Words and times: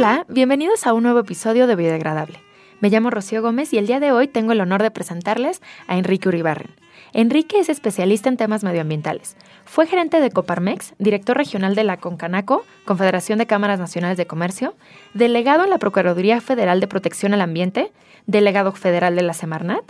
Hola, 0.00 0.24
bienvenidos 0.30 0.86
a 0.86 0.94
un 0.94 1.02
nuevo 1.02 1.18
episodio 1.18 1.66
de 1.66 1.76
Biodegradable. 1.76 2.38
Me 2.80 2.88
llamo 2.88 3.10
Rocío 3.10 3.42
Gómez 3.42 3.74
y 3.74 3.76
el 3.76 3.86
día 3.86 4.00
de 4.00 4.12
hoy 4.12 4.28
tengo 4.28 4.52
el 4.52 4.60
honor 4.62 4.82
de 4.82 4.90
presentarles 4.90 5.60
a 5.88 5.98
Enrique 5.98 6.26
Uribarren. 6.26 6.70
Enrique 7.12 7.58
es 7.58 7.68
especialista 7.68 8.30
en 8.30 8.38
temas 8.38 8.64
medioambientales. 8.64 9.36
Fue 9.66 9.86
gerente 9.86 10.22
de 10.22 10.30
Coparmex, 10.30 10.94
director 10.98 11.36
regional 11.36 11.74
de 11.74 11.84
la 11.84 11.98
Concanaco, 11.98 12.64
Confederación 12.86 13.38
de 13.38 13.46
Cámaras 13.46 13.78
Nacionales 13.78 14.16
de 14.16 14.26
Comercio, 14.26 14.74
delegado 15.12 15.64
en 15.64 15.70
la 15.70 15.76
Procuraduría 15.76 16.40
Federal 16.40 16.80
de 16.80 16.88
Protección 16.88 17.34
al 17.34 17.42
Ambiente, 17.42 17.92
delegado 18.26 18.72
federal 18.72 19.16
de 19.16 19.22
la 19.22 19.34
Semarnat, 19.34 19.84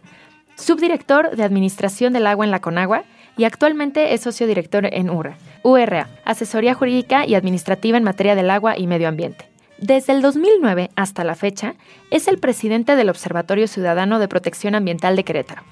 subdirector 0.56 1.36
de 1.36 1.44
Administración 1.44 2.12
del 2.12 2.26
Agua 2.26 2.44
en 2.44 2.50
la 2.50 2.60
Conagua 2.60 3.04
y 3.36 3.44
actualmente 3.44 4.12
es 4.12 4.22
socio 4.22 4.48
director 4.48 4.88
en 4.92 5.08
URA, 5.08 5.38
URA, 5.62 6.08
Asesoría 6.24 6.74
Jurídica 6.74 7.24
y 7.26 7.36
Administrativa 7.36 7.96
en 7.96 8.02
Materia 8.02 8.34
del 8.34 8.50
Agua 8.50 8.76
y 8.76 8.88
Medio 8.88 9.06
Ambiente. 9.06 9.49
Desde 9.80 10.12
el 10.12 10.20
2009 10.22 10.90
hasta 10.94 11.24
la 11.24 11.34
fecha, 11.34 11.74
es 12.10 12.28
el 12.28 12.38
presidente 12.38 12.96
del 12.96 13.08
Observatorio 13.08 13.66
Ciudadano 13.66 14.18
de 14.18 14.28
Protección 14.28 14.74
Ambiental 14.74 15.16
de 15.16 15.24
Querétaro. 15.24 15.62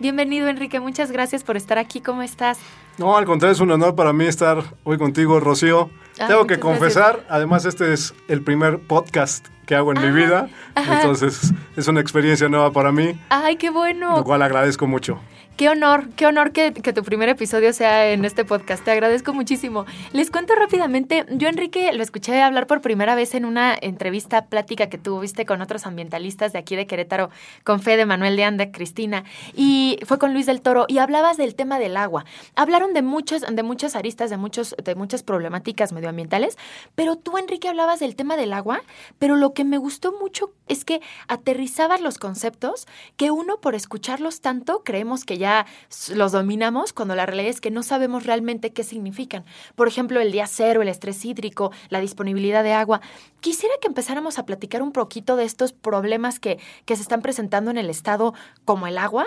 Bienvenido, 0.00 0.48
Enrique. 0.48 0.80
Muchas 0.80 1.10
gracias 1.10 1.44
por 1.44 1.56
estar 1.56 1.78
aquí. 1.78 2.00
¿Cómo 2.00 2.22
estás? 2.22 2.58
No, 2.98 3.16
al 3.16 3.24
contrario, 3.24 3.52
es 3.54 3.60
un 3.60 3.70
honor 3.70 3.94
para 3.94 4.12
mí 4.12 4.26
estar 4.26 4.62
hoy 4.82 4.98
contigo, 4.98 5.40
Rocío. 5.40 5.88
Ah, 6.18 6.26
Tengo 6.28 6.46
que 6.46 6.60
confesar, 6.60 7.24
además 7.28 7.64
este 7.64 7.92
es 7.92 8.14
el 8.28 8.42
primer 8.42 8.80
podcast 8.80 9.46
que 9.66 9.74
hago 9.74 9.92
en 9.92 10.00
mi 10.02 10.10
vida, 10.10 10.48
ajá. 10.74 10.96
entonces 11.00 11.52
es 11.76 11.88
una 11.88 12.00
experiencia 12.00 12.48
nueva 12.48 12.70
para 12.70 12.92
mí, 12.92 13.18
¡Ay, 13.30 13.56
qué 13.56 13.70
bueno! 13.70 14.18
lo 14.18 14.22
cual 14.24 14.42
agradezco 14.42 14.86
mucho. 14.86 15.18
Qué 15.56 15.68
honor, 15.68 16.08
qué 16.16 16.26
honor 16.26 16.50
que, 16.50 16.72
tu 16.72 17.04
primer 17.04 17.28
episodio 17.28 17.72
sea 17.72 18.10
en 18.10 18.24
este 18.24 18.44
podcast. 18.44 18.84
Te 18.84 18.90
agradezco 18.90 19.32
muchísimo. 19.32 19.86
Les 20.12 20.32
cuento 20.32 20.52
rápidamente, 20.56 21.26
yo 21.30 21.46
Enrique 21.46 21.92
lo 21.92 22.02
escuché 22.02 22.42
hablar 22.42 22.66
por 22.66 22.80
primera 22.80 23.14
vez 23.14 23.36
en 23.36 23.44
una 23.44 23.78
entrevista 23.80 24.46
plática 24.46 24.88
que 24.88 24.98
tuviste 24.98 25.46
con 25.46 25.62
otros 25.62 25.86
ambientalistas 25.86 26.52
de 26.52 26.58
aquí 26.58 26.74
de 26.74 26.88
Querétaro, 26.88 27.30
con 27.62 27.80
Fede, 27.80 28.04
Manuel 28.04 28.34
de 28.34 28.42
Anda, 28.42 28.72
Cristina, 28.72 29.22
y 29.54 30.00
fue 30.04 30.18
con 30.18 30.32
Luis 30.32 30.46
del 30.46 30.60
Toro, 30.60 30.86
y 30.88 30.98
hablabas 30.98 31.36
del 31.36 31.54
tema 31.54 31.78
del 31.78 31.96
agua. 31.96 32.24
Hablaron 32.56 32.92
de 32.92 33.02
muchos, 33.02 33.42
de 33.42 33.62
muchas 33.62 33.94
aristas, 33.94 34.30
de, 34.30 34.36
muchos, 34.36 34.74
de 34.82 34.96
muchas 34.96 35.22
problemáticas 35.22 35.92
medioambientales, 35.92 36.58
pero 36.96 37.14
tú, 37.14 37.38
Enrique, 37.38 37.68
hablabas 37.68 38.00
del 38.00 38.16
tema 38.16 38.36
del 38.36 38.54
agua, 38.54 38.82
pero 39.20 39.36
lo 39.36 39.54
que 39.54 39.62
me 39.62 39.78
gustó 39.78 40.18
mucho 40.20 40.52
es 40.66 40.84
que 40.84 41.00
aterrizabas 41.28 42.00
los 42.00 42.18
conceptos 42.18 42.88
que 43.16 43.30
uno, 43.30 43.60
por 43.60 43.76
escucharlos 43.76 44.40
tanto, 44.40 44.82
creemos 44.82 45.24
que 45.24 45.38
ya 45.38 45.43
ya 45.44 45.66
los 46.14 46.32
dominamos 46.32 46.94
cuando 46.94 47.14
la 47.14 47.26
realidad 47.26 47.50
es 47.50 47.60
que 47.60 47.70
no 47.70 47.82
sabemos 47.82 48.24
realmente 48.24 48.72
qué 48.72 48.82
significan. 48.82 49.44
Por 49.74 49.88
ejemplo, 49.88 50.20
el 50.20 50.32
día 50.32 50.46
cero, 50.46 50.80
el 50.80 50.88
estrés 50.88 51.22
hídrico, 51.24 51.70
la 51.90 52.00
disponibilidad 52.00 52.64
de 52.64 52.72
agua. 52.72 53.02
Quisiera 53.40 53.74
que 53.80 53.88
empezáramos 53.88 54.38
a 54.38 54.46
platicar 54.46 54.82
un 54.82 54.92
poquito 54.92 55.36
de 55.36 55.44
estos 55.44 55.72
problemas 55.72 56.40
que, 56.40 56.58
que 56.86 56.96
se 56.96 57.02
están 57.02 57.20
presentando 57.20 57.70
en 57.70 57.76
el 57.76 57.90
Estado 57.90 58.32
como 58.64 58.86
el 58.86 58.96
agua 58.96 59.26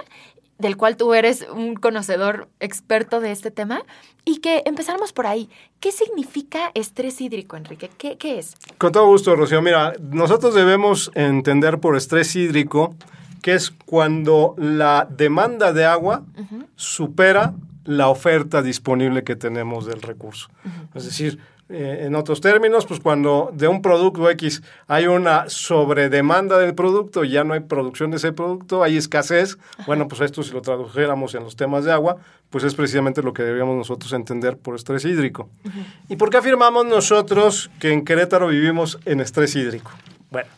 del 0.58 0.76
cual 0.76 0.98
tú 0.98 1.14
eres 1.14 1.46
un 1.54 1.76
conocedor 1.76 2.50
experto 2.60 3.20
de 3.20 3.32
este 3.32 3.52
tema, 3.52 3.84
y 4.26 4.40
que 4.40 4.64
empezáramos 4.66 5.14
por 5.14 5.28
ahí. 5.28 5.50
¿Qué 5.80 5.92
significa 5.92 6.72
estrés 6.74 7.22
hídrico, 7.22 7.56
Enrique? 7.58 7.92
¿Qué, 7.96 8.18
qué 8.18 8.40
es? 8.40 8.56
Con 8.80 8.92
todo 8.92 9.06
gusto, 9.06 9.36
Rocío. 9.36 9.62
Mira, 9.62 9.94
nosotros 10.02 10.56
debemos 10.56 11.12
entender 11.14 11.80
por 11.80 11.96
estrés 11.96 12.36
hídrico 12.36 12.96
que 13.48 13.54
es 13.54 13.72
cuando 13.72 14.56
la 14.58 15.08
demanda 15.10 15.72
de 15.72 15.86
agua 15.86 16.26
uh 16.36 16.42
-huh. 16.42 16.66
supera 16.76 17.54
la 17.86 18.10
oferta 18.10 18.62
disponible 18.62 19.24
que 19.24 19.38
tenemos 19.38 19.86
del 19.86 20.02
recurso. 20.02 20.50
Uh 20.66 20.68
-huh. 20.68 20.98
Es 20.98 21.06
decir, 21.06 21.40
eh, 21.70 22.04
en 22.08 22.16
otros 22.16 22.42
términos, 22.42 22.86
pues 22.86 23.00
cuando 23.00 23.50
de 23.54 23.70
un 23.70 23.82
producto 23.82 24.30
X 24.32 24.62
hay 24.90 25.08
una 25.08 25.46
sobredemanda 25.48 26.58
del 26.58 26.74
producto 26.76 27.24
y 27.24 27.30
ya 27.30 27.46
no 27.46 27.54
hay 27.54 27.62
producción 27.62 28.12
de 28.12 28.18
ese 28.18 28.34
producto, 28.34 28.84
hay 28.84 28.98
escasez, 28.98 29.58
Ajá. 29.78 29.86
bueno, 29.88 30.10
pues 30.10 30.20
esto 30.20 30.44
si 30.44 30.52
lo 30.52 30.62
tradujéramos 30.62 31.34
en 31.34 31.44
los 31.46 31.56
temas 31.56 31.86
de 31.86 31.94
agua, 31.94 32.18
pues 32.50 32.66
es 32.66 32.76
precisamente 32.76 33.24
lo 33.24 33.32
que 33.32 33.44
deberíamos 33.44 33.78
nosotros 33.78 34.12
entender 34.12 34.58
por 34.58 34.76
estrés 34.76 35.06
hídrico. 35.06 35.48
¿Y 36.10 36.18
por 36.18 36.30
qué 36.30 36.36
afirmamos 36.36 36.86
nosotros 36.86 37.70
que 37.80 37.94
en 37.94 38.04
Querétaro 38.04 38.50
vivimos 38.50 39.00
en 39.06 39.22
estrés 39.22 39.56
hídrico? 39.56 39.92
Bueno, 40.32 40.50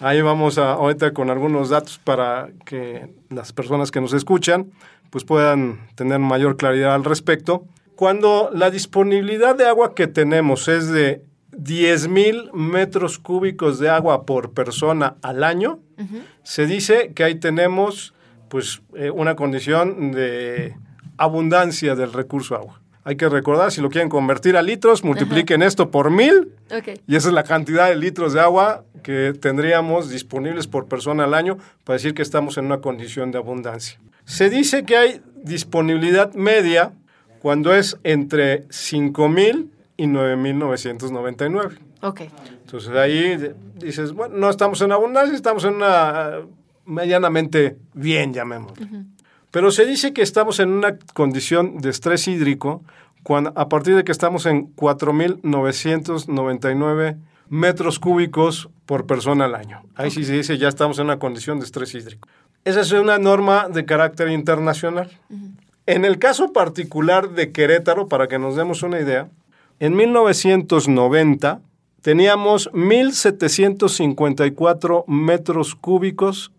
Ahí 0.00 0.20
vamos 0.22 0.58
a, 0.58 0.72
ahorita 0.72 1.12
con 1.12 1.30
algunos 1.30 1.70
datos 1.70 1.98
para 2.02 2.48
que 2.64 3.14
las 3.30 3.52
personas 3.52 3.90
que 3.90 4.00
nos 4.00 4.12
escuchan 4.12 4.72
pues 5.10 5.24
puedan 5.24 5.86
tener 5.94 6.18
mayor 6.18 6.56
claridad 6.56 6.94
al 6.94 7.04
respecto. 7.04 7.64
Cuando 7.94 8.50
la 8.52 8.70
disponibilidad 8.70 9.54
de 9.56 9.66
agua 9.66 9.94
que 9.94 10.08
tenemos 10.08 10.66
es 10.66 10.88
de 10.88 11.22
10 11.56 12.08
mil 12.08 12.50
metros 12.52 13.20
cúbicos 13.20 13.78
de 13.78 13.88
agua 13.88 14.26
por 14.26 14.52
persona 14.52 15.14
al 15.22 15.44
año, 15.44 15.78
uh 15.98 16.02
-huh. 16.02 16.22
se 16.42 16.66
dice 16.66 17.12
que 17.14 17.22
ahí 17.22 17.36
tenemos 17.36 18.14
pues 18.48 18.82
eh, 18.94 19.10
una 19.10 19.36
condición 19.36 20.10
de 20.10 20.76
abundancia 21.16 21.94
del 21.94 22.12
recurso 22.12 22.56
agua. 22.56 22.80
Hay 23.04 23.16
que 23.16 23.28
recordar, 23.28 23.70
si 23.70 23.82
lo 23.82 23.90
quieren 23.90 24.08
convertir 24.08 24.56
a 24.56 24.62
litros, 24.62 25.04
multipliquen 25.04 25.62
Ajá. 25.62 25.68
esto 25.68 25.90
por 25.90 26.10
mil 26.10 26.52
okay. 26.76 26.98
y 27.06 27.16
esa 27.16 27.28
es 27.28 27.34
la 27.34 27.44
cantidad 27.44 27.88
de 27.88 27.96
litros 27.96 28.32
de 28.32 28.40
agua 28.40 28.84
que 29.02 29.34
tendríamos 29.38 30.08
disponibles 30.08 30.66
por 30.66 30.86
persona 30.86 31.24
al 31.24 31.34
año 31.34 31.58
para 31.84 31.96
decir 31.96 32.14
que 32.14 32.22
estamos 32.22 32.56
en 32.56 32.64
una 32.64 32.80
condición 32.80 33.30
de 33.30 33.38
abundancia. 33.38 34.00
Se 34.24 34.48
dice 34.48 34.84
que 34.84 34.96
hay 34.96 35.20
disponibilidad 35.42 36.32
media 36.32 36.92
cuando 37.40 37.74
es 37.74 37.98
entre 38.04 38.66
5.000 38.68 39.68
y 39.98 40.06
9.999. 40.06 41.78
Ok. 42.00 42.22
Entonces 42.64 42.90
ahí 42.96 43.36
dices, 43.76 44.12
bueno, 44.12 44.34
no 44.36 44.48
estamos 44.48 44.80
en 44.80 44.92
abundancia, 44.92 45.36
estamos 45.36 45.64
en 45.64 45.74
una 45.74 46.40
medianamente 46.86 47.76
bien, 47.92 48.32
llamémoslo. 48.32 48.84
Uh 48.84 48.88
-huh. 48.88 49.06
Pero 49.54 49.70
se 49.70 49.86
dice 49.86 50.12
que 50.12 50.20
estamos 50.22 50.58
en 50.58 50.70
una 50.70 50.98
condición 50.98 51.78
de 51.78 51.90
estrés 51.90 52.26
hídrico 52.26 52.82
cuando, 53.22 53.52
a 53.54 53.68
partir 53.68 53.94
de 53.94 54.02
que 54.02 54.10
estamos 54.10 54.46
en 54.46 54.74
4.999 54.74 57.18
metros 57.50 58.00
cúbicos 58.00 58.68
por 58.84 59.06
persona 59.06 59.44
al 59.44 59.54
año. 59.54 59.84
Ahí 59.94 60.08
okay. 60.08 60.10
sí 60.10 60.24
se 60.24 60.32
dice 60.32 60.58
ya 60.58 60.66
estamos 60.66 60.98
en 60.98 61.04
una 61.04 61.20
condición 61.20 61.60
de 61.60 61.66
estrés 61.66 61.94
hídrico. 61.94 62.28
Esa 62.64 62.80
es 62.80 62.90
una 62.90 63.18
norma 63.18 63.68
de 63.68 63.84
carácter 63.84 64.28
internacional. 64.30 65.08
Uh 65.30 65.34
-huh. 65.34 65.52
En 65.86 66.04
el 66.04 66.18
caso 66.18 66.52
particular 66.52 67.30
de 67.30 67.52
Querétaro, 67.52 68.08
para 68.08 68.26
que 68.26 68.40
nos 68.40 68.56
demos 68.56 68.82
una 68.82 68.98
idea, 68.98 69.28
en 69.78 69.94
1990 69.94 71.60
teníamos 72.02 72.72
1.754 72.72 75.04
metros 75.06 75.76
cúbicos 75.76 76.50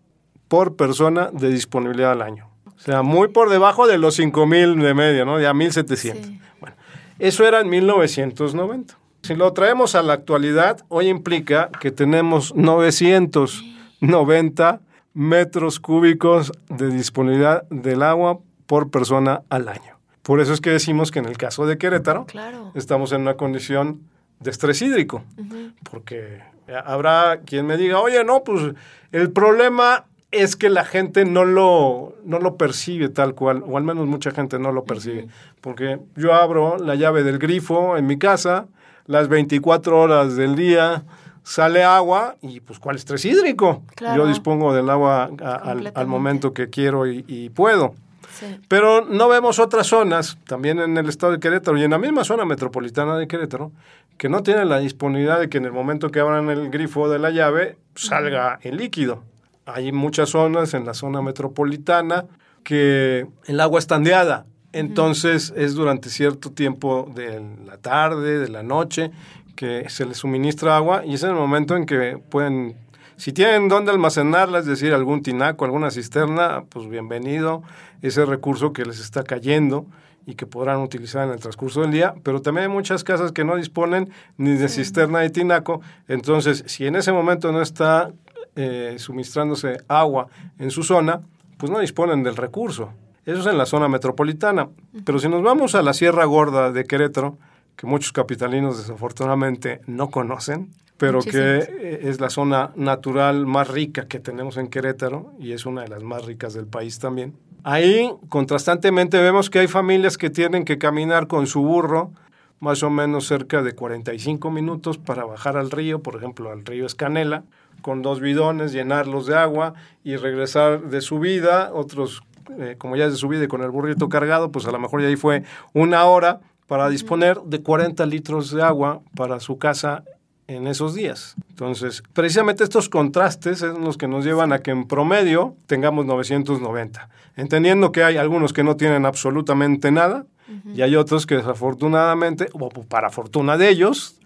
por 0.48 0.76
persona 0.76 1.28
de 1.30 1.50
disponibilidad 1.50 2.12
al 2.12 2.22
año. 2.22 2.45
O 2.76 2.80
sea, 2.80 3.02
muy 3.02 3.28
por 3.28 3.50
debajo 3.50 3.86
de 3.86 3.98
los 3.98 4.18
5.000 4.18 4.82
de 4.82 4.94
media, 4.94 5.24
¿no? 5.24 5.40
Ya 5.40 5.52
1.700. 5.52 5.96
Sí. 5.96 6.40
Bueno, 6.60 6.74
eso 7.18 7.46
era 7.46 7.60
en 7.60 7.68
1990. 7.68 8.98
Si 9.22 9.34
lo 9.34 9.52
traemos 9.52 9.94
a 9.94 10.02
la 10.02 10.12
actualidad, 10.12 10.84
hoy 10.88 11.08
implica 11.08 11.70
que 11.80 11.90
tenemos 11.90 12.54
990 12.54 14.80
metros 15.14 15.80
cúbicos 15.80 16.52
de 16.68 16.90
disponibilidad 16.90 17.66
del 17.70 18.02
agua 18.02 18.38
por 18.66 18.90
persona 18.90 19.40
al 19.48 19.68
año. 19.68 19.96
Por 20.22 20.40
eso 20.40 20.52
es 20.52 20.60
que 20.60 20.70
decimos 20.70 21.10
que 21.10 21.20
en 21.20 21.26
el 21.26 21.38
caso 21.38 21.66
de 21.66 21.78
Querétaro 21.78 22.26
claro. 22.26 22.72
estamos 22.74 23.12
en 23.12 23.22
una 23.22 23.34
condición 23.34 24.00
de 24.40 24.50
estrés 24.50 24.82
hídrico, 24.82 25.24
uh 25.38 25.42
-huh. 25.42 25.72
porque 25.90 26.40
habrá 26.84 27.40
quien 27.46 27.66
me 27.66 27.76
diga, 27.76 28.00
oye, 28.00 28.24
no, 28.24 28.42
pues 28.44 28.74
el 29.12 29.30
problema 29.32 30.04
es 30.42 30.56
que 30.56 30.70
la 30.70 30.84
gente 30.84 31.24
no 31.24 31.44
lo, 31.44 32.14
no 32.24 32.38
lo 32.38 32.56
percibe 32.56 33.08
tal 33.08 33.34
cual, 33.34 33.62
o 33.66 33.76
al 33.76 33.84
menos 33.84 34.06
mucha 34.06 34.30
gente 34.30 34.58
no 34.58 34.72
lo 34.72 34.84
percibe, 34.84 35.24
uh 35.24 35.26
-huh. 35.26 35.54
porque 35.60 35.98
yo 36.16 36.34
abro 36.34 36.76
la 36.78 36.94
llave 36.94 37.22
del 37.22 37.38
grifo 37.38 37.96
en 37.96 38.06
mi 38.06 38.18
casa, 38.18 38.66
las 39.06 39.28
24 39.28 40.00
horas 40.00 40.36
del 40.36 40.56
día, 40.56 41.04
sale 41.42 41.84
agua 41.84 42.36
y 42.42 42.60
pues 42.60 42.78
¿cuál 42.78 42.96
estrés 42.96 43.24
hídrico? 43.24 43.82
Claro. 43.94 44.22
Yo 44.22 44.28
dispongo 44.28 44.74
del 44.74 44.90
agua 44.90 45.30
a, 45.42 45.54
al, 45.54 45.92
al, 45.94 46.06
momento 46.06 46.52
que 46.52 46.68
quiero 46.70 47.06
y, 47.06 47.24
y 47.28 47.50
puedo. 47.50 47.94
Sí. 48.32 48.46
Pero 48.68 49.06
no 49.06 49.28
vemos 49.28 49.58
otras 49.58 49.86
zonas, 49.86 50.36
también 50.46 50.80
en 50.80 50.96
el 50.98 51.08
estado 51.08 51.32
de 51.32 51.40
Querétaro 51.40 51.78
y 51.78 51.84
en 51.84 51.92
la 51.92 51.98
misma 51.98 52.24
zona 52.24 52.44
metropolitana 52.44 53.16
de 53.16 53.28
Querétaro, 53.28 53.70
que 54.18 54.28
no 54.28 54.42
tienen 54.42 54.68
la 54.68 54.78
disponibilidad 54.78 55.38
de 55.38 55.48
que 55.48 55.58
en 55.58 55.66
el 55.66 55.72
momento 55.72 56.10
que 56.10 56.20
abran 56.20 56.50
el 56.50 56.68
grifo 56.70 57.08
de 57.08 57.18
la 57.18 57.30
llave 57.30 57.76
salga 57.94 58.58
el 58.62 58.76
líquido. 58.76 59.22
Hay 59.66 59.90
muchas 59.90 60.30
zonas 60.30 60.74
en 60.74 60.86
la 60.86 60.94
zona 60.94 61.22
metropolitana 61.22 62.26
que 62.62 63.26
el 63.46 63.60
agua 63.60 63.80
es 63.80 63.88
tandeada, 63.88 64.46
entonces 64.72 65.52
es 65.56 65.74
durante 65.74 66.08
cierto 66.08 66.52
tiempo 66.52 67.10
de 67.14 67.42
la 67.66 67.76
tarde, 67.76 68.38
de 68.38 68.48
la 68.48 68.62
noche, 68.62 69.10
que 69.56 69.88
se 69.88 70.06
les 70.06 70.18
suministra 70.18 70.76
agua 70.76 71.04
y 71.04 71.14
es 71.14 71.22
en 71.24 71.30
el 71.30 71.34
momento 71.34 71.76
en 71.76 71.84
que 71.84 72.18
pueden, 72.30 72.76
si 73.16 73.32
tienen 73.32 73.68
dónde 73.68 73.90
almacenarla, 73.90 74.60
es 74.60 74.66
decir, 74.66 74.94
algún 74.94 75.22
tinaco, 75.22 75.64
alguna 75.64 75.90
cisterna, 75.90 76.64
pues 76.68 76.88
bienvenido 76.88 77.62
ese 78.02 78.24
recurso 78.24 78.72
que 78.72 78.84
les 78.84 79.00
está 79.00 79.24
cayendo 79.24 79.86
y 80.26 80.34
que 80.34 80.46
podrán 80.46 80.80
utilizar 80.80 81.26
en 81.26 81.32
el 81.32 81.40
transcurso 81.40 81.80
del 81.80 81.90
día, 81.90 82.14
pero 82.22 82.40
también 82.40 82.68
hay 82.68 82.72
muchas 82.72 83.02
casas 83.02 83.32
que 83.32 83.44
no 83.44 83.56
disponen 83.56 84.10
ni 84.36 84.52
de 84.52 84.68
cisterna 84.68 85.20
de 85.20 85.30
tinaco, 85.30 85.80
entonces 86.06 86.62
si 86.66 86.86
en 86.86 86.94
ese 86.94 87.10
momento 87.10 87.50
no 87.50 87.62
está 87.62 88.12
eh, 88.56 88.96
suministrándose 88.98 89.78
agua 89.88 90.28
en 90.58 90.70
su 90.70 90.82
zona, 90.82 91.20
pues 91.58 91.70
no 91.70 91.78
disponen 91.78 92.22
del 92.22 92.36
recurso. 92.36 92.90
Eso 93.24 93.40
es 93.40 93.46
en 93.46 93.58
la 93.58 93.66
zona 93.66 93.88
metropolitana. 93.88 94.68
Pero 95.04 95.18
si 95.18 95.28
nos 95.28 95.42
vamos 95.42 95.74
a 95.74 95.82
la 95.82 95.92
Sierra 95.92 96.24
Gorda 96.24 96.72
de 96.72 96.84
Querétaro, 96.84 97.38
que 97.76 97.86
muchos 97.86 98.12
capitalinos 98.12 98.78
desafortunadamente 98.78 99.80
no 99.86 100.10
conocen, 100.10 100.70
pero 100.96 101.20
que 101.20 101.58
eh, 101.58 102.00
es 102.04 102.20
la 102.20 102.30
zona 102.30 102.70
natural 102.74 103.46
más 103.46 103.68
rica 103.68 104.06
que 104.06 104.18
tenemos 104.18 104.56
en 104.56 104.68
Querétaro 104.68 105.32
y 105.38 105.52
es 105.52 105.66
una 105.66 105.82
de 105.82 105.88
las 105.88 106.02
más 106.02 106.24
ricas 106.24 106.54
del 106.54 106.66
país 106.66 106.98
también. 106.98 107.34
Ahí, 107.64 108.10
contrastantemente, 108.28 109.20
vemos 109.20 109.50
que 109.50 109.58
hay 109.58 109.66
familias 109.66 110.16
que 110.16 110.30
tienen 110.30 110.64
que 110.64 110.78
caminar 110.78 111.26
con 111.26 111.46
su 111.46 111.62
burro 111.62 112.12
más 112.60 112.82
o 112.82 112.90
menos 112.90 113.26
cerca 113.26 113.62
de 113.62 113.74
45 113.74 114.50
minutos 114.50 114.98
para 114.98 115.24
bajar 115.24 115.56
al 115.56 115.70
río, 115.70 116.00
por 116.00 116.16
ejemplo, 116.16 116.50
al 116.50 116.64
río 116.64 116.86
Escanela, 116.86 117.44
con 117.82 118.02
dos 118.02 118.20
bidones, 118.20 118.72
llenarlos 118.72 119.26
de 119.26 119.36
agua 119.36 119.74
y 120.04 120.16
regresar 120.16 120.82
de 120.82 121.00
subida, 121.00 121.72
otros, 121.72 122.22
eh, 122.58 122.76
como 122.78 122.96
ya 122.96 123.06
es 123.06 123.12
de 123.12 123.18
subida 123.18 123.44
y 123.44 123.48
con 123.48 123.62
el 123.62 123.70
burrito 123.70 124.08
cargado, 124.08 124.50
pues 124.50 124.66
a 124.66 124.72
lo 124.72 124.78
mejor 124.78 125.02
ya 125.02 125.08
ahí 125.08 125.16
fue 125.16 125.44
una 125.72 126.04
hora 126.04 126.40
para 126.66 126.88
disponer 126.88 127.38
de 127.42 127.62
40 127.62 128.04
litros 128.06 128.50
de 128.50 128.62
agua 128.62 129.00
para 129.14 129.40
su 129.40 129.58
casa 129.58 130.04
en 130.48 130.66
esos 130.66 130.94
días. 130.94 131.34
Entonces, 131.50 132.02
precisamente 132.12 132.62
estos 132.64 132.88
contrastes 132.88 133.58
son 133.58 133.84
los 133.84 133.96
que 133.96 134.08
nos 134.08 134.24
llevan 134.24 134.52
a 134.52 134.60
que 134.60 134.70
en 134.70 134.86
promedio 134.86 135.56
tengamos 135.66 136.06
990, 136.06 137.08
entendiendo 137.36 137.92
que 137.92 138.04
hay 138.04 138.16
algunos 138.16 138.52
que 138.52 138.64
no 138.64 138.76
tienen 138.76 139.06
absolutamente 139.06 139.90
nada 139.90 140.26
y 140.74 140.82
hay 140.82 140.94
otros 140.94 141.26
que 141.26 141.36
desafortunadamente, 141.36 142.48
o 142.52 142.68
para 142.68 143.10
fortuna 143.10 143.56
de 143.56 143.68
ellos, 143.68 144.20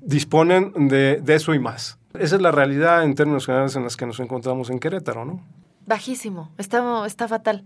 disponen 0.00 0.88
de, 0.88 1.20
de 1.22 1.34
eso 1.34 1.54
y 1.54 1.58
más. 1.58 1.98
Esa 2.18 2.36
es 2.36 2.42
la 2.42 2.52
realidad 2.52 3.02
en 3.02 3.16
términos 3.16 3.46
generales 3.46 3.74
en 3.74 3.82
las 3.82 3.96
que 3.96 4.06
nos 4.06 4.20
encontramos 4.20 4.70
en 4.70 4.78
Querétaro, 4.78 5.24
¿no? 5.24 5.40
Bajísimo, 5.84 6.50
está, 6.58 7.28
fatal. 7.28 7.64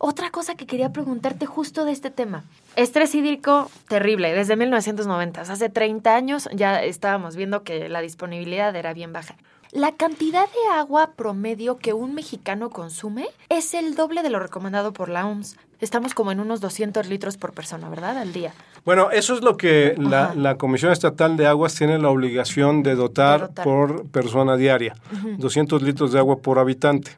Otra 0.00 0.30
cosa 0.30 0.56
que 0.56 0.66
quería 0.66 0.92
preguntarte 0.92 1.46
justo 1.46 1.84
de 1.84 1.92
este 1.92 2.10
tema. 2.10 2.42
Estrés 2.74 3.14
hídrico 3.14 3.70
terrible, 3.88 4.34
desde 4.34 4.56
1990. 4.56 5.40
Hace 5.40 5.68
30 5.68 6.16
años 6.16 6.48
ya 6.52 6.82
estábamos 6.82 7.36
viendo 7.36 7.62
que 7.62 7.88
la 7.88 8.00
disponibilidad 8.00 8.74
era 8.74 8.92
bien 8.92 9.12
baja. 9.12 9.36
La 9.76 9.92
cantidad 9.92 10.46
de 10.46 10.74
agua 10.74 11.10
promedio 11.16 11.76
que 11.76 11.92
un 11.92 12.14
mexicano 12.14 12.70
consume 12.70 13.26
es 13.50 13.74
el 13.74 13.94
doble 13.94 14.22
de 14.22 14.30
lo 14.30 14.38
recomendado 14.38 14.94
por 14.94 15.10
la 15.10 15.26
OMS. 15.26 15.58
Estamos 15.80 16.14
como 16.14 16.32
en 16.32 16.40
unos 16.40 16.62
200 16.62 17.06
litros 17.10 17.36
por 17.36 17.52
persona, 17.52 17.90
¿verdad? 17.90 18.16
Al 18.16 18.32
día. 18.32 18.54
Bueno, 18.86 19.10
eso 19.10 19.34
es 19.34 19.42
lo 19.42 19.58
que 19.58 19.94
la, 19.98 20.56
Comisión 20.56 20.92
Estatal 20.92 21.36
de 21.36 21.46
Aguas 21.46 21.74
tiene 21.74 21.98
la 21.98 22.08
obligación 22.08 22.82
de 22.82 22.94
dotar, 22.94 23.50
por 23.64 24.06
persona 24.06 24.56
diaria. 24.56 24.96
200 25.36 25.82
litros 25.82 26.10
de 26.10 26.20
agua 26.20 26.38
por 26.38 26.58
habitante. 26.58 27.10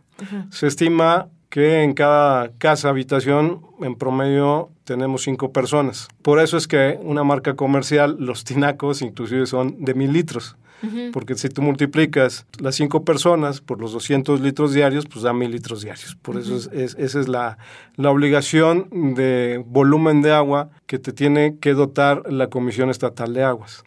Se 0.51 0.67
estima 0.67 1.29
que 1.51 1.85
en 1.85 1.95
cada 1.95 2.51
casa 2.59 2.89
habitación 2.89 3.63
en 3.81 3.95
promedio 3.95 4.71
tenemos 4.83 5.23
cinco 5.23 5.53
personas. 5.53 6.09
Por 6.23 6.41
eso 6.41 6.57
es 6.57 6.67
que 6.67 6.99
una 7.03 7.23
marca 7.23 7.55
comercial, 7.55 8.17
los 8.19 8.43
tinacos, 8.43 9.01
inclusive 9.01 9.47
son 9.47 9.77
de 9.85 9.95
mil 9.95 10.13
litros. 10.13 10.57
Porque 11.13 11.35
si 11.35 11.49
tú 11.49 11.63
multiplicas 11.63 12.47
las 12.61 12.77
cinco 12.77 13.05
personas 13.05 13.61
por 13.61 13.81
los 13.81 13.93
200 13.93 14.41
litros 14.41 14.73
diarios, 14.73 15.07
pues 15.07 15.23
da 15.23 15.33
mil 15.33 15.51
litros 15.51 15.83
diarios. 15.83 16.17
Por 16.23 16.39
eso 16.39 16.57
es, 16.57 16.95
esa 16.99 17.21
es 17.21 17.29
la, 17.29 17.59
la, 17.97 18.11
obligación 18.11 18.89
de 19.15 19.63
volumen 19.67 20.23
de 20.23 20.33
agua 20.33 20.71
que 20.87 20.99
te 20.99 21.13
tiene 21.13 21.59
que 21.59 21.75
dotar 21.75 22.31
la 22.31 22.49
Comisión 22.49 22.91
Estatal 22.91 23.35
de 23.35 23.43
Aguas. 23.43 23.85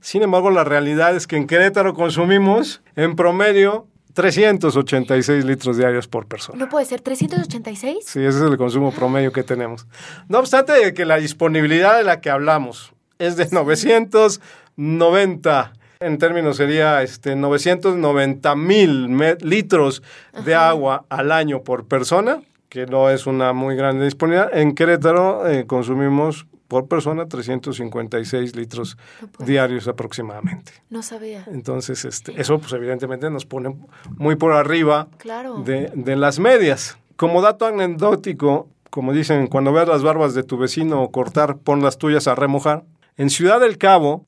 Sin 0.00 0.22
embargo, 0.22 0.50
la 0.50 0.64
realidad 0.64 1.16
es 1.16 1.26
que 1.26 1.36
en 1.36 1.46
Querétaro 1.46 1.94
consumimos 1.94 2.82
en 2.94 3.16
promedio 3.16 3.86
386 4.16 5.44
litros 5.44 5.76
diarios 5.76 6.08
por 6.08 6.26
persona. 6.26 6.58
¿No 6.58 6.68
puede 6.70 6.86
ser 6.86 7.02
386? 7.02 7.98
Sí, 8.00 8.20
ese 8.20 8.28
es 8.28 8.44
el 8.44 8.56
consumo 8.56 8.90
promedio 8.90 9.30
que 9.30 9.42
tenemos. 9.42 9.86
No 10.28 10.38
obstante 10.38 10.94
que 10.94 11.04
la 11.04 11.18
disponibilidad 11.18 11.98
de 11.98 12.04
la 12.04 12.22
que 12.22 12.30
hablamos 12.30 12.94
es 13.18 13.36
de 13.36 13.46
990 13.50 15.72
en 16.00 16.18
términos 16.18 16.56
sería 16.56 17.02
este 17.02 17.36
990 17.36 18.56
mil 18.56 19.16
litros 19.40 20.02
de 20.44 20.54
agua 20.54 21.04
al 21.08 21.32
año 21.32 21.62
por 21.62 21.86
persona, 21.86 22.42
que 22.68 22.86
no 22.86 23.10
es 23.10 23.26
una 23.26 23.52
muy 23.52 23.76
grande 23.76 24.04
disponibilidad. 24.04 24.56
En 24.56 24.74
Querétaro 24.74 25.48
eh, 25.48 25.66
consumimos 25.66 26.46
por 26.68 26.88
persona 26.88 27.26
356 27.26 28.56
litros 28.56 28.98
diarios 29.38 29.86
aproximadamente. 29.88 30.72
No 30.90 31.02
sabía. 31.02 31.44
Entonces, 31.46 32.04
este, 32.04 32.38
eso 32.40 32.58
pues 32.58 32.72
evidentemente 32.72 33.30
nos 33.30 33.46
pone 33.46 33.76
muy 34.16 34.36
por 34.36 34.52
arriba 34.52 35.08
de, 35.64 35.92
de, 35.94 36.16
las 36.16 36.38
medias. 36.40 36.98
Como 37.14 37.40
dato 37.40 37.66
anecdótico, 37.66 38.68
como 38.90 39.12
dicen, 39.12 39.46
cuando 39.46 39.72
veas 39.72 39.88
las 39.88 40.02
barbas 40.02 40.34
de 40.34 40.42
tu 40.42 40.58
vecino 40.58 41.08
cortar, 41.10 41.58
pon 41.58 41.82
las 41.82 41.98
tuyas 41.98 42.26
a 42.26 42.34
remojar. 42.34 42.82
En 43.16 43.30
Ciudad 43.30 43.60
del 43.60 43.78
Cabo, 43.78 44.26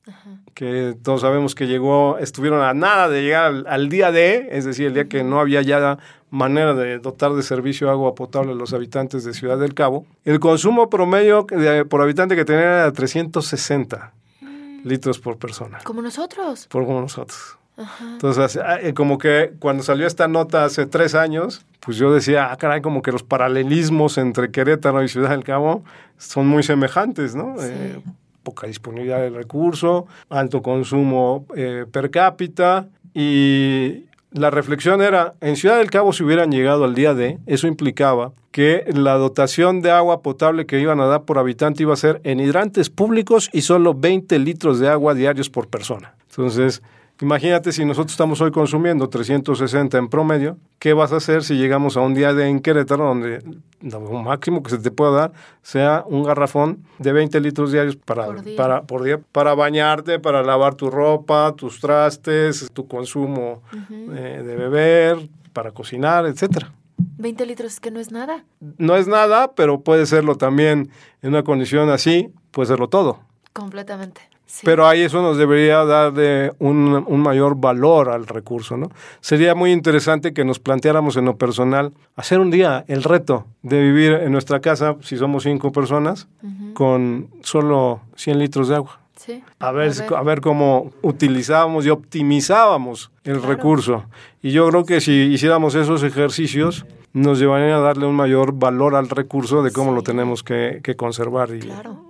que 0.59 0.93
todos 1.01 1.21
sabemos 1.21 1.55
que 1.55 1.67
llegó, 1.67 2.17
estuvieron 2.17 2.61
a 2.61 2.73
nada 2.73 3.07
de 3.07 3.21
llegar 3.21 3.63
al, 3.65 3.87
día 3.87 4.11
de, 4.11 4.49
es 4.51 4.65
decir, 4.65 4.87
el 4.87 4.93
día 4.93 5.05
que 5.05 5.23
no 5.23 5.39
había 5.39 5.61
ya 5.61 5.99
manera 6.31 6.73
de 6.73 6.99
dotar 6.99 7.31
de 7.31 7.43
servicio 7.43 7.89
agua 7.89 8.13
potable 8.13 8.51
a 8.51 8.55
los 8.55 8.73
habitantes 8.73 9.23
de 9.23 9.33
Ciudad 9.33 9.57
del 9.57 9.73
Cabo, 9.73 10.05
el 10.25 10.41
consumo 10.41 10.89
promedio 10.89 11.47
por 11.87 12.01
habitante 12.01 12.35
que 12.35 12.43
tenía 12.43 12.63
era 12.63 12.91
360 12.91 14.11
mm. 14.41 14.47
litros 14.83 15.19
por 15.19 15.37
persona. 15.37 15.79
Como 15.85 16.01
nosotros. 16.01 16.67
Por 16.67 16.85
como 16.85 16.99
nosotros. 16.99 17.57
Entonces, 18.01 18.57
ah, 18.61 18.81
eh, 18.81 18.93
como 18.93 19.17
que 19.17 19.53
cuando 19.59 19.81
salió 19.81 20.07
esta 20.07 20.27
nota 20.27 20.65
hace 20.65 20.85
tres 20.87 21.15
años, 21.15 21.65
pues 21.79 21.95
yo 21.95 22.13
decía, 22.13 22.51
ah, 22.51 22.57
caray, 22.57 22.81
como 22.81 23.01
que 23.01 23.13
los 23.13 23.23
paralelismos 23.23 24.17
entre 24.17 24.51
Querétaro 24.51 25.01
y 25.03 25.07
Ciudad 25.07 25.29
del 25.29 25.45
Cabo 25.45 25.85
son 26.17 26.47
muy 26.47 26.63
semejantes, 26.63 27.33
¿no? 27.33 27.55
Sí. 27.57 27.67
Eh, 27.71 28.01
poca 28.49 28.67
disponibilidad 28.67 29.21
del 29.21 29.35
recurso, 29.35 30.07
alto 30.29 30.61
consumo 30.61 31.45
eh, 31.55 31.85
per 31.91 32.09
cápita 32.09 32.87
y 33.13 34.05
la 34.31 34.49
reflexión 34.49 35.01
era, 35.01 35.35
en 35.41 35.55
Ciudad 35.55 35.77
del 35.77 35.91
Cabo 35.91 36.13
si 36.13 36.23
hubieran 36.23 36.51
llegado 36.51 36.83
al 36.83 36.95
día 36.95 37.13
de, 37.13 37.37
eso 37.45 37.67
implicaba 37.67 38.33
que 38.51 38.85
la 38.87 39.13
dotación 39.15 39.81
de 39.81 39.91
agua 39.91 40.21
potable 40.21 40.65
que 40.65 40.79
iban 40.79 40.99
a 40.99 41.05
dar 41.05 41.23
por 41.23 41.37
habitante 41.37 41.83
iba 41.83 41.93
a 41.93 41.97
ser 41.97 42.21
en 42.23 42.39
hidrantes 42.39 42.89
públicos 42.89 43.49
y 43.53 43.61
solo 43.61 43.93
20 43.93 44.39
litros 44.39 44.79
de 44.79 44.89
agua 44.89 45.13
diarios 45.13 45.49
por 45.49 45.67
persona. 45.67 46.15
Entonces, 46.29 46.81
Imagínate 47.21 47.73
si 47.73 47.83
nosotros 47.83 48.13
estamos 48.13 48.39
hoy 48.39 48.51
consumiendo 48.51 49.09
360 49.09 49.97
en 49.97 50.07
promedio, 50.07 50.57
¿qué 50.79 50.93
vas 50.93 51.11
a 51.11 51.17
hacer 51.17 51.43
si 51.43 51.55
llegamos 51.55 51.97
a 51.97 52.01
un 52.01 52.13
día 52.13 52.33
de 52.33 52.47
en 52.47 52.61
Querétaro 52.61 53.05
donde 53.05 53.43
lo 53.81 53.99
máximo 53.99 54.63
que 54.63 54.69
se 54.69 54.77
te 54.77 54.89
pueda 54.89 55.11
dar 55.11 55.31
sea 55.61 56.05
un 56.07 56.23
garrafón 56.23 56.85
de 56.97 57.11
20 57.11 57.41
litros 57.41 57.73
diarios 57.73 57.97
para, 57.97 58.25
por, 58.25 58.41
día. 58.41 58.55
Para, 58.55 58.83
por 58.83 59.03
día, 59.03 59.19
para 59.33 59.53
bañarte, 59.53 60.19
para 60.19 60.43
lavar 60.43 60.75
tu 60.75 60.89
ropa, 60.89 61.53
tus 61.57 61.81
trastes, 61.81 62.69
tu 62.71 62.87
consumo 62.87 63.63
eh, 63.89 64.41
de 64.45 64.55
beber, 64.55 65.29
para 65.51 65.71
cocinar, 65.71 66.25
etcétera? 66.25 66.71
20 67.17 67.45
litros 67.45 67.73
es 67.73 67.79
que 67.81 67.91
no 67.91 67.99
es 67.99 68.11
nada. 68.11 68.45
No 68.77 68.95
es 68.95 69.07
nada, 69.07 69.51
pero 69.55 69.81
puede 69.81 70.05
serlo 70.05 70.35
también 70.35 70.89
en 71.21 71.29
una 71.29 71.43
condición 71.43 71.89
así, 71.89 72.29
puede 72.51 72.67
serlo 72.67 72.87
todo. 72.87 73.19
Completamente. 73.53 74.21
Pero 74.63 74.87
ahí 74.87 75.01
eso 75.01 75.21
nos 75.21 75.37
debería 75.37 75.85
dar 75.85 76.11
de 76.11 76.51
un, 76.57 77.05
un, 77.07 77.19
mayor 77.21 77.55
valor 77.55 78.09
al 78.09 78.25
recurso, 78.25 78.77
¿no? 78.77 78.89
Sería 79.21 79.53
muy 79.53 79.71
interesante 79.71 80.33
que 80.33 80.43
nos 80.43 80.59
planteáramos 80.59 81.17
en 81.17 81.25
lo 81.25 81.37
personal 81.37 81.93
hacer 82.15 82.39
un 82.39 82.49
día 82.49 82.83
el 82.87 83.03
reto 83.03 83.45
de 83.61 83.81
vivir 83.81 84.13
en 84.13 84.31
nuestra 84.31 84.59
casa, 84.59 84.95
si 85.01 85.17
somos 85.17 85.43
cinco 85.43 85.71
personas, 85.71 86.27
con 86.73 87.29
solo 87.41 88.01
100 88.15 88.39
litros 88.39 88.69
de 88.69 88.75
agua. 88.75 88.99
Sí. 89.15 89.43
A, 89.59 89.71
ver, 89.71 89.91
a, 90.15 90.23
ver. 90.23 90.41
cómo 90.41 90.91
utilizábamos 91.01 91.85
y 91.85 91.89
optimizábamos 91.89 93.11
el 93.25 93.43
recurso. 93.43 94.05
Y 94.41 94.51
yo 94.51 94.67
creo 94.69 94.85
que 94.85 95.01
si 95.01 95.11
hiciéramos 95.11 95.75
esos 95.75 96.01
ejercicios, 96.03 96.85
nos 97.13 97.39
llevarían 97.39 97.71
a 97.71 97.79
darle 97.79 98.05
un 98.05 98.15
mayor 98.15 98.53
valor 98.53 98.95
al 98.95 99.09
recurso 99.09 99.63
de 99.63 99.71
cómo 99.71 99.91
lo 99.91 100.03
tenemos 100.03 100.43
que, 100.43 100.81
conservar 100.95 101.49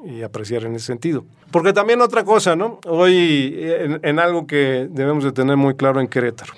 y, 0.05 0.21
apreciar 0.21 0.65
en 0.65 0.75
ese 0.75 0.87
sentido. 0.87 1.25
Porque 1.51 1.73
también 1.73 2.01
otra 2.01 2.23
cosa, 2.23 2.55
¿no? 2.55 2.79
Hoy, 2.85 3.55
en, 3.59 4.19
algo 4.19 4.47
que 4.47 4.87
debemos 4.89 5.23
de 5.23 5.31
tener 5.31 5.57
muy 5.57 5.75
claro 5.75 6.01
en 6.01 6.07
Querétaro. 6.07 6.53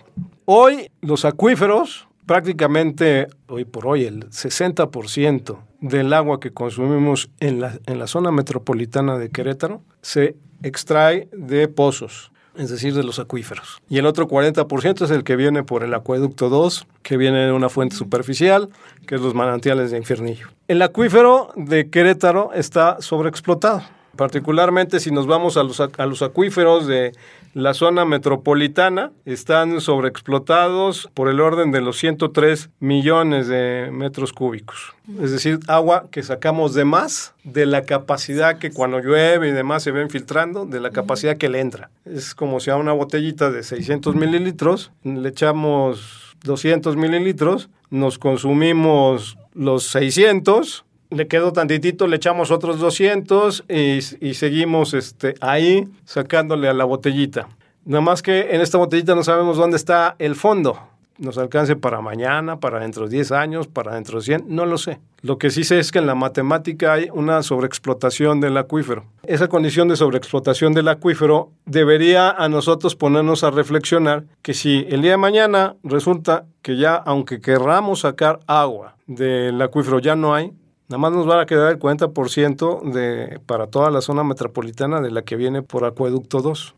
Hoy 0.45 0.89
los 1.01 1.25
acuíferos, 1.25 2.07
prácticamente 2.25 3.27
hoy 3.47 3.65
por 3.65 3.87
hoy 3.87 4.05
el 4.05 4.29
60% 4.29 5.57
del 5.81 6.13
agua 6.13 6.39
que 6.39 6.51
consumimos 6.51 7.29
en 7.39 7.61
la, 7.61 7.79
en 7.85 7.99
la 7.99 8.07
zona 8.07 8.31
metropolitana 8.31 9.17
de 9.17 9.29
Querétaro 9.29 9.81
se 10.01 10.35
extrae 10.63 11.27
de 11.31 11.67
pozos 11.67 12.30
es 12.55 12.69
decir, 12.69 12.93
de 12.93 13.03
los 13.03 13.19
acuíferos. 13.19 13.81
Y 13.89 13.97
el 13.97 14.05
otro 14.05 14.27
40% 14.27 15.05
es 15.05 15.11
el 15.11 15.23
que 15.23 15.35
viene 15.35 15.63
por 15.63 15.83
el 15.83 15.93
acueducto 15.93 16.49
2, 16.49 16.87
que 17.01 17.17
viene 17.17 17.45
de 17.45 17.51
una 17.51 17.69
fuente 17.69 17.95
superficial, 17.95 18.69
que 19.07 19.15
es 19.15 19.21
los 19.21 19.33
manantiales 19.33 19.91
de 19.91 19.97
Infiernillo. 19.97 20.47
El 20.67 20.81
acuífero 20.81 21.51
de 21.55 21.89
Querétaro 21.89 22.51
está 22.53 22.97
sobreexplotado 23.01 23.83
particularmente 24.15 24.99
si 24.99 25.11
nos 25.11 25.27
vamos 25.27 25.57
a 25.57 25.63
los, 25.63 25.79
a 25.79 26.05
los 26.05 26.21
acuíferos 26.21 26.87
de 26.87 27.13
la 27.53 27.73
zona 27.73 28.05
metropolitana, 28.05 29.11
están 29.25 29.81
sobreexplotados 29.81 31.09
por 31.13 31.27
el 31.27 31.41
orden 31.41 31.71
de 31.71 31.81
los 31.81 31.97
103 31.97 32.69
millones 32.79 33.47
de 33.47 33.89
metros 33.91 34.31
cúbicos. 34.31 34.93
Es 35.21 35.31
decir, 35.31 35.59
agua 35.67 36.07
que 36.11 36.23
sacamos 36.23 36.73
de 36.73 36.85
más 36.85 37.33
de 37.43 37.65
la 37.65 37.83
capacidad 37.83 38.57
que 38.57 38.71
cuando 38.71 38.99
llueve 38.99 39.49
y 39.49 39.51
demás 39.51 39.83
se 39.83 39.91
ven 39.91 40.09
filtrando, 40.09 40.65
de 40.65 40.79
la 40.79 40.91
capacidad 40.91 41.37
que 41.37 41.49
le 41.49 41.59
entra. 41.59 41.89
Es 42.05 42.35
como 42.35 42.59
si 42.59 42.69
a 42.69 42.77
una 42.77 42.93
botellita 42.93 43.51
de 43.51 43.63
600 43.63 44.15
mililitros 44.15 44.91
le 45.03 45.27
echamos 45.27 46.35
200 46.43 46.95
mililitros, 46.95 47.69
nos 47.89 48.17
consumimos 48.17 49.37
los 49.53 49.83
600 49.87 50.85
le 51.11 51.27
quedó 51.27 51.53
tantitito, 51.53 52.07
le 52.07 52.15
echamos 52.15 52.51
otros 52.51 52.79
200 52.79 53.65
y, 53.69 54.33
seguimos 54.33 54.93
este, 54.93 55.35
ahí 55.41 55.87
sacándole 56.05 56.69
a 56.69 56.73
la 56.73 56.85
botellita. 56.85 57.49
Nada 57.85 58.01
más 58.01 58.21
que 58.21 58.55
en 58.55 58.61
esta 58.61 58.77
botellita 58.77 59.13
no 59.13 59.23
sabemos 59.23 59.57
dónde 59.57 59.77
está 59.77 60.15
el 60.19 60.35
fondo. 60.35 60.79
Nos 61.17 61.37
alcance 61.37 61.75
para 61.75 62.01
mañana, 62.01 62.59
para 62.59 62.79
dentro 62.79 63.07
de 63.07 63.17
10 63.17 63.31
años, 63.33 63.67
para 63.67 63.93
dentro 63.93 64.19
de 64.19 64.25
100, 64.25 64.45
no 64.47 64.65
lo 64.65 64.77
sé. 64.79 64.99
Lo 65.21 65.37
que 65.37 65.51
sí 65.51 65.63
sé 65.63 65.77
es 65.77 65.91
que 65.91 65.99
en 65.99 66.07
la 66.07 66.15
matemática 66.15 66.93
hay 66.93 67.09
una 67.13 67.43
sobreexplotación 67.43 68.39
del 68.39 68.57
acuífero. 68.57 69.05
Esa 69.23 69.47
condición 69.47 69.87
de 69.87 69.97
sobreexplotación 69.97 70.73
del 70.73 70.87
acuífero 70.87 71.51
debería 71.65 72.31
a 72.31 72.49
nosotros 72.49 72.95
ponernos 72.95 73.43
a 73.43 73.51
reflexionar 73.51 74.23
que 74.41 74.55
si 74.55 74.87
el 74.89 75.03
día 75.03 75.11
de 75.11 75.17
mañana 75.17 75.75
resulta 75.83 76.45
que 76.63 76.77
ya, 76.77 76.95
aunque 76.95 77.39
querramos 77.39 77.99
sacar 77.99 78.39
agua 78.47 78.95
del 79.05 79.61
acuífero, 79.61 79.99
ya 79.99 80.15
no 80.15 80.33
hay, 80.33 80.53
Nada 80.91 80.99
más 80.99 81.13
nos 81.13 81.29
va 81.29 81.39
a 81.39 81.45
quedar 81.45 81.71
el 81.71 81.79
40% 81.79 82.91
de, 82.91 83.39
para 83.45 83.67
toda 83.67 83.89
la 83.89 84.01
zona 84.01 84.25
metropolitana 84.25 84.99
de 84.99 85.09
la 85.09 85.21
que 85.21 85.37
viene 85.37 85.61
por 85.61 85.85
Acueducto 85.85 86.41
2. 86.41 86.75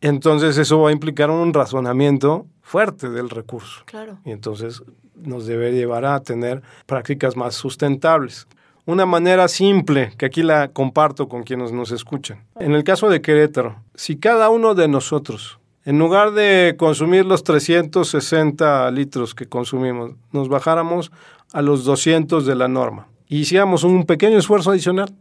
Entonces 0.00 0.56
eso 0.56 0.80
va 0.80 0.88
a 0.88 0.92
implicar 0.92 1.30
un 1.30 1.52
razonamiento 1.52 2.46
fuerte 2.62 3.10
del 3.10 3.28
recurso. 3.28 3.82
Claro. 3.84 4.16
Y 4.24 4.30
entonces 4.30 4.82
nos 5.14 5.44
debe 5.44 5.72
llevar 5.72 6.06
a 6.06 6.20
tener 6.20 6.62
prácticas 6.86 7.36
más 7.36 7.54
sustentables. 7.54 8.48
Una 8.86 9.04
manera 9.04 9.46
simple, 9.46 10.14
que 10.16 10.24
aquí 10.24 10.42
la 10.42 10.68
comparto 10.68 11.28
con 11.28 11.42
quienes 11.42 11.70
nos 11.70 11.92
escuchan. 11.92 12.42
En 12.58 12.72
el 12.72 12.82
caso 12.82 13.10
de 13.10 13.20
Querétaro, 13.20 13.76
si 13.94 14.16
cada 14.16 14.48
uno 14.48 14.74
de 14.74 14.88
nosotros, 14.88 15.58
en 15.84 15.98
lugar 15.98 16.32
de 16.32 16.76
consumir 16.78 17.26
los 17.26 17.44
360 17.44 18.90
litros 18.90 19.34
que 19.34 19.44
consumimos, 19.44 20.12
nos 20.32 20.48
bajáramos 20.48 21.12
a 21.52 21.60
los 21.60 21.84
200 21.84 22.46
de 22.46 22.54
la 22.54 22.68
norma, 22.68 23.09
hiciéramos 23.38 23.84
un 23.84 24.04
pequeño 24.04 24.38
esfuerzo 24.38 24.70
adicional. 24.70 25.12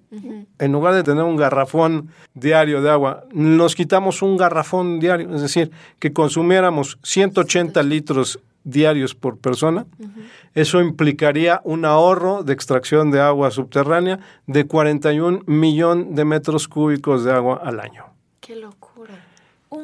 En 0.57 0.71
lugar 0.71 0.95
de 0.95 1.03
tener 1.03 1.23
un 1.23 1.35
garrafón 1.35 2.09
diario 2.33 2.81
de 2.81 2.89
agua, 2.89 3.23
nos 3.31 3.75
quitamos 3.75 4.21
un 4.21 4.35
garrafón 4.35 4.99
diario, 4.99 5.33
es 5.35 5.41
decir, 5.41 5.71
que 5.99 6.11
consumiéramos 6.11 6.97
180 7.03 7.81
litros 7.83 8.39
diarios 8.63 9.15
por 9.15 9.37
persona. 9.37 9.85
Eso 10.53 10.81
implicaría 10.81 11.61
un 11.63 11.85
ahorro 11.85 12.43
de 12.43 12.53
extracción 12.53 13.11
de 13.11 13.21
agua 13.21 13.51
subterránea 13.51 14.19
de 14.47 14.65
41 14.65 15.41
millones 15.45 16.07
de 16.15 16.25
metros 16.25 16.67
cúbicos 16.67 17.23
de 17.23 17.31
agua 17.31 17.61
al 17.63 17.79
año. 17.79 18.05
¡Qué! 18.39 18.55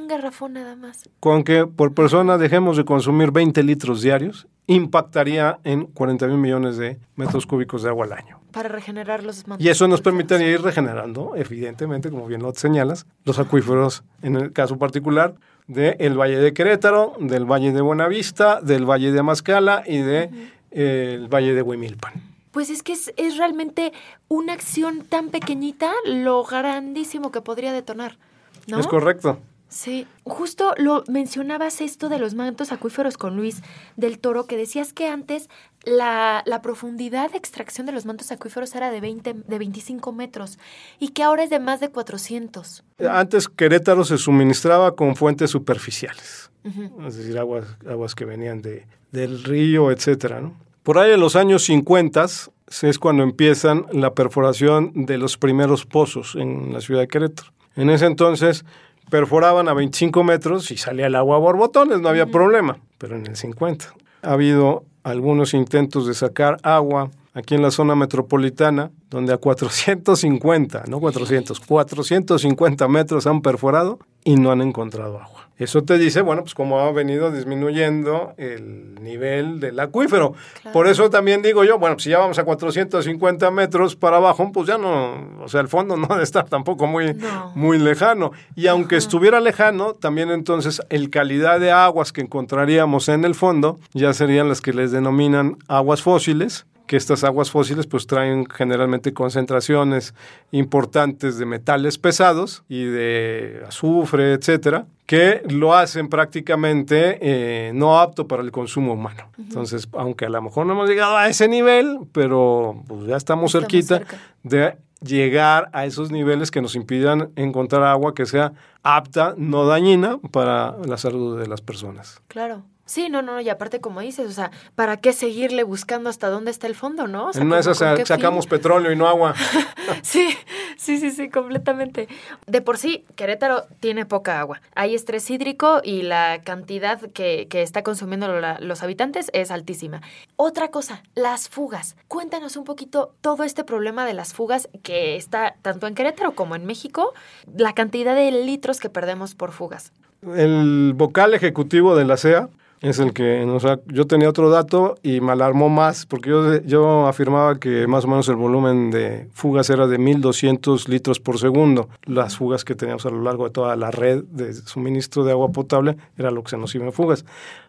Un 0.06 0.10
garrafón 0.10 0.54
nada 0.54 0.76
más. 0.76 1.10
Con 1.20 1.44
que 1.44 1.66
por 1.66 1.96
persona 1.96 2.38
dejemos 2.38 2.78
de 2.78 2.86
consumir 2.86 3.32
20 3.32 3.64
litros 3.64 4.04
diarios, 4.04 4.46
impactaría 4.68 5.58
en 5.64 5.88
41 5.88 6.38
millones 6.38 6.78
de 6.78 7.00
metros 7.16 7.48
cúbicos 7.48 7.82
de 7.82 7.90
agua 7.90 8.06
al 8.06 8.14
año. 8.14 8.40
Para 8.52 8.70
regenerar 8.70 9.24
los 9.24 9.48
mantos. 9.48 9.66
Y 9.66 9.70
eso 9.70 9.88
nos 9.88 10.02
permitiría 10.02 10.48
ir 10.48 10.62
regenerando, 10.62 11.36
evidentemente, 11.36 12.12
como 12.12 12.28
bien 12.28 12.44
lo 12.44 12.54
señalas, 12.54 13.08
los 13.24 13.40
acuíferos, 13.40 14.04
en 14.22 14.36
el 14.36 14.54
caso 14.54 14.78
particular, 14.78 15.34
del 15.66 16.16
Valle 16.16 16.38
de 16.38 16.54
Querétaro, 16.54 17.14
del 17.20 17.46
Valle 17.46 17.72
de 17.72 17.82
Buenavista, 17.82 18.62
del 18.62 18.88
Valle 18.88 19.12
de 19.12 19.20
Amascala 19.22 19.82
y 19.88 19.98
del 19.98 20.30
de, 20.30 20.52
eh, 20.70 21.28
Valle 21.34 21.56
de 21.56 21.64
Huimilpan. 21.64 22.14
Pues 22.52 22.70
es 22.70 22.84
que 22.84 22.94
es, 22.94 23.12
es 23.18 23.38
realmente 23.38 23.92
una 24.28 24.54
acción 24.54 25.04
tan 25.04 25.30
pequeñita 25.30 25.92
lo 26.06 26.44
grandísimo 26.44 27.32
que 27.32 27.42
podría 27.42 27.74
detonar. 27.74 28.20
¿no? 28.68 28.80
Es 28.80 28.86
correcto. 28.86 29.40
Sí, 29.76 30.08
justo 30.24 30.74
lo 30.78 31.04
mencionabas 31.10 31.82
esto 31.82 32.08
de 32.08 32.18
los 32.18 32.34
mantos 32.34 32.72
acuíferos 32.72 33.18
con 33.18 33.36
Luis 33.36 33.62
del 33.98 34.20
Toro, 34.20 34.48
que 34.48 34.56
decías 34.56 34.94
que 34.94 35.10
antes 35.10 35.50
la, 35.84 36.44
la, 36.46 36.62
profundidad 36.62 37.30
de 37.32 37.38
extracción 37.38 37.86
de 37.86 37.92
los 37.92 38.06
mantos 38.06 38.32
acuíferos 38.32 38.74
era 38.74 38.90
de, 38.90 39.02
20, 39.02 39.34
de 39.34 39.60
25 39.60 40.14
metros 40.14 40.60
y 40.98 41.10
que 41.10 41.24
ahora 41.24 41.44
es 41.44 41.50
de 41.50 41.60
más 41.60 41.82
de 41.82 41.90
400. 41.90 42.86
Antes 43.12 43.50
Querétaro 43.50 44.06
se 44.06 44.18
suministraba 44.18 44.96
con 44.96 45.18
fuentes 45.18 45.52
superficiales, 45.52 46.50
uh 46.64 46.70
-huh. 46.70 47.08
es 47.10 47.18
decir, 47.18 47.38
aguas, 47.38 47.66
aguas 47.86 48.16
que 48.16 48.24
venían 48.24 48.62
de, 48.62 48.88
del 49.12 49.44
río, 49.44 49.92
etcétera. 49.92 50.40
¿no? 50.40 50.54
Por 50.84 51.00
ahí 51.00 51.12
en 51.12 51.20
los 51.20 51.36
años 51.36 51.66
50 51.66 52.24
es 52.24 52.98
cuando 52.98 53.24
empiezan 53.24 53.88
la 53.92 54.14
perforación 54.14 54.94
de 55.06 55.18
los 55.18 55.38
primeros 55.38 55.86
pozos 55.86 56.36
en 56.36 56.72
la 56.72 56.80
ciudad 56.80 57.02
de 57.02 57.10
Querétaro. 57.10 57.52
En 57.76 57.90
ese 57.90 58.06
entonces 58.06 58.64
perforaban 59.10 59.68
a 59.68 59.74
25 59.74 60.24
metros 60.24 60.72
y 60.72 60.78
salía 60.78 61.08
el 61.08 61.16
agua 61.16 61.38
a 61.38 61.40
borbotones, 61.40 62.00
no 62.00 62.10
había 62.10 62.26
problema, 62.28 62.78
pero 62.98 63.16
en 63.16 63.28
el 63.28 63.36
50. 63.36 63.94
Ha 64.22 64.32
habido 64.32 64.84
algunos 65.04 65.54
intentos 65.54 66.08
de 66.08 66.14
sacar 66.14 66.58
agua 66.64 67.12
aquí 67.36 67.54
en 67.54 67.62
la 67.62 67.70
zona 67.70 67.96
metropolitana, 67.96 68.92
donde 69.10 69.34
a 69.34 69.38
450, 69.38 70.86
no 70.88 71.00
400, 71.00 71.60
450 71.60 72.88
metros 72.88 73.28
han 73.28 73.42
perforado 73.42 74.00
y 74.24 74.38
no 74.38 74.52
han 74.52 74.62
encontrado 74.62 75.20
agua. 75.20 75.50
Eso 75.58 75.84
te 75.84 75.98
dice, 75.98 76.22
bueno, 76.22 76.42
pues 76.42 76.54
cómo 76.54 76.80
ha 76.80 76.92
venido 76.92 77.32
disminuyendo 77.32 78.34
el 78.38 78.96
nivel 78.96 79.60
del 79.62 79.80
acuífero. 79.80 80.34
Claro. 80.62 80.74
Por 80.74 80.88
eso 80.88 81.10
también 81.10 81.42
digo 81.42 81.64
yo, 81.64 81.78
bueno, 81.80 81.96
pues 81.96 82.04
si 82.04 82.10
ya 82.10 82.20
vamos 82.20 82.40
a 82.40 82.44
450 82.44 83.52
metros 83.52 83.96
para 83.96 84.18
abajo, 84.18 84.52
pues 84.52 84.68
ya 84.68 84.78
no, 84.78 85.44
o 85.44 85.48
sea, 85.48 85.62
el 85.62 85.70
fondo 85.70 85.96
no 85.96 86.08
debe 86.08 86.24
estar 86.24 86.46
tampoco 86.50 86.88
muy, 86.88 87.14
no. 87.14 87.52
muy 87.56 87.78
lejano. 87.80 88.32
Y 88.56 88.68
aunque 88.68 88.96
Ajá. 88.96 89.06
estuviera 89.06 89.40
lejano, 89.40 89.94
también 89.94 90.30
entonces 90.30 90.82
el 90.90 91.10
calidad 91.10 91.60
de 91.60 91.72
aguas 91.72 92.12
que 92.12 92.22
encontraríamos 92.22 93.08
en 93.08 93.24
el 93.24 93.36
fondo 93.36 93.80
ya 93.94 94.14
serían 94.14 94.50
las 94.50 94.60
que 94.62 94.74
les 94.74 94.92
denominan 94.92 95.58
aguas 95.68 96.02
fósiles, 96.02 96.66
que 96.88 96.98
estas 96.98 97.24
aguas 97.24 97.50
fósiles 97.50 97.88
pues 97.88 98.08
traen 98.08 98.46
generalmente 98.46 99.14
concentraciones 99.14 100.14
importantes 100.52 101.38
de 101.38 101.46
metales 101.46 101.98
pesados 101.98 102.64
y 102.70 102.84
de 102.84 103.64
azufre, 103.68 104.34
etcétera, 104.34 104.86
que 105.06 105.42
lo 105.50 105.74
hacen 105.74 106.10
prácticamente 106.10 107.18
eh, 107.22 107.72
no 107.74 108.00
apto 108.00 108.28
para 108.28 108.42
el 108.44 108.52
consumo 108.52 108.94
humano. 108.94 109.30
Uh 109.38 109.42
-huh. 109.42 109.44
Entonces, 109.46 109.88
aunque 109.94 110.26
a 110.26 110.30
lo 110.30 110.42
mejor 110.42 110.66
no 110.66 110.74
hemos 110.74 110.90
llegado 110.90 111.18
a 111.18 111.28
ese 111.28 111.48
nivel, 111.48 112.00
pero 112.12 112.84
pues 112.88 113.06
ya 113.08 113.18
estamos, 113.18 113.50
estamos 113.50 113.52
cerquita 113.52 113.98
cerca. 113.98 114.18
de 114.44 114.78
llegar 115.02 115.70
a 115.74 115.86
esos 115.86 116.12
niveles 116.12 116.52
que 116.52 116.62
nos 116.62 116.76
impidan 116.76 117.32
encontrar 117.36 117.84
agua 117.84 118.14
que 118.14 118.26
sea 118.26 118.54
apta, 118.84 119.36
no 119.38 119.66
dañina 119.66 120.20
para 120.32 120.76
la 120.86 120.98
salud 120.98 121.40
de 121.40 121.48
las 121.48 121.62
personas. 121.62 122.22
Claro. 122.28 122.64
Sí, 122.88 123.10
no, 123.10 123.24
no, 123.24 123.42
y 123.42 123.50
aparte 123.50 123.82
como 123.82 124.02
dices, 124.02 124.28
o 124.30 124.32
sea, 124.32 124.52
¿para 124.76 124.98
qué 124.98 125.12
seguirle 125.12 125.64
buscando 125.64 126.08
hasta 126.08 126.30
dónde 126.30 126.52
está 126.52 126.68
el 126.68 126.76
fondo, 126.76 127.08
no? 127.08 127.30
O 127.30 127.34
sea, 127.34 127.42
en 127.42 127.48
una 127.48 127.56
de 127.56 127.62
esas 127.62 127.80
sacamos 128.08 128.46
fin? 128.46 128.50
petróleo 128.52 128.92
y 128.92 128.96
no 128.96 129.08
agua. 129.08 129.34
sí, 130.04 130.30
sí, 130.78 131.00
sí, 131.00 131.10
sí, 131.10 131.30
completamente. 131.30 132.08
De 132.46 132.62
por 132.62 132.78
sí, 132.78 133.04
Querétaro 133.16 133.64
tiene 133.80 134.06
poca 134.06 134.40
agua. 134.40 134.62
Hay 134.76 134.94
estrés 134.94 135.28
hídrico 135.32 135.82
y 135.84 136.04
la 136.04 136.42
cantidad 136.44 137.00
que, 137.00 137.48
que 137.50 137.64
está 137.64 137.82
consumiendo 137.82 138.28
la, 138.40 138.60
los 138.60 138.84
habitantes 138.84 139.32
es 139.34 139.50
altísima. 139.50 140.02
Otra 140.36 140.68
cosa, 140.68 141.02
las 141.16 141.50
fugas. 141.50 141.96
Cuéntanos 142.08 142.56
un 142.56 142.66
poquito 142.66 143.16
todo 143.22 143.44
este 143.44 143.64
problema 143.64 144.06
de 144.06 144.14
las 144.14 144.36
fugas 144.36 144.70
que 144.84 145.16
está 145.16 145.56
tanto 145.64 145.88
en 145.88 145.96
Querétaro 145.96 146.36
como 146.36 146.56
en 146.56 146.68
México, 146.68 147.14
la 147.58 147.74
cantidad 147.74 148.14
de 148.14 148.32
litros 148.32 148.80
que 148.80 148.90
perdemos 148.90 149.34
por 149.34 149.54
fugas. 149.54 149.92
El 150.36 150.94
vocal 150.96 151.34
ejecutivo 151.34 151.96
de 151.96 152.06
la 152.06 152.18
CEA 152.18 152.50
es 152.90 153.00
el 153.00 153.14
que, 153.14 153.44
sea, 153.60 153.80
yo 153.88 154.06
tenía 154.06 154.30
otro 154.30 154.52
dato 154.52 154.96
y 155.02 155.20
me 155.20 155.32
alarmó 155.32 155.70
más, 155.70 156.06
porque 156.06 156.30
yo, 156.30 156.62
yo 156.62 157.08
afirmaba 157.08 157.58
que 157.60 157.88
más 157.88 158.06
o 158.06 158.08
menos 158.08 158.30
el 158.30 158.36
volumen 158.36 158.92
de 158.92 159.28
fugas 159.34 159.72
era 159.72 159.88
de 159.88 159.98
1.200 159.98 160.88
litros 160.88 161.20
por 161.20 161.40
segundo. 161.40 161.90
Las 162.04 162.38
fugas 162.38 162.64
que 162.64 162.76
teníamos 162.76 163.04
a 163.08 163.10
lo 163.10 163.24
largo 163.24 163.46
de 163.46 163.50
toda 163.50 163.76
la 163.76 163.90
red 163.90 164.24
de 164.26 164.54
suministro 164.54 165.24
de 165.24 165.32
agua 165.32 165.52
potable 165.52 165.98
era 166.16 166.30
lo 166.30 166.44
que 166.44 166.52
se 166.52 166.58
nos 166.58 166.76
iba 166.76 166.86
en 166.86 166.94
fugas. 166.94 167.26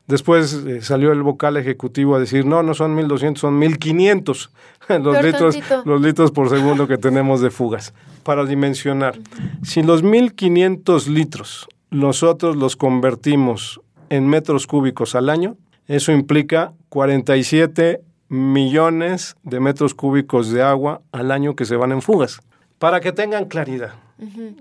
Después 0.07 0.53
eh, 0.53 0.83
salió 0.83 1.13
el 1.13 1.23
vocal 1.23 1.57
ejecutivo 1.57 2.15
a 2.15 2.21
decir, 2.21 2.45
no, 2.45 2.63
no 2.63 2.75
son 2.75 2.95
1.200, 2.95 3.37
son 3.39 3.59
1.500 3.59 4.51
los 5.03 5.23
litros, 5.23 5.59
los 5.87 6.01
litros 6.03 6.31
por 6.31 6.51
segundo 6.51 6.87
que 6.87 6.99
tenemos 6.99 7.41
de 7.41 7.51
fugas. 7.51 7.95
Para 8.23 8.45
dimensionar, 8.45 9.19
si 9.63 9.83
los 9.83 10.05
1.500 10.05 11.07
litros 11.07 11.67
nosotros 11.91 12.57
los 12.57 12.77
convertimos 12.77 13.81
en 14.11 14.29
metros 14.29 14.67
cúbicos 14.67 15.15
al 15.15 15.29
año, 15.29 15.57
eso 15.87 16.13
implica 16.13 16.73
47 16.89 18.01
millones 18.29 19.37
de 19.43 19.61
metros 19.61 19.95
cúbicos 19.95 20.51
de 20.51 20.63
agua 20.63 21.03
al 21.13 21.31
año 21.31 21.55
que 21.55 21.65
se 21.65 21.77
van 21.77 21.93
en 21.93 22.03
fugas. 22.03 22.41
Para 22.79 23.01
que 23.01 23.13
tengan 23.13 23.47
claridad 23.47 23.95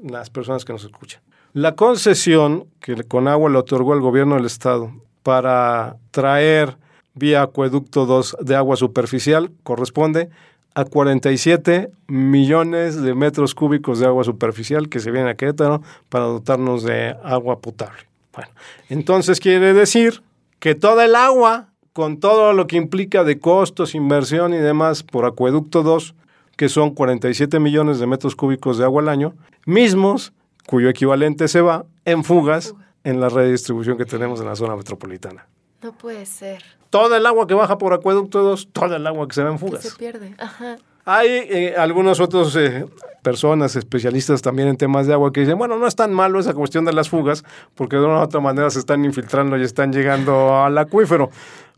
las 0.04 0.30
personas 0.30 0.66
que 0.66 0.74
nos 0.74 0.84
escuchan. 0.84 1.22
La 1.54 1.76
concesión 1.76 2.68
que 2.80 3.04
con 3.04 3.28
agua 3.28 3.50
le 3.50 3.58
otorgó 3.58 3.94
el 3.94 4.02
gobierno 4.02 4.36
del 4.36 4.46
estado 4.46 4.92
para 5.24 5.98
traer 6.12 6.78
vía 7.14 7.42
acueducto 7.42 8.06
2 8.06 8.38
de 8.42 8.56
agua 8.56 8.76
superficial 8.76 9.52
corresponde 9.64 10.30
a 10.74 10.84
47 10.84 11.90
millones 12.08 13.02
de 13.02 13.16
metros 13.16 13.56
cúbicos 13.56 14.00
de 14.00 14.06
agua 14.06 14.26
superficial 14.26 14.90
que 14.90 15.00
se 15.00 15.12
viene 15.12 15.30
a 15.30 15.36
Querétaro 15.36 15.82
para 16.10 16.26
dotarnos 16.26 16.84
de 16.84 17.16
agua 17.24 17.62
potable. 17.62 18.02
Bueno, 18.36 18.52
entonces 18.90 19.40
quiere 19.40 19.74
decir 19.74 20.22
que 20.60 20.76
toda 20.76 21.06
el 21.06 21.16
agua, 21.16 21.70
con 21.94 22.20
todo 22.20 22.54
lo 22.54 22.68
que 22.68 22.78
implica 22.78 23.24
de 23.24 23.40
costos, 23.40 23.96
inversión 23.96 24.54
y 24.54 24.58
demás 24.58 25.04
por 25.04 25.26
acueducto 25.26 25.84
2, 25.84 26.16
que 26.58 26.70
son 26.70 26.92
47 26.92 27.60
millones 27.60 28.00
de 28.00 28.08
metros 28.08 28.36
cúbicos 28.36 28.78
de 28.78 28.86
agua 28.86 29.02
al 29.02 29.10
año, 29.10 29.34
mismos 29.66 30.34
cuyo 30.68 30.90
equivalente 30.90 31.48
se 31.48 31.62
va 31.62 31.86
en 32.06 32.24
fugas 32.24 32.74
en 33.04 33.20
la 33.20 33.30
red 33.30 33.44
de 33.44 33.52
distribución 33.52 33.98
que 33.98 34.06
tenemos 34.06 34.40
en 34.40 34.48
la 34.48 34.56
zona 34.56 34.76
metropolitana. 34.76 35.48
No 35.82 35.92
puede 35.94 36.26
ser. 36.26 36.64
Toda 36.90 37.18
el 37.18 37.26
agua 37.26 37.46
que 37.46 37.54
baja 37.54 37.78
por 37.78 37.94
acueducto 37.94 38.42
2, 38.42 38.70
toda 38.72 38.98
el 38.98 39.06
agua 39.06 39.28
que 39.28 39.36
se 39.36 39.44
va 39.44 39.52
en 39.52 39.60
fugas. 39.60 39.84
se 39.84 39.96
pierde. 39.96 40.34
Ajá. 40.38 40.78
Hay 41.06 41.28
eh, 41.30 41.76
algunos 41.78 42.20
otros 42.20 42.56
eh, 42.56 42.86
personas 43.22 43.76
especialistas 43.76 44.42
también 44.42 44.68
en 44.70 44.78
temas 44.78 45.06
de 45.08 45.14
agua 45.14 45.32
que 45.32 45.42
dicen, 45.42 45.58
bueno, 45.58 45.78
no 45.78 45.88
es 45.88 45.96
tan 45.96 46.12
malo 46.12 46.40
esa 46.40 46.54
cuestión 46.54 46.84
de 46.84 46.94
las 46.94 47.10
fugas, 47.10 47.44
porque 47.76 47.98
de 47.98 48.04
una 48.04 48.20
u 48.20 48.22
otra 48.22 48.40
manera 48.40 48.70
se 48.72 48.80
están 48.80 49.06
infiltrando 49.06 49.58
y 49.58 49.64
están 49.64 49.94
llegando 49.94 50.58
al 50.58 50.78
acuífero 50.78 51.30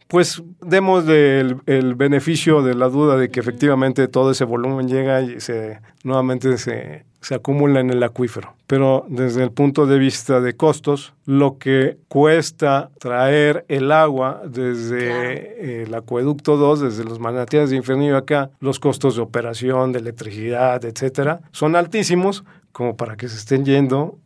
pues 0.08 0.42
demos 0.62 1.08
el, 1.08 1.96
beneficio 1.96 2.62
de 2.62 2.76
la 2.76 2.88
duda 2.88 3.18
de 3.18 3.30
que 3.30 3.40
efectivamente 3.40 4.08
todo 4.08 4.32
ese 4.32 4.46
volumen 4.46 4.88
llega 4.88 5.22
y 5.22 5.42
se 5.42 5.80
nuevamente 6.04 6.58
se, 6.58 7.06
acumula 7.36 7.80
en 7.80 7.90
el 7.90 8.04
acuífero. 8.04 8.54
Pero 8.68 9.06
desde 9.10 9.44
el 9.44 9.52
punto 9.52 9.86
de 9.86 9.98
vista 9.98 10.42
de 10.42 10.56
costos, 10.56 11.14
lo 11.26 11.58
que 11.58 11.98
cuesta 12.08 12.90
traer 13.00 13.66
el 13.68 13.92
agua 13.92 14.42
desde 14.46 15.84
el 15.84 15.94
acueducto 15.94 16.58
2, 16.58 16.82
desde 16.82 17.04
los 17.04 17.20
manantiales 17.20 17.70
de 17.70 17.78
Infernillo 17.78 18.18
acá, 18.18 18.50
los 18.60 18.80
costos 18.80 19.16
de 19.16 19.22
operación, 19.22 19.92
de 19.92 20.00
electricidad, 20.00 20.84
etcétera, 20.84 21.42
son 21.52 21.76
altísimos 21.76 22.44
como 22.78 22.96
para 22.96 23.18
que 23.18 23.28
se 23.28 23.38
estén 23.38 23.66
yendo, 23.66 24.20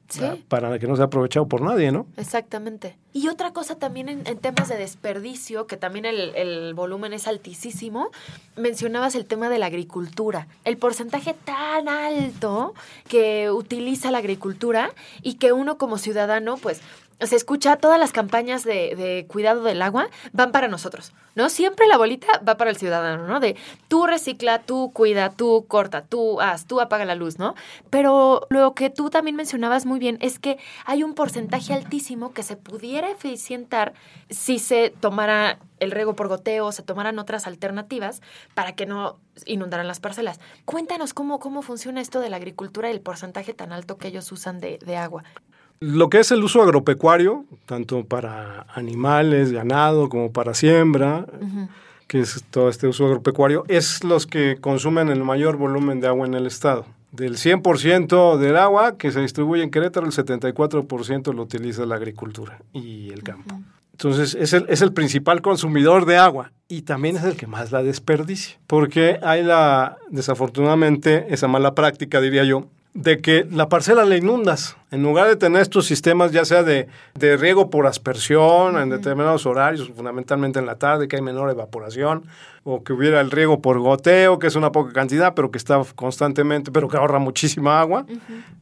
para 0.50 0.78
que 0.78 0.86
no 0.86 0.98
sea 0.98 1.06
aprovechado 1.06 1.48
por 1.48 1.62
nadie, 1.62 1.90
¿no? 1.94 2.06
Exactamente. 2.18 2.98
Y 3.14 3.30
otra 3.30 3.54
cosa 3.54 3.76
también 3.76 4.10
en, 4.10 4.38
temas 4.40 4.68
de 4.68 4.76
desperdicio, 4.76 5.68
que 5.68 5.78
también 5.78 6.04
el, 6.04 6.36
el, 6.36 6.74
volumen 6.74 7.14
es 7.14 7.28
altísimo, 7.28 8.10
mencionabas 8.58 9.16
el 9.16 9.26
tema 9.26 9.48
de 9.48 9.58
la 9.58 9.68
agricultura. 9.68 10.48
El 10.66 10.76
porcentaje 10.76 11.34
tan 11.46 11.88
alto 11.88 12.74
que 13.08 13.52
utiliza 13.52 14.12
la 14.12 14.20
agricultura 14.20 14.94
y 15.22 15.36
que 15.36 15.52
uno 15.52 15.78
como 15.78 15.98
ciudadano, 15.98 16.58
pues 16.58 16.82
se 17.22 17.36
escucha, 17.36 17.78
todas 17.78 18.00
las 18.00 18.12
campañas 18.12 18.64
de, 18.64 19.26
cuidado 19.28 19.64
del 19.64 19.82
agua 19.82 20.08
van 20.34 20.52
para 20.52 20.68
nosotros, 20.68 21.14
¿no? 21.36 21.50
Siempre 21.50 21.88
la 21.88 21.98
bolita 21.98 22.28
va 22.48 22.58
para 22.58 22.70
el 22.70 22.78
ciudadano, 22.78 23.28
¿no? 23.28 23.40
De 23.40 23.56
tú 23.88 24.08
recicla, 24.08 24.60
tú 24.60 24.92
cuida, 24.94 25.30
tú 25.30 25.66
corta, 25.68 26.04
tú 26.04 26.42
haz, 26.42 26.66
tú 26.66 26.82
apaga 26.82 27.06
la 27.06 27.16
luz, 27.16 27.38
¿no? 27.38 27.56
Pero 27.90 28.48
lo 28.50 28.74
que 28.74 28.90
tú 28.90 29.10
también 29.10 29.36
mencionabas 29.36 29.86
muy 29.86 30.00
bien 30.00 30.18
es 30.22 30.40
que 30.40 30.58
hay 30.86 31.04
un 31.04 31.14
porcentaje 31.14 31.74
altísimo 31.74 32.34
que 32.34 32.44
se 32.44 32.58
pudiera 32.58 33.12
eficientar 33.12 33.94
si 34.30 34.60
se 34.60 34.94
tomara 35.00 35.60
el 35.80 35.92
riego 35.92 36.16
por 36.16 36.28
goteo, 36.28 36.72
se 36.72 36.84
tomaran 36.84 37.20
otras 37.20 37.48
alternativas 37.48 38.22
para 38.54 38.74
que 38.74 38.86
no 38.86 39.20
inundaran 39.46 39.88
las 39.88 40.00
parcelas. 40.00 40.40
Cuéntanos 40.66 41.14
cómo, 41.14 41.40
cómo 41.40 41.62
funciona 41.62 42.02
esto 42.02 42.20
de 42.20 42.30
la 42.30 42.38
agricultura 42.38 42.90
y 42.90 42.94
el 42.94 43.02
porcentaje 43.02 43.54
tan 43.54 43.74
alto 43.74 43.98
que 43.98 44.08
ellos 44.08 44.32
usan 44.32 44.60
de, 44.60 44.78
de 44.80 44.98
agua. 44.98 45.24
Lo 45.82 46.12
que 46.12 46.20
es 46.20 46.30
el 46.30 46.44
uso 46.44 46.62
agropecuario, 46.62 47.44
tanto 47.66 48.06
para 48.06 48.68
animales, 48.76 49.52
ganado, 49.52 50.10
como 50.10 50.32
para 50.32 50.54
siembra, 50.54 51.26
que 52.06 52.20
es 52.20 52.44
todo 52.52 52.70
este 52.70 52.88
uso 52.88 53.08
agropecuario, 53.08 53.66
es 53.68 54.04
los 54.04 54.28
que 54.28 54.58
consumen 54.62 55.10
el 55.10 55.24
mayor 55.24 55.58
volumen 55.58 56.00
de 56.00 56.08
agua 56.08 56.28
en 56.28 56.36
el 56.36 56.46
estado. 56.46 56.86
Del 57.12 57.38
100% 57.38 58.38
del 58.38 58.58
agua 58.58 58.96
que 59.00 59.12
se 59.12 59.22
distribuye 59.22 59.64
en 59.64 59.72
Querétaro, 59.72 60.06
el 60.06 60.12
74% 60.12 61.34
lo 61.34 61.42
utiliza 61.42 61.84
la 61.88 61.96
agricultura 61.96 62.62
y 62.74 63.10
el 63.10 63.24
campo. 63.24 63.60
Entonces, 63.94 64.36
es 64.36 64.54
el, 64.54 64.68
es 64.70 64.84
el 64.84 64.94
principal 64.94 65.42
consumidor 65.42 66.06
de 66.06 66.18
agua 66.18 66.52
y 66.68 66.84
también 66.84 67.18
es 67.18 67.24
el 67.24 67.36
que 67.36 67.48
más 67.48 67.72
la 67.72 67.82
desperdicia, 67.82 68.60
porque 68.68 69.20
hay 69.24 69.42
la, 69.42 69.98
desafortunadamente, 70.12 71.26
esa 71.34 71.48
mala 71.48 71.74
práctica, 71.74 72.22
diría 72.22 72.44
yo, 72.44 72.68
de 72.94 73.22
que 73.22 73.48
la 73.50 73.70
parcela 73.70 74.06
la 74.06 74.18
inundas. 74.18 74.76
En 74.92 75.04
lugar 75.04 75.28
de 75.28 75.36
tener 75.36 75.62
estos 75.62 75.86
sistemas, 75.86 76.32
ya 76.32 76.44
sea 76.46 76.64
de, 76.64 76.88
de 77.16 77.38
riego 77.38 77.70
por 77.70 77.88
aspersión 77.88 78.78
en 78.78 78.90
determinados 78.90 79.46
horarios, 79.46 79.90
fundamentalmente 79.96 80.60
en 80.60 80.66
la 80.66 80.76
tarde, 80.76 81.08
que 81.08 81.16
hay 81.16 81.22
menor 81.22 81.50
evaporación, 81.50 82.24
o 82.64 82.84
que 82.84 82.94
hubiera 82.94 83.22
el 83.22 83.32
riego 83.32 83.62
por 83.62 83.80
goteo, 83.80 84.38
que 84.38 84.48
es 84.48 84.56
una 84.56 84.72
poca 84.72 84.94
cantidad, 84.94 85.34
pero 85.34 85.50
que 85.50 85.58
está 85.58 85.82
constantemente, 85.96 86.72
pero 86.72 86.88
que 86.88 86.98
ahorra 86.98 87.20
muchísima 87.20 87.80
agua. 87.80 88.06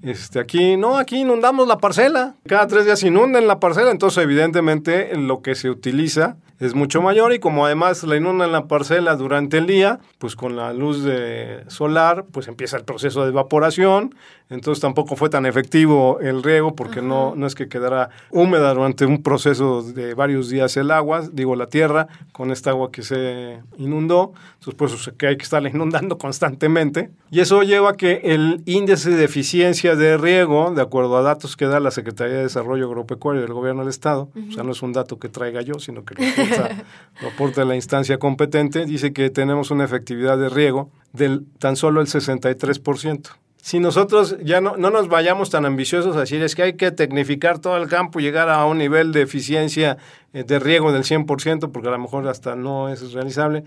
este, 0.01 0.39
aquí, 0.39 0.77
no, 0.77 0.97
aquí 0.97 1.21
inundamos 1.21 1.67
la 1.67 1.77
parcela. 1.77 2.35
Cada 2.47 2.67
tres 2.67 2.85
días 2.85 3.03
inundan 3.03 3.47
la 3.47 3.59
parcela, 3.59 3.91
entonces 3.91 4.23
evidentemente 4.23 5.15
lo 5.17 5.41
que 5.41 5.55
se 5.55 5.69
utiliza 5.69 6.38
es 6.59 6.75
mucho 6.75 7.01
mayor 7.01 7.33
y 7.33 7.39
como 7.39 7.65
además 7.65 8.03
la 8.03 8.17
inundan 8.17 8.51
la 8.51 8.67
parcela 8.67 9.15
durante 9.15 9.57
el 9.57 9.65
día, 9.65 9.99
pues 10.17 10.35
con 10.35 10.55
la 10.57 10.73
luz 10.73 11.03
de 11.03 11.63
solar, 11.67 12.25
pues 12.31 12.47
empieza 12.47 12.77
el 12.77 12.83
proceso 12.83 13.23
de 13.23 13.29
evaporación, 13.29 14.13
entonces 14.49 14.81
tampoco 14.81 15.15
fue 15.15 15.29
tan 15.29 15.45
efectivo 15.45 16.19
el 16.21 16.41
riego 16.41 16.75
porque 16.75 17.03
no, 17.03 17.35
no 17.35 17.45
es 17.45 17.53
que 17.53 17.67
quedara 17.67 18.09
húmeda 18.31 18.73
durante 18.73 19.05
un 19.05 19.21
proceso 19.21 19.83
de 19.83 20.15
varios 20.15 20.49
días 20.49 20.75
el 20.77 20.89
agua, 20.89 21.21
digo 21.31 21.55
la 21.55 21.67
tierra, 21.67 22.07
con 22.31 22.49
esta 22.51 22.71
agua 22.71 22.91
que 22.91 23.03
se 23.03 23.59
inundó, 23.77 24.33
entonces 24.55 24.73
pues 24.75 25.12
que 25.17 25.27
hay 25.27 25.38
que 25.38 25.43
estarla 25.43 25.69
inundando 25.73 26.17
constantemente. 26.17 27.12
Y 27.29 27.41
eso 27.41 27.62
lleva 27.62 27.91
a 27.91 27.93
que 27.93 28.21
el 28.23 28.63
índice 28.65 29.12
de 29.12 29.23
eficiencia 29.23 29.95
de 29.95 30.17
riego, 30.17 30.71
de 30.73 30.81
acuerdo 30.81 31.17
a 31.17 31.21
datos 31.21 31.55
que 31.55 31.65
da 31.65 31.79
la 31.79 31.91
Secretaría 31.91 32.38
de 32.38 32.43
Desarrollo 32.43 32.88
Agropecuario 32.88 33.43
del 33.43 33.53
Gobierno 33.53 33.81
del 33.81 33.89
Estado, 33.89 34.29
o 34.49 34.51
sea, 34.51 34.63
no 34.63 34.71
es 34.71 34.81
un 34.81 34.93
dato 34.93 35.19
que 35.19 35.29
traiga 35.29 35.62
yo, 35.62 35.75
sino 35.75 36.03
que 36.03 36.15
lo 37.21 37.27
aporta 37.27 37.63
la 37.65 37.75
instancia 37.75 38.17
competente, 38.17 38.85
dice 38.85 39.13
que 39.13 39.29
tenemos 39.29 39.69
una 39.69 39.83
efectividad 39.83 40.39
de 40.39 40.49
riego 40.49 40.89
del 41.13 41.45
tan 41.59 41.75
solo 41.75 42.01
el 42.01 42.07
63% 42.07 43.29
si 43.61 43.79
nosotros 43.79 44.37
ya 44.41 44.61
no, 44.61 44.77
no, 44.77 44.89
nos 44.89 45.09
vayamos 45.09 45.49
tan 45.49 45.65
ambiciosos 45.65 46.15
a 46.15 46.21
decir 46.21 46.41
es 46.41 46.55
que 46.55 46.63
hay 46.63 46.73
que 46.73 46.91
tecnificar 46.91 47.59
todo 47.59 47.77
el 47.77 47.89
campo 47.89 48.19
y 48.19 48.23
llegar 48.23 48.49
a 48.49 48.65
un 48.65 48.77
nivel 48.77 49.11
de 49.11 49.21
eficiencia 49.21 49.97
eh, 50.31 50.43
de 50.43 50.59
riego 50.59 50.91
del 50.91 51.03
100%, 51.03 51.71
porque 51.71 51.87
a 51.89 51.91
lo 51.91 51.99
mejor 51.99 52.27
hasta 52.27 52.55
no 52.55 52.87
es 52.87 53.13
realizable, 53.13 53.63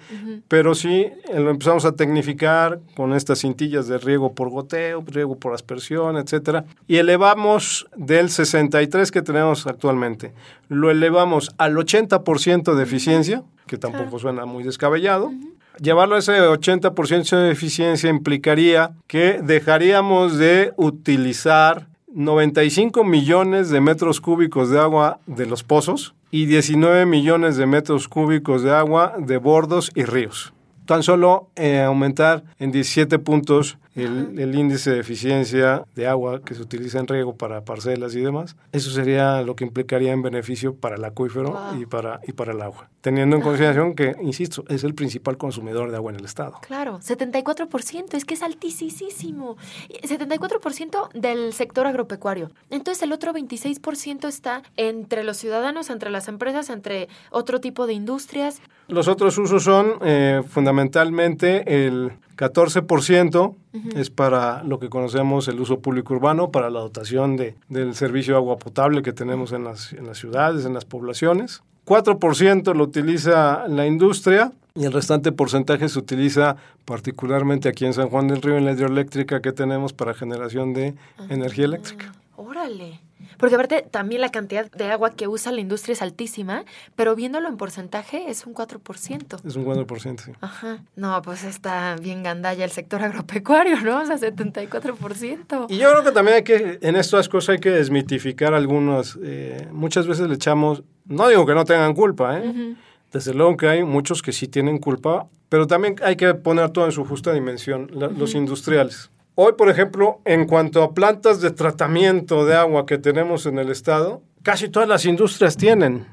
pero 0.48 0.74
sí 0.74 1.08
eh, 1.28 1.40
lo 1.40 1.50
empezamos 1.50 1.84
a 1.84 1.92
tecnificar 1.92 2.80
con 2.94 3.12
estas 3.12 3.40
cintillas 3.40 3.86
de 3.86 3.98
riego 3.98 4.32
por 4.32 4.48
goteo, 4.48 5.04
riego 5.06 5.36
por 5.36 5.54
aspersión, 5.54 6.16
etcétera, 6.16 6.64
y 6.86 6.96
elevamos 6.96 7.86
del 7.94 8.30
63 8.30 9.10
que 9.10 9.22
tenemos 9.22 9.66
actualmente, 9.66 10.32
lo 10.68 10.90
elevamos 10.90 11.52
al 11.58 11.76
80% 11.76 12.74
de 12.74 12.82
eficiencia, 12.82 13.42
que 13.66 13.76
tampoco 13.76 14.18
suena 14.18 14.46
muy 14.46 14.62
descabellado, 14.62 15.32
Llevarlo 15.80 16.16
a 16.16 16.18
ese 16.18 16.32
80% 16.32 17.36
de 17.36 17.50
eficiencia 17.50 18.10
implicaría 18.10 18.92
que 19.06 19.40
dejaríamos 19.42 20.36
de 20.36 20.72
utilizar 20.76 21.88
95 22.14 23.04
millones 23.04 23.70
de 23.70 23.80
metros 23.80 24.20
cúbicos 24.20 24.70
de 24.70 24.78
agua 24.78 25.20
de 25.26 25.46
los 25.46 25.62
pozos 25.62 26.14
y 26.30 26.46
19 26.46 27.06
millones 27.06 27.56
de 27.56 27.66
metros 27.66 28.06
cúbicos 28.08 28.62
de 28.62 28.72
agua 28.72 29.14
de 29.18 29.38
bordos 29.38 29.90
y 29.94 30.04
ríos. 30.04 30.52
Tan 30.84 31.02
solo 31.02 31.48
eh, 31.56 31.80
aumentar 31.80 32.44
en 32.58 32.70
17 32.72 33.18
puntos 33.18 33.78
el, 33.94 34.54
índice 34.54 34.90
de 34.90 35.00
eficiencia 35.00 35.84
de 35.94 36.06
agua 36.06 36.42
que 36.42 36.54
se 36.54 36.62
utiliza 36.62 36.98
en 36.98 37.08
riego 37.08 37.36
para 37.36 37.64
parcelas 37.64 38.14
y 38.14 38.20
demás, 38.20 38.56
eso 38.72 38.90
sería 38.90 39.42
lo 39.42 39.56
que 39.56 39.64
implicaría 39.64 40.12
en 40.12 40.22
beneficio 40.22 40.74
para 40.74 40.96
el 40.96 41.04
acuífero 41.04 41.58
y, 41.78 41.86
para, 41.86 42.20
y 42.26 42.32
para 42.32 42.52
el 42.52 42.62
agua. 42.62 42.88
Teniendo 43.00 43.36
en 43.36 43.42
consideración 43.42 43.94
que, 43.94 44.14
insisto, 44.22 44.64
es 44.68 44.84
el 44.84 44.94
principal 44.94 45.36
consumidor 45.36 45.90
de 45.90 45.96
agua 45.96 46.12
en 46.12 46.20
el 46.20 46.24
estado. 46.24 46.54
Claro, 46.62 47.00
74%, 47.00 48.14
es 48.14 48.24
que 48.24 48.34
es 48.34 48.42
altísimo. 48.42 49.56
74% 50.02 51.12
del 51.12 51.52
sector 51.52 51.86
agropecuario. 51.86 52.50
Entonces 52.70 53.02
el 53.02 53.12
otro 53.12 53.32
26% 53.32 54.28
está 54.28 54.62
entre 54.76 55.24
los 55.24 55.36
ciudadanos, 55.36 55.90
entre 55.90 56.10
las 56.10 56.28
empresas, 56.28 56.70
entre 56.70 57.08
otro 57.30 57.60
tipo 57.60 57.86
de 57.86 57.94
industrias. 57.94 58.60
Los 58.88 59.08
otros 59.08 59.36
usos 59.38 59.62
son 59.64 59.94
eh, 60.02 60.42
fundamentalmente 60.48 61.86
el 61.86 62.12
14% 62.42 63.54
es 63.94 64.10
para 64.10 64.64
lo 64.64 64.80
que 64.80 64.88
conocemos 64.88 65.46
el 65.46 65.60
uso 65.60 65.78
público 65.78 66.14
urbano, 66.14 66.50
para 66.50 66.70
la 66.70 66.80
dotación 66.80 67.36
de, 67.36 67.54
del 67.68 67.94
servicio 67.94 68.34
de 68.34 68.38
agua 68.38 68.58
potable 68.58 69.02
que 69.02 69.12
tenemos 69.12 69.52
en 69.52 69.62
las, 69.62 69.92
en 69.92 70.08
las 70.08 70.18
ciudades, 70.18 70.64
en 70.64 70.74
las 70.74 70.84
poblaciones. 70.84 71.62
4% 71.86 72.74
lo 72.74 72.82
utiliza 72.82 73.68
la 73.68 73.86
industria 73.86 74.50
y 74.74 74.84
el 74.86 74.92
restante 74.92 75.30
porcentaje 75.30 75.88
se 75.88 75.96
utiliza 75.98 76.56
particularmente 76.84 77.68
aquí 77.68 77.84
en 77.84 77.94
San 77.94 78.08
Juan 78.08 78.26
del 78.26 78.42
Río 78.42 78.56
en 78.56 78.64
la 78.64 78.72
hidroeléctrica 78.72 79.40
que 79.40 79.52
tenemos 79.52 79.92
para 79.92 80.12
generación 80.12 80.72
de 80.72 80.94
energía 81.28 81.66
eléctrica. 81.66 82.12
Órale. 82.36 82.98
Porque 83.38 83.54
aparte 83.54 83.86
también 83.90 84.20
la 84.20 84.30
cantidad 84.30 84.70
de 84.70 84.90
agua 84.90 85.10
que 85.10 85.28
usa 85.28 85.52
la 85.52 85.60
industria 85.60 85.92
es 85.94 86.02
altísima, 86.02 86.64
pero 86.96 87.14
viéndolo 87.14 87.48
en 87.48 87.56
porcentaje 87.56 88.30
es 88.30 88.46
un 88.46 88.54
4%. 88.54 89.46
Es 89.46 89.56
un 89.56 89.64
4%, 89.64 90.20
sí. 90.20 90.32
Ajá. 90.40 90.84
No, 90.96 91.20
pues 91.22 91.44
está 91.44 91.96
bien 91.96 92.22
gandalla 92.22 92.64
el 92.64 92.70
sector 92.70 93.02
agropecuario, 93.02 93.80
¿no? 93.80 94.00
O 94.00 94.06
sea, 94.06 94.16
74%. 94.16 95.66
Y 95.68 95.78
yo 95.78 95.90
creo 95.90 96.04
que 96.04 96.12
también 96.12 96.36
hay 96.38 96.44
que, 96.44 96.78
en 96.80 96.96
estas 96.96 97.28
cosas 97.28 97.50
hay 97.54 97.60
que 97.60 97.70
desmitificar 97.70 98.54
algunas. 98.54 99.18
Eh, 99.22 99.68
muchas 99.72 100.06
veces 100.06 100.28
le 100.28 100.34
echamos, 100.34 100.82
no 101.04 101.28
digo 101.28 101.46
que 101.46 101.54
no 101.54 101.64
tengan 101.64 101.94
culpa, 101.94 102.38
¿eh? 102.38 102.76
Desde 103.12 103.34
luego 103.34 103.56
que 103.56 103.68
hay 103.68 103.84
muchos 103.84 104.22
que 104.22 104.32
sí 104.32 104.48
tienen 104.48 104.78
culpa, 104.78 105.26
pero 105.48 105.66
también 105.66 105.96
hay 106.02 106.16
que 106.16 106.32
poner 106.32 106.70
todo 106.70 106.86
en 106.86 106.92
su 106.92 107.04
justa 107.04 107.32
dimensión, 107.32 107.90
los 107.92 108.34
industriales. 108.34 109.10
Hoy, 109.34 109.54
por 109.56 109.70
ejemplo, 109.70 110.20
en 110.24 110.46
cuanto 110.46 110.82
a 110.82 110.92
plantas 110.92 111.40
de 111.40 111.50
tratamiento 111.50 112.44
de 112.44 112.54
agua 112.54 112.84
que 112.84 112.98
tenemos 112.98 113.46
en 113.46 113.58
el 113.58 113.70
estado, 113.70 114.22
casi 114.42 114.68
todas 114.68 114.88
las 114.88 115.06
industrias 115.06 115.56
tienen. 115.56 116.06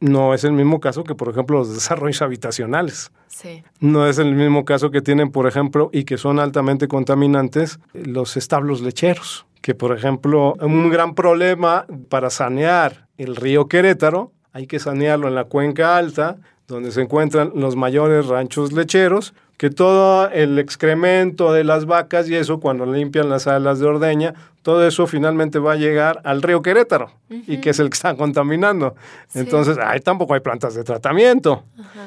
No 0.00 0.34
es 0.34 0.42
el 0.42 0.52
mismo 0.52 0.80
caso 0.80 1.04
que, 1.04 1.14
por 1.14 1.28
ejemplo, 1.28 1.58
los 1.58 1.72
desarrollos 1.72 2.22
habitacionales. 2.22 3.12
Sí. 3.28 3.62
No 3.78 4.08
es 4.08 4.18
el 4.18 4.34
mismo 4.34 4.64
caso 4.64 4.90
que 4.90 5.00
tienen, 5.00 5.30
por 5.30 5.46
ejemplo, 5.46 5.90
y 5.92 6.04
que 6.04 6.18
son 6.18 6.40
altamente 6.40 6.88
contaminantes, 6.88 7.78
los 7.92 8.36
establos 8.36 8.80
lecheros. 8.80 9.46
Que, 9.60 9.76
por 9.76 9.96
ejemplo, 9.96 10.54
un 10.60 10.90
gran 10.90 11.14
problema 11.14 11.86
para 12.08 12.30
sanear 12.30 13.06
el 13.16 13.36
río 13.36 13.68
Querétaro, 13.68 14.32
hay 14.52 14.66
que 14.66 14.80
sanearlo 14.80 15.28
en 15.28 15.34
la 15.36 15.44
cuenca 15.44 15.96
alta, 15.96 16.38
donde 16.66 16.90
se 16.90 17.02
encuentran 17.02 17.52
los 17.54 17.76
mayores 17.76 18.26
ranchos 18.26 18.72
lecheros, 18.72 19.34
que 19.56 19.70
todo 19.70 20.28
el 20.30 20.58
excremento 20.58 21.52
de 21.52 21.64
las 21.64 21.86
vacas 21.86 22.28
y 22.28 22.34
eso, 22.34 22.60
cuando 22.60 22.84
limpian 22.84 23.28
las 23.28 23.46
alas 23.46 23.78
de 23.78 23.86
ordeña, 23.86 24.34
todo 24.62 24.86
eso 24.86 25.06
finalmente 25.06 25.58
va 25.58 25.72
a 25.72 25.76
llegar 25.76 26.20
al 26.24 26.42
río 26.42 26.60
Querétaro 26.60 27.12
y 27.30 27.58
que 27.58 27.70
es 27.70 27.78
el 27.78 27.88
que 27.88 27.94
está 27.94 28.16
contaminando. 28.16 28.96
Entonces, 29.32 29.78
ahí 29.78 30.00
tampoco 30.00 30.34
hay 30.34 30.40
plantas 30.40 30.74
de 30.74 30.82
tratamiento. 30.82 31.62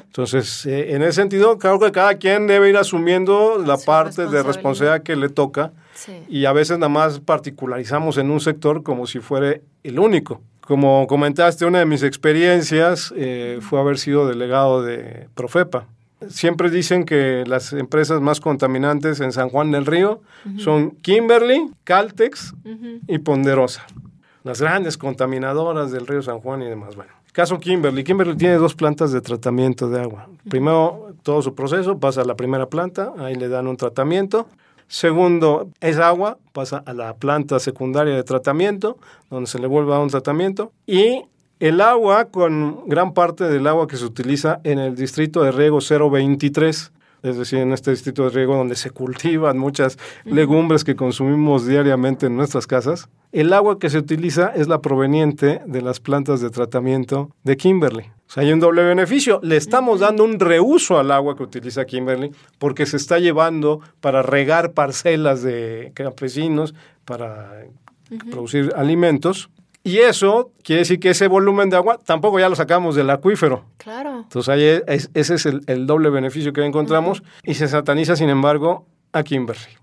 Entonces, 0.06 0.66
eh, 0.66 0.94
en 0.94 1.02
ese 1.02 1.14
sentido, 1.14 1.58
creo 1.58 1.80
que 1.80 1.92
cada 1.92 2.16
quien 2.16 2.48
debe 2.48 2.70
ir 2.70 2.78
asumiendo 2.78 3.64
la 3.66 3.78
parte 3.78 4.28
de 4.28 4.44
responsabilidad 4.44 5.04
que 5.04 5.16
le 5.16 5.30
toca 5.30 5.72
y 6.28 6.46
a 6.46 6.54
veces 6.54 6.78
nada 6.78 6.90
más 6.90 7.20
particularizamos 7.20 8.18
en 8.18 8.30
un 8.30 8.40
sector 8.40 8.84
como 8.84 9.08
si 9.08 9.20
fuera 9.20 9.56
el 9.84 10.00
único. 10.00 10.42
Como 10.60 11.08
comentaste, 11.08 11.66
una 11.66 11.80
de 11.80 11.86
mis 11.86 12.04
experiencias 12.04 13.12
eh, 13.16 13.58
fue 13.62 13.80
haber 13.80 13.98
sido 13.98 14.28
delegado 14.28 14.84
de 14.84 15.28
Profepa. 15.34 15.88
Siempre 16.27 16.69
dicen 16.69 17.05
que 17.05 17.43
las 17.47 17.71
empresas 17.73 18.21
más 18.21 18.41
contaminantes 18.41 19.21
en 19.21 19.32
San 19.32 19.49
Juan 19.49 19.71
del 19.71 19.86
Río 19.86 20.21
son 20.58 20.91
Kimberly, 20.91 21.69
Caltex 21.84 22.53
y 23.08 23.19
Ponderosa. 23.19 23.86
Las 24.43 24.62
grandes 24.62 24.97
contaminadoras 24.97 25.91
del 25.91 26.08
río 26.08 26.21
San 26.21 26.39
Juan 26.39 26.62
y 26.62 26.65
demás. 26.65 26.95
Bueno, 26.95 27.12
caso 27.34 27.60
Kimberly. 27.60 28.03
Kimberly 28.03 28.36
tiene 28.36 28.55
dos 28.55 28.73
plantas 28.73 29.12
de 29.12 29.21
tratamiento 29.21 29.89
de 29.89 30.01
agua. 30.01 30.27
Primero, 30.49 31.13
todo 31.23 31.41
su 31.41 31.55
proceso 31.55 31.99
pasa 31.99 32.21
a 32.21 32.25
la 32.25 32.36
primera 32.36 32.67
planta, 32.67 33.13
ahí 33.19 33.36
le 33.36 33.47
dan 33.47 33.67
un 33.67 33.77
tratamiento. 33.77 34.47
Segundo, 34.88 35.69
esa 35.82 36.08
agua 36.08 36.38
pasa 36.51 36.82
a 36.86 36.93
la 36.93 37.15
planta 37.15 37.60
secundaria 37.60 38.15
de 38.15 38.23
tratamiento, 38.23 38.97
donde 39.29 39.47
se 39.47 39.60
le 39.60 39.67
vuelve 39.67 39.93
a 39.93 39.99
un 39.99 40.10
tratamiento. 40.10 40.71
Y 40.88 41.25
el 41.60 41.82
agua, 41.82 42.26
con 42.26 42.88
gran 42.88 43.13
parte 43.13 43.43
del 43.45 43.67
agua 43.67 43.88
que 43.88 43.98
se 43.98 44.06
utiliza 44.06 44.62
en 44.63 44.80
el 44.80 44.95
distrito 44.95 45.43
de 45.43 45.52
riego 45.52 45.80
023, 45.82 46.91
es 47.22 47.38
decir, 47.38 47.60
en 47.60 47.74
este 47.74 47.91
distrito 47.91 48.24
de 48.24 48.30
riego 48.30 48.56
donde 48.56 48.76
se 48.76 48.89
cultivan 48.91 49.58
muchas 49.58 49.98
legumbres 50.24 50.86
que 50.86 50.95
consumimos 50.95 51.67
diariamente 51.67 52.28
en 52.28 52.38
nuestras 52.38 52.65
casas, 52.65 53.10
el 53.32 53.52
agua 53.52 53.78
que 53.78 53.89
se 53.89 53.98
utiliza 53.98 54.54
es 54.56 54.67
la 54.67 54.82
proveniente 54.82 55.62
de 55.65 55.82
las 55.82 56.00
plantas 56.00 56.39
de 56.39 56.50
tratamiento 56.50 57.30
de 57.43 57.58
Kimberly. 57.58 58.04
O 58.04 58.32
sea, 58.32 58.43
hay 58.43 58.54
un 58.54 58.60
doble 58.60 58.84
beneficio. 58.84 59.39
Le 59.43 59.58
estamos 59.58 60.00
dando 60.00 60.24
un 60.24 60.39
reuso 60.39 60.98
al 60.98 61.12
agua 61.12 61.36
que 61.36 61.43
utiliza 61.43 61.86
Kimberly 61.86 62.32
porque 62.58 62.86
se 62.86 62.98
está 62.98 63.19
llevando 63.19 63.82
para 64.02 64.22
regar 64.22 64.72
parcelas 64.74 65.43
de 65.43 65.91
campesinos, 65.93 66.74
para 67.06 67.65
producir 68.32 68.72
alimentos 68.76 69.50
y 69.84 70.00
eso 70.00 70.52
quiere 70.63 70.82
decir 70.82 71.00
que 71.00 71.12
ese 71.12 71.28
volumen 71.28 71.70
de 71.70 71.78
agua 71.78 72.00
tampoco 72.04 72.39
ya 72.39 72.50
lo 72.50 72.56
sacamos 72.56 72.96
del 72.96 73.10
acuífero. 73.10 73.65
Claro. 73.78 74.20
Entonces 74.24 74.50
ahí 74.50 74.82
ese 75.13 75.36
es 75.36 75.46
el, 75.46 75.88
doble 75.88 76.10
beneficio 76.10 76.52
que 76.54 76.65
encontramos 76.65 77.24
y 77.44 77.54
se 77.54 77.68
sataniza, 77.68 78.15
sin 78.15 78.30
embargo, 78.30 78.86
a 79.13 79.24
Kimberly. 79.24 79.78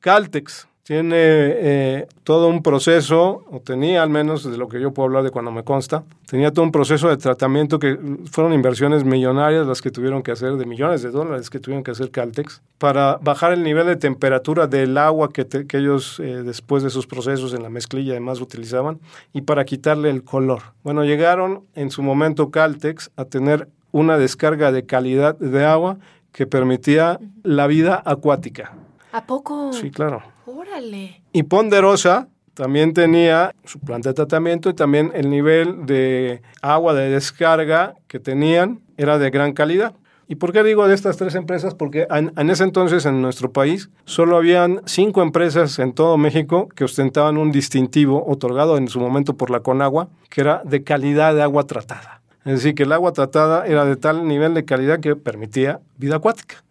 Caltex 0.00 0.68
tiene 0.84 1.16
eh, 1.16 2.06
todo 2.24 2.48
un 2.48 2.62
proceso, 2.62 3.42
o 3.50 3.60
tenía 3.60 4.02
al 4.02 4.10
menos 4.10 4.44
de 4.44 4.58
lo 4.58 4.68
que 4.68 4.78
yo 4.78 4.92
puedo 4.92 5.06
hablar 5.06 5.24
de 5.24 5.30
cuando 5.30 5.50
me 5.50 5.64
consta, 5.64 6.04
tenía 6.26 6.52
todo 6.52 6.62
un 6.62 6.72
proceso 6.72 7.08
de 7.08 7.16
tratamiento 7.16 7.78
que 7.78 7.98
fueron 8.30 8.52
inversiones 8.52 9.02
millonarias 9.02 9.66
las 9.66 9.80
que 9.80 9.90
tuvieron 9.90 10.22
que 10.22 10.32
hacer, 10.32 10.56
de 10.56 10.66
millones 10.66 11.02
de 11.02 11.10
dólares 11.10 11.48
que 11.48 11.58
tuvieron 11.58 11.82
que 11.84 11.92
hacer 11.92 12.10
Caltex, 12.10 12.60
para 12.76 13.18
bajar 13.22 13.54
el 13.54 13.62
nivel 13.62 13.86
de 13.86 13.96
temperatura 13.96 14.66
del 14.66 14.98
agua 14.98 15.30
que, 15.32 15.46
que 15.46 15.78
ellos 15.78 16.20
eh, 16.20 16.42
después 16.42 16.82
de 16.82 16.90
sus 16.90 17.06
procesos 17.06 17.54
en 17.54 17.62
la 17.62 17.70
mezclilla 17.70 18.12
además 18.12 18.42
utilizaban 18.42 19.00
y 19.32 19.40
para 19.40 19.64
quitarle 19.64 20.10
el 20.10 20.22
color. 20.22 20.74
Bueno, 20.82 21.02
llegaron 21.02 21.64
en 21.74 21.90
su 21.90 22.02
momento 22.02 22.50
Caltex 22.50 23.10
a 23.16 23.24
tener 23.24 23.68
una 23.90 24.18
descarga 24.18 24.70
de 24.70 24.84
calidad 24.84 25.38
de 25.38 25.64
agua 25.64 25.96
que 26.30 26.46
permitía 26.46 27.20
la 27.42 27.66
vida 27.66 28.02
acuática. 28.04 28.74
¿A 29.12 29.24
poco? 29.24 29.72
Sí, 29.72 29.90
claro. 29.90 30.33
Órale. 30.46 31.22
Y 31.32 31.44
Ponderosa 31.44 32.28
también 32.54 32.94
tenía 32.94 33.54
su 33.64 33.80
planta 33.80 34.10
de 34.10 34.14
tratamiento 34.14 34.70
y 34.70 34.74
también 34.74 35.10
el 35.14 35.28
nivel 35.28 35.86
de 35.86 36.42
agua 36.62 36.94
de 36.94 37.10
descarga 37.10 37.94
que 38.06 38.20
tenían 38.20 38.80
era 38.96 39.18
de 39.18 39.30
gran 39.30 39.52
calidad. 39.52 39.94
¿Y 40.26 40.36
por 40.36 40.52
qué 40.52 40.62
digo 40.62 40.88
de 40.88 40.94
estas 40.94 41.16
tres 41.16 41.34
empresas? 41.34 41.74
Porque 41.74 42.06
en, 42.10 42.50
ese 42.50 42.64
entonces 42.64 43.04
en 43.04 43.20
nuestro 43.20 43.52
país 43.52 43.90
solo 44.04 44.36
habían 44.36 44.80
cinco 44.86 45.20
empresas 45.22 45.78
en 45.78 45.92
todo 45.92 46.16
México 46.16 46.68
que 46.74 46.84
ostentaban 46.84 47.36
un 47.36 47.52
distintivo 47.52 48.24
otorgado 48.26 48.78
en 48.78 48.88
su 48.88 49.00
momento 49.00 49.36
por 49.36 49.50
la 49.50 49.60
Conagua, 49.60 50.08
que 50.30 50.40
era 50.40 50.62
de 50.64 50.82
calidad 50.82 51.34
de 51.34 51.42
agua 51.42 51.64
tratada. 51.64 52.22
Es 52.46 52.54
decir, 52.54 52.74
que 52.74 52.84
el 52.84 52.92
agua 52.92 53.12
tratada 53.12 53.66
era 53.66 53.84
de 53.84 53.96
tal 53.96 54.26
nivel 54.26 54.54
de 54.54 54.64
calidad 54.64 55.00
que 55.00 55.16
permitía 55.16 55.80
vida 55.96 56.16
acuática. 56.16 56.62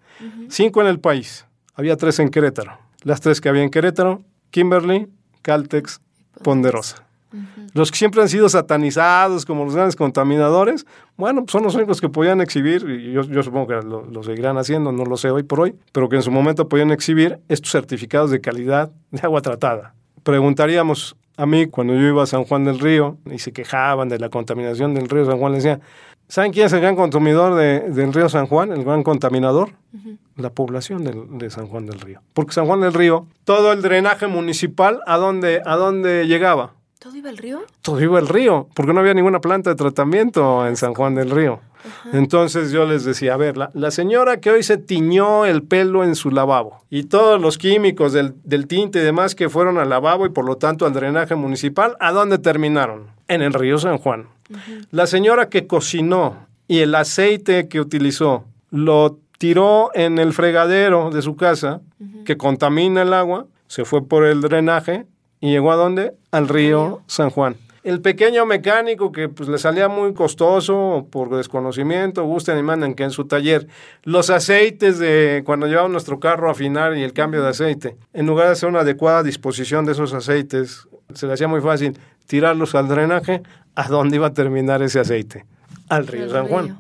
Cinco 0.50 0.82
en 0.82 0.88
el 0.88 1.00
país. 1.00 1.46
Había 1.76 1.98
tres 1.98 2.20
en 2.20 2.30
Querétaro. 2.30 2.83
Las 3.04 3.22
tres 3.22 3.42
que 3.42 3.50
había 3.50 3.64
en 3.64 3.70
Querétaro, 3.70 4.22
Kimberly, 4.52 5.08
Caltex, 5.42 6.02
Ponderosa. 6.44 7.06
Los 7.74 7.92
que 7.92 7.98
siempre 7.98 8.22
han 8.22 8.30
sido 8.30 8.48
satanizados 8.48 9.46
como 9.46 9.66
los 9.66 9.74
grandes 9.74 9.96
contaminadores, 9.96 10.86
bueno, 11.18 11.42
pues 11.42 11.52
son 11.52 11.64
los 11.64 11.74
únicos 11.74 12.00
que 12.00 12.10
podían 12.10 12.42
exhibir, 12.42 12.88
y 12.88 13.12
yo, 13.12 13.24
supongo 13.44 13.68
que 13.68 13.76
lo, 13.82 14.24
seguirán 14.24 14.58
haciendo, 14.58 14.92
no 14.92 15.06
lo 15.06 15.18
sé 15.18 15.32
hoy 15.32 15.42
por 15.42 15.62
hoy, 15.62 15.76
pero 15.92 16.10
que 16.10 16.18
en 16.18 16.22
su 16.22 16.30
momento 16.30 16.70
podían 16.70 16.92
exhibir 16.92 17.40
estos 17.50 17.72
certificados 17.72 18.30
de 18.30 18.42
calidad 18.42 18.92
de 19.10 19.22
agua 19.24 19.42
tratada. 19.42 19.96
Preguntaríamos 20.22 21.16
a 21.36 21.48
mí 21.48 21.66
cuando 21.66 21.96
yo 21.96 22.02
iba 22.02 22.22
a 22.22 22.28
San 22.28 22.44
Juan 22.44 22.66
del 22.66 22.80
Río 22.80 23.18
y 23.26 23.40
se 23.40 23.52
quejaban 23.52 24.10
de 24.10 24.20
la 24.20 24.30
contaminación 24.30 24.94
del 24.94 25.10
río 25.10 25.26
San 25.26 25.40
Juan, 25.40 25.54
les 25.54 25.64
decía, 25.64 25.80
¿Saben 26.34 26.52
quién 26.52 26.66
es 26.66 26.74
el 26.74 26.82
gran 26.82 26.96
consumidor 26.96 27.54
del 27.54 28.12
río 28.12 28.28
San 28.28 28.48
Juan, 28.48 28.72
el 28.72 28.84
gran 28.84 29.04
contaminador? 29.04 29.70
La 30.36 30.50
población 30.50 31.38
de 31.38 31.50
San 31.52 31.68
Juan 31.68 31.86
del 31.86 32.00
Río. 32.00 32.22
Porque 32.34 32.54
San 32.54 32.66
Juan 32.66 32.82
del 32.82 32.92
Río, 32.92 33.28
todo 33.44 33.72
el 33.72 33.84
drenaje 33.84 34.26
municipal, 34.26 35.02
¿a 35.06 35.18
dónde, 35.18 35.62
a 35.64 35.76
dónde 35.76 36.26
llegaba? 36.26 36.74
¿Todo 37.04 37.18
iba 37.18 37.30
al 37.30 37.38
río? 37.38 37.62
Todo 37.82 38.02
iba 38.02 38.18
al 38.18 38.30
río, 38.30 38.70
porque 38.74 38.94
no 38.94 39.02
había 39.02 39.14
ninguna 39.14 39.42
planta 39.42 39.72
de 39.72 39.76
tratamiento 39.76 40.66
en 40.66 40.78
San 40.78 40.94
Juan 40.94 41.16
del 41.16 41.32
Río. 41.32 41.60
Entonces 42.14 42.72
yo 42.72 42.86
les 42.86 43.04
decía, 43.04 43.34
a 43.34 43.38
ver, 43.38 43.58
la, 43.58 43.92
señora 43.92 44.40
que 44.40 44.50
hoy 44.50 44.64
se 44.64 44.78
tiñó 44.78 45.46
el 45.46 45.64
pelo 45.64 46.06
en 46.06 46.16
su 46.16 46.32
lavabo 46.32 46.82
y 46.90 47.04
todos 47.04 47.42
los 47.42 47.58
químicos 47.58 48.14
del, 48.14 48.36
del 48.46 48.68
tinte 48.68 49.00
y 49.00 49.02
demás 49.02 49.36
que 49.36 49.50
fueron 49.50 49.80
al 49.80 49.90
lavabo 49.90 50.26
y 50.26 50.30
por 50.30 50.46
lo 50.46 50.56
tanto 50.56 50.86
al 50.86 50.94
drenaje 50.94 51.36
municipal, 51.36 51.98
¿a 52.00 52.14
dónde 52.14 52.38
terminaron? 52.38 53.08
En 53.28 53.42
el 53.42 53.52
río 53.52 53.78
San 53.80 53.98
Juan. 53.98 54.28
La 54.92 55.06
señora 55.06 55.50
que 55.50 55.68
cocinó 55.68 56.48
y 56.70 56.80
el 56.80 56.96
aceite 56.96 57.68
que 57.68 57.82
utilizó 57.82 58.46
lo 58.72 59.20
tiró 59.40 59.92
en 59.94 60.20
el 60.20 60.32
fregadero 60.32 61.10
de 61.10 61.22
su 61.22 61.36
casa, 61.36 61.82
que 62.24 62.38
contamina 62.38 63.02
el 63.02 63.14
agua, 63.14 63.48
se 63.68 63.84
fue 63.84 64.08
por 64.08 64.24
el 64.24 64.40
drenaje 64.40 65.06
y 65.44 65.52
llegó 65.52 65.74
a 65.74 65.76
dónde? 65.76 66.14
Al 66.32 66.48
río 66.48 67.02
San 67.06 67.30
Juan. 67.30 67.58
el 67.84 68.00
pequeño 68.00 68.46
mecánico 68.46 69.12
que 69.12 69.28
pues, 69.28 69.50
le 69.50 69.58
salía 69.58 69.90
muy 69.90 70.14
costoso 70.14 71.06
por 71.12 71.36
desconocimiento, 71.36 72.24
gusten 72.24 72.58
y 72.58 72.64
manden 72.64 72.94
que 72.96 73.04
en 73.04 73.12
su 73.12 73.26
taller 73.26 73.68
los 74.04 74.30
aceites 74.30 75.00
de 75.00 75.44
cuando 75.46 75.68
llevaba 75.68 75.90
nuestro 75.90 76.22
carro 76.22 76.48
a 76.48 76.54
afinar 76.54 76.96
y 76.96 77.04
el 77.04 77.12
cambio 77.12 77.44
de 77.44 77.50
aceite, 77.50 77.98
en 78.14 78.26
lugar 78.26 78.46
de 78.46 78.54
hacer 78.54 78.70
una 78.70 78.80
adecuada 78.80 79.22
disposición 79.22 79.84
de 79.84 79.92
esos 79.92 80.14
aceites, 80.14 80.88
se 81.14 81.28
le 81.28 81.34
hacía 81.34 81.50
muy 81.50 81.60
fácil 81.60 82.00
tirarlos 82.26 82.74
al 82.74 82.88
drenaje, 82.88 83.44
¿a 83.76 83.90
dónde 83.90 84.16
iba 84.16 84.28
a 84.28 84.34
terminar 84.34 84.82
ese 84.82 85.02
aceite? 85.02 85.46
Al 85.90 86.08
río 86.08 86.30
San 86.30 86.48
Juan. 86.48 86.80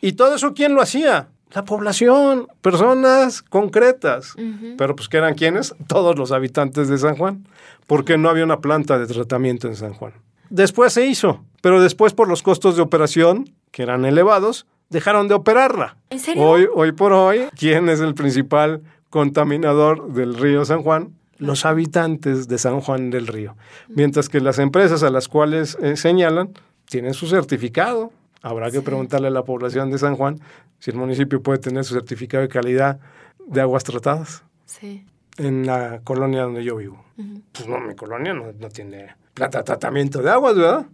¿Y 0.00 0.12
todo 0.12 0.36
eso 0.36 0.54
quién 0.54 0.76
lo 0.76 0.80
hacía? 0.80 1.26
La 1.52 1.64
población, 1.64 2.48
personas 2.60 3.42
concretas. 3.42 4.34
Pero 4.76 4.96
pues 4.96 5.08
¿qué 5.08 5.18
eran 5.18 5.34
quiénes? 5.34 5.74
Todos 5.88 6.18
los 6.18 6.32
habitantes 6.32 6.88
de 6.88 6.98
San 6.98 7.16
Juan, 7.16 7.46
porque 7.86 8.18
no 8.18 8.28
había 8.28 8.44
una 8.44 8.60
planta 8.60 8.98
de 8.98 9.06
tratamiento 9.06 9.68
en 9.68 9.76
San 9.76 9.94
Juan. 9.94 10.12
Después 10.50 10.92
se 10.92 11.06
hizo, 11.06 11.44
pero 11.60 11.82
después 11.82 12.12
por 12.12 12.28
los 12.28 12.42
costos 12.42 12.76
de 12.76 12.82
operación, 12.82 13.52
que 13.70 13.82
eran 13.82 14.04
elevados, 14.04 14.66
dejaron 14.90 15.28
de 15.28 15.34
operarla. 15.34 15.96
¿En 16.10 16.20
serio? 16.20 16.42
Hoy, 16.42 16.68
hoy 16.72 16.92
por 16.92 17.12
hoy, 17.12 17.46
¿quién 17.58 17.88
es 17.88 18.00
el 18.00 18.14
principal 18.14 18.82
contaminador 19.10 20.12
del 20.12 20.36
río 20.36 20.64
San 20.64 20.82
Juan? 20.82 21.14
Los 21.38 21.64
habitantes 21.64 22.48
de 22.48 22.58
San 22.58 22.80
Juan 22.80 23.10
del 23.10 23.26
Río. 23.26 23.56
Mientras 23.88 24.30
que 24.30 24.40
las 24.40 24.58
empresas 24.58 25.02
a 25.02 25.10
las 25.10 25.28
cuales 25.28 25.76
eh, 25.82 25.96
señalan 25.96 26.54
tienen 26.86 27.12
su 27.12 27.26
certificado. 27.26 28.10
Habrá 28.46 28.70
que 28.70 28.80
preguntarle 28.80 29.26
a 29.26 29.32
la 29.32 29.42
población 29.42 29.90
de 29.90 29.98
San 29.98 30.14
Juan 30.14 30.38
si 30.78 30.92
el 30.92 30.96
municipio 30.96 31.42
puede 31.42 31.58
tener 31.58 31.82
su 31.82 31.94
certificado 31.94 32.42
de 32.42 32.48
calidad 32.48 33.00
de 33.44 33.60
aguas 33.60 33.82
tratadas. 33.82 34.44
Sí. 34.66 35.04
En 35.36 35.66
la 35.66 36.00
colonia 36.04 36.42
donde 36.42 36.62
yo 36.62 36.76
vivo. 36.76 37.04
Pues 37.50 37.66
no, 37.66 37.80
mi 37.80 37.96
colonia 37.96 38.34
no, 38.34 38.52
no 38.52 38.68
tiene 38.68 39.16
planta 39.36 39.58
de 39.58 39.64
tratamiento 39.64 40.22
de 40.22 40.30
aguas, 40.30 40.56
¿verdad? 40.56 40.86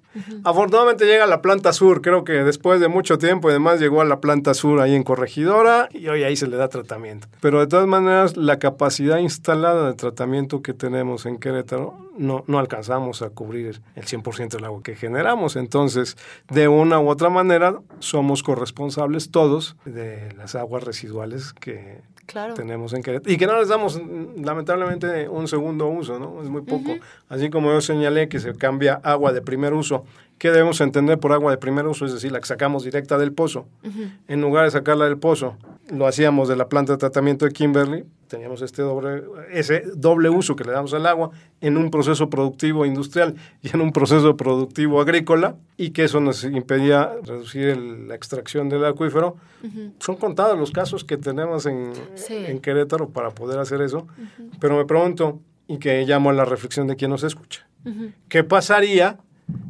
Afortunadamente 0.42 1.06
llega 1.06 1.24
a 1.24 1.28
la 1.28 1.40
planta 1.40 1.72
sur, 1.72 2.02
creo 2.02 2.24
que 2.24 2.32
después 2.32 2.80
de 2.80 2.88
mucho 2.88 3.16
tiempo 3.16 3.48
y 3.48 3.52
demás 3.52 3.80
llegó 3.80 4.00
a 4.00 4.04
la 4.04 4.20
planta 4.20 4.52
sur 4.52 4.80
ahí 4.80 4.94
en 4.94 5.04
Corregidora 5.04 5.88
y 5.92 6.08
hoy 6.08 6.24
ahí 6.24 6.36
se 6.36 6.48
le 6.48 6.56
da 6.56 6.68
tratamiento. 6.68 7.28
Pero 7.40 7.60
de 7.60 7.68
todas 7.68 7.86
maneras, 7.86 8.36
la 8.36 8.58
capacidad 8.58 9.18
instalada 9.18 9.86
de 9.86 9.94
tratamiento 9.94 10.60
que 10.60 10.74
tenemos 10.74 11.24
en 11.24 11.38
Querétaro 11.38 11.94
no, 12.18 12.42
no 12.48 12.58
alcanzamos 12.58 13.22
a 13.22 13.30
cubrir 13.30 13.80
el 13.94 14.04
100% 14.04 14.50
del 14.50 14.64
agua 14.64 14.82
que 14.82 14.96
generamos. 14.96 15.54
Entonces, 15.54 16.16
de 16.50 16.66
una 16.66 16.98
u 16.98 17.08
otra 17.08 17.30
manera, 17.30 17.80
somos 18.00 18.42
corresponsables 18.42 19.30
todos 19.30 19.76
de 19.84 20.34
las 20.36 20.56
aguas 20.56 20.82
residuales 20.82 21.52
que, 21.52 22.02
Claro. 22.26 22.54
tenemos 22.54 22.92
en 22.94 23.02
Querétaro. 23.02 23.32
Y 23.32 23.36
que 23.36 23.46
no 23.46 23.58
les 23.58 23.68
damos, 23.68 24.00
lamentablemente, 24.36 25.28
un 25.28 25.48
segundo 25.48 25.88
uso, 25.88 26.18
¿no? 26.18 26.42
Es 26.42 26.48
muy 26.48 26.62
poco. 26.62 26.92
Así 27.28 27.50
como 27.50 27.70
yo 27.72 27.80
señalé 27.80 28.28
que 28.28 28.40
se 28.40 28.54
cambia 28.54 29.00
agua 29.02 29.32
de 29.32 29.42
primer 29.42 29.74
uso. 29.74 30.04
¿Qué 30.38 30.50
debemos 30.50 30.80
entender 30.80 31.18
por 31.18 31.32
agua 31.32 31.50
de 31.50 31.58
primer 31.58 31.86
uso? 31.86 32.04
Es 32.06 32.12
decir, 32.12 32.32
la 32.32 32.40
que 32.40 32.46
sacamos 32.46 32.84
directa 32.84 33.18
del 33.18 33.32
pozo. 33.32 33.66
En 34.28 34.40
lugar 34.40 34.64
de 34.64 34.70
sacarla 34.70 35.04
del 35.04 35.18
pozo, 35.18 35.56
lo 35.90 36.06
hacíamos 36.06 36.48
de 36.48 36.56
la 36.56 36.68
planta 36.68 36.92
de 36.92 36.98
tratamiento 36.98 37.44
de 37.44 37.52
Kimberly. 37.52 38.04
Teníamos 38.28 38.62
este 38.62 38.80
doble, 38.82 39.24
ese 39.50 39.82
doble 39.94 40.30
uso 40.30 40.56
que 40.56 40.64
le 40.64 40.72
damos 40.72 40.94
al 40.94 41.06
agua 41.06 41.30
en 41.60 41.76
un 41.76 41.90
proceso 41.90 42.30
productivo 42.30 42.86
industrial 42.86 43.34
y 43.62 43.68
en 43.74 43.82
un 43.82 43.92
proceso 43.92 44.36
productivo 44.38 45.00
agrícola, 45.02 45.56
y 45.76 45.90
que 45.90 46.04
eso 46.04 46.18
nos 46.20 46.44
impedía 46.44 47.12
reducir 47.24 47.68
el- 47.68 48.08
la 48.08 48.14
extracción 48.14 48.68
del 48.70 48.84
acuífero. 48.86 49.36
Son 49.98 50.16
contados 50.16 50.58
los 50.58 50.70
casos 50.70 51.04
que 51.04 51.18
tenemos 51.18 51.66
en, 51.66 51.92
Sí. 52.14 52.34
en 52.46 52.60
Querétaro 52.60 53.10
para 53.10 53.30
poder 53.30 53.58
hacer 53.58 53.82
eso. 53.82 54.06
Pero 54.60 54.76
me 54.78 54.86
pregunto, 54.86 55.40
y 55.68 55.76
que 55.78 56.04
llamo 56.06 56.30
a 56.30 56.32
la 56.32 56.44
reflexión 56.46 56.86
de 56.86 56.96
quien 56.96 57.10
nos 57.10 57.24
escucha, 57.24 57.66
¿qué 58.28 58.44
pasaría 58.44 59.18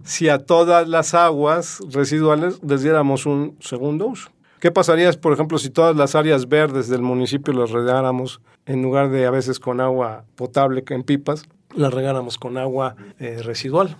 si 0.05 0.29
a 0.29 0.39
todas 0.39 0.87
las 0.87 1.15
aguas 1.15 1.81
residuales 1.91 2.63
les 2.63 2.83
diéramos 2.83 3.27
un 3.27 3.57
segundo 3.61 4.07
uso? 4.07 4.31
¿Qué 4.63 4.71
pasaría, 4.71 5.11
por 5.15 5.33
ejemplo, 5.33 5.59
si 5.59 5.71
todas 5.71 5.97
las 5.97 6.15
áreas 6.15 6.49
verdes 6.49 6.87
del 6.87 7.03
municipio 7.03 7.53
las 7.53 7.73
regáramos 7.73 8.41
en 8.65 8.81
lugar 8.81 9.11
de 9.11 9.27
a 9.27 9.33
veces 9.33 9.59
con 9.59 9.81
agua 9.81 10.25
potable 10.37 10.85
que 10.85 10.95
en 10.95 11.03
pipas, 11.03 11.47
las 11.75 11.93
regáramos 11.93 12.39
con 12.39 12.57
agua 12.57 12.95
eh, 13.19 13.41
residual? 13.43 13.97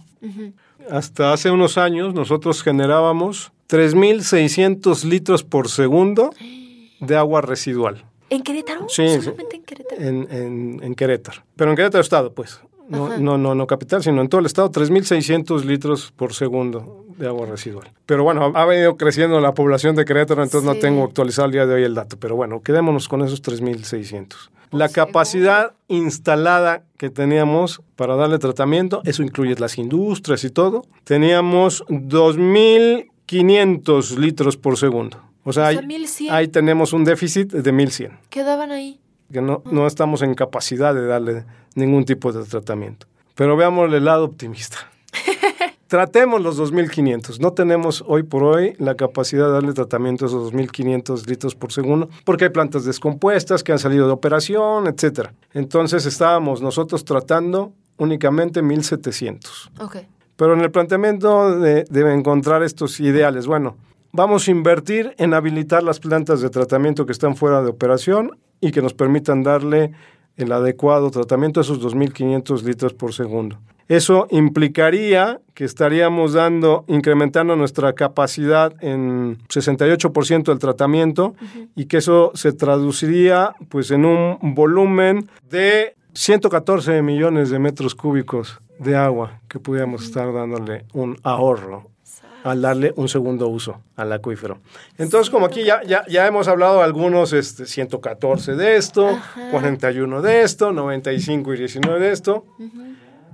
Hasta 0.89 1.33
hace 1.33 1.51
unos 1.51 1.79
años 1.79 2.15
nosotros 2.15 2.63
generábamos 2.63 3.51
3.600 3.69 5.03
litros 5.03 5.43
por 5.43 5.69
segundo 5.69 6.31
de 7.01 7.17
agua 7.17 7.41
residual 7.41 8.05
¿En 8.31 8.45
Querétaro? 8.45 8.89
Sí, 8.89 9.09
sí. 9.09 9.21
Solamente 9.21 9.57
en 9.57 9.65
Querétaro. 9.65 10.01
en, 10.01 10.29
en, 10.31 10.81
en 10.81 10.95
Querétaro. 10.95 11.43
Pero 11.57 11.71
en 11.71 11.77
Querétaro 11.77 12.01
Estado, 12.01 12.33
pues. 12.33 12.61
No, 12.93 13.17
no, 13.19 13.39
no, 13.39 13.55
no 13.55 13.67
capital, 13.67 14.03
sino 14.03 14.21
en 14.21 14.29
todo 14.29 14.41
el 14.41 14.47
estado, 14.47 14.71
3.600 14.71 15.65
litros 15.65 16.13
por 16.15 16.35
segundo 16.35 17.07
de 17.19 17.27
agua 17.27 17.47
residual. 17.47 17.91
Pero 18.07 18.23
bueno, 18.25 18.53
ha 18.55 18.65
venido 18.65 18.97
creciendo 18.97 19.41
la 19.41 19.55
población 19.55 19.95
de 19.97 20.05
Querétaro, 20.05 20.43
entonces 20.43 20.67
no 20.69 20.75
tengo 20.77 21.05
actualizado 21.05 21.47
el 21.47 21.53
día 21.53 21.67
de 21.67 21.75
hoy 21.75 21.83
el 21.85 21.95
dato. 21.95 22.17
Pero 22.19 22.37
bueno, 22.37 22.61
quedémonos 22.63 23.09
con 23.09 23.23
esos 23.23 23.43
3.600. 23.43 24.35
La 24.73 24.89
capacidad 24.89 25.73
instalada 25.89 26.85
que 26.97 27.11
teníamos 27.11 27.83
para 27.97 28.17
darle 28.17 28.39
tratamiento, 28.39 29.03
eso 29.05 29.23
incluye 29.23 29.55
las 29.57 29.77
industrias 29.77 30.45
y 30.45 30.51
todo, 30.51 30.85
teníamos 31.05 31.85
2.500 31.89 34.17
litros 34.17 34.57
por 34.57 34.79
segundo. 34.79 35.19
O 35.45 35.53
sea, 35.53 35.69
O 35.69 35.73
sea, 35.73 35.81
ahí, 35.81 35.87
1100. 35.87 36.35
ahí 36.35 36.49
tenemos 36.49 36.93
un 36.93 37.05
déficit 37.05 37.53
de 37.53 37.73
1.100 37.73 38.19
Quedaban 38.31 38.71
ahí. 38.71 39.01
que 39.33 39.43
no, 39.43 39.63
no 39.71 39.87
estamos 39.87 40.23
en 40.23 40.35
capacidad 40.35 40.95
de 40.95 41.07
darle 41.07 41.45
ningún 41.77 42.05
tipo 42.05 42.33
de 42.33 42.45
tratamiento. 42.45 43.07
Pero 43.35 43.57
veamos 43.57 43.93
el 43.93 44.05
lado 44.05 44.25
optimista. 44.25 44.79
Tratemos 45.89 46.41
los 46.41 46.59
2.500. 46.59 47.39
No 47.39 47.53
tenemos 47.53 48.03
hoy 48.07 48.23
por 48.23 48.45
hoy 48.45 48.75
la 48.79 48.95
capacidad 48.95 49.47
de 49.47 49.53
darle 49.53 49.73
tratamiento 49.75 50.25
a 50.25 50.29
esos 50.29 50.53
2.500 50.53 51.27
litros 51.27 51.55
por 51.55 51.71
segundo 51.71 52.09
porque 52.25 52.45
hay 52.45 52.51
plantas 52.51 52.85
descompuestas 52.85 53.63
que 53.63 53.73
han 53.73 53.79
salido 53.79 54.07
de 54.07 54.13
operación, 54.13 54.87
etc. 54.87 55.29
Entonces 55.53 56.07
estábamos 56.07 56.63
nosotros 56.63 57.05
tratando 57.05 57.75
únicamente 57.99 58.63
1.700. 58.63 59.71
Ok. 59.81 59.97
Pero 60.37 60.55
en 60.55 60.61
el 60.61 60.71
planteamiento 60.71 61.59
de, 61.59 61.85
de 61.85 62.15
encontrar 62.15 62.63
estos 62.63 62.99
ideales, 62.99 63.47
bueno, 63.47 63.77
vamos 64.13 64.49
a 64.49 64.51
invertir 64.51 65.15
en 65.19 65.35
habilitar 65.35 65.83
las 65.83 66.01
plantas 66.01 66.41
de 66.41 66.49
tratamiento 66.49 67.05
que 67.05 67.13
están 67.13 67.37
fuera 67.37 67.63
de 67.63 67.69
operación 67.69 68.39
y 68.63 68.71
que 68.71 68.81
nos 68.81 68.95
permitan 68.95 69.43
darle 69.43 69.93
el 70.37 70.53
adecuado 70.53 71.11
tratamiento 71.11 71.61
a 71.61 71.63
esos 71.63 71.81
2.500 71.81 72.63
litros 72.63 72.95
por 72.95 73.13
segundo. 73.13 73.59
Eso 73.89 74.27
implicaría 74.31 75.41
que 75.55 75.65
estaríamos 75.65 76.33
dando, 76.33 76.85
incrementando 76.89 77.57
nuestra 77.57 77.93
capacidad 77.93 78.73
en 78.81 79.39
68% 79.49 80.45
del 80.45 80.59
tratamiento 80.59 81.35
y 81.77 81.87
que 81.87 81.99
eso 81.99 82.31
se 82.35 82.53
traduciría 82.53 83.55
pues 83.69 83.91
en 83.91 84.05
un 84.07 84.39
volumen 84.55 85.29
de 85.51 85.95
114 86.15 87.03
millones 87.03 87.51
de 87.51 87.59
metros 87.59 87.95
cúbicos 87.95 88.61
de 88.79 88.97
agua 88.97 89.41
que 89.49 89.59
pudiéramos 89.59 90.05
estar 90.05 90.33
dándole 90.33 90.85
un 90.93 91.19
ahorro 91.23 91.92
al 92.45 92.63
darle 92.63 92.93
un 92.97 93.09
segundo 93.09 93.49
uso 93.49 93.81
al 93.97 94.13
acuífero. 94.13 94.59
Entonces, 94.99 95.31
como 95.31 95.47
aquí 95.47 95.65
ya, 95.65 95.83
ya, 95.85 96.05
ya 96.09 96.27
hemos 96.27 96.49
hablado 96.49 96.79
de 96.79 96.85
algunos, 96.85 97.33
este, 97.33 97.67
114 97.67 98.55
de 98.55 98.77
esto, 98.77 99.19
41 99.51 100.23
de 100.23 100.43
esto, 100.43 100.73
95 100.73 101.55
y 101.55 101.59
19 101.59 102.01
de 102.01 102.13
esto. 102.13 102.45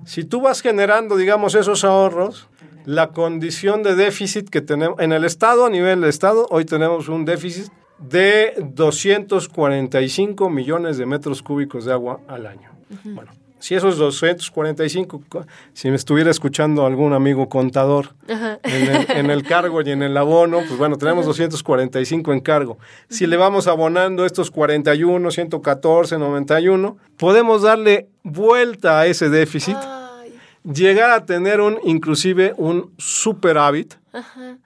Si 0.04 0.24
tú 0.24 0.40
vas 0.40 0.60
generando, 0.62 1.16
digamos, 1.16 1.54
esos 1.54 1.84
ahorros, 1.84 2.48
la 2.84 3.08
condición 3.08 3.82
de 3.82 3.94
déficit 3.94 4.48
que 4.48 4.60
tenemos 4.62 4.98
en 5.00 5.12
el 5.12 5.24
Estado, 5.24 5.66
a 5.66 5.70
nivel 5.70 6.00
de 6.00 6.08
Estado, 6.08 6.46
hoy 6.50 6.64
tenemos 6.64 7.08
un 7.08 7.24
déficit 7.24 7.70
de 7.98 8.54
245 8.58 10.48
millones 10.48 10.96
de 10.98 11.06
metros 11.06 11.42
cúbicos 11.42 11.84
de 11.84 11.92
agua 11.92 12.20
al 12.28 12.46
año. 12.46 12.70
Bueno, 13.04 13.32
si 13.60 13.74
esos 13.74 13.96
245, 13.98 15.22
co- 15.28 15.46
si 15.72 15.90
me 15.90 15.96
estuviera 15.96 16.30
escuchando 16.30 16.86
algún 16.86 17.12
amigo 17.12 17.48
contador 17.48 18.14
en 18.26 18.88
el, 18.88 19.10
en 19.10 19.30
el 19.30 19.42
cargo 19.42 19.80
y 19.82 19.90
en 19.90 20.02
el 20.02 20.16
abono, 20.16 20.58
pues 20.66 20.76
bueno, 20.78 20.96
tenemos 20.96 21.26
245 21.26 22.32
en 22.32 22.40
cargo. 22.40 22.78
Si 23.08 23.26
le 23.26 23.36
vamos 23.36 23.66
abonando 23.66 24.24
estos 24.24 24.50
41, 24.50 25.30
114, 25.30 26.18
91, 26.18 26.96
podemos 27.16 27.62
darle 27.62 28.08
vuelta 28.22 29.00
a 29.00 29.06
ese 29.06 29.28
déficit 29.30 29.76
Ay, 29.76 30.34
llegar 30.64 31.10
a 31.10 31.24
tener 31.26 31.60
un 31.60 31.78
inclusive 31.84 32.54
un 32.56 32.92
superávit, 32.98 33.94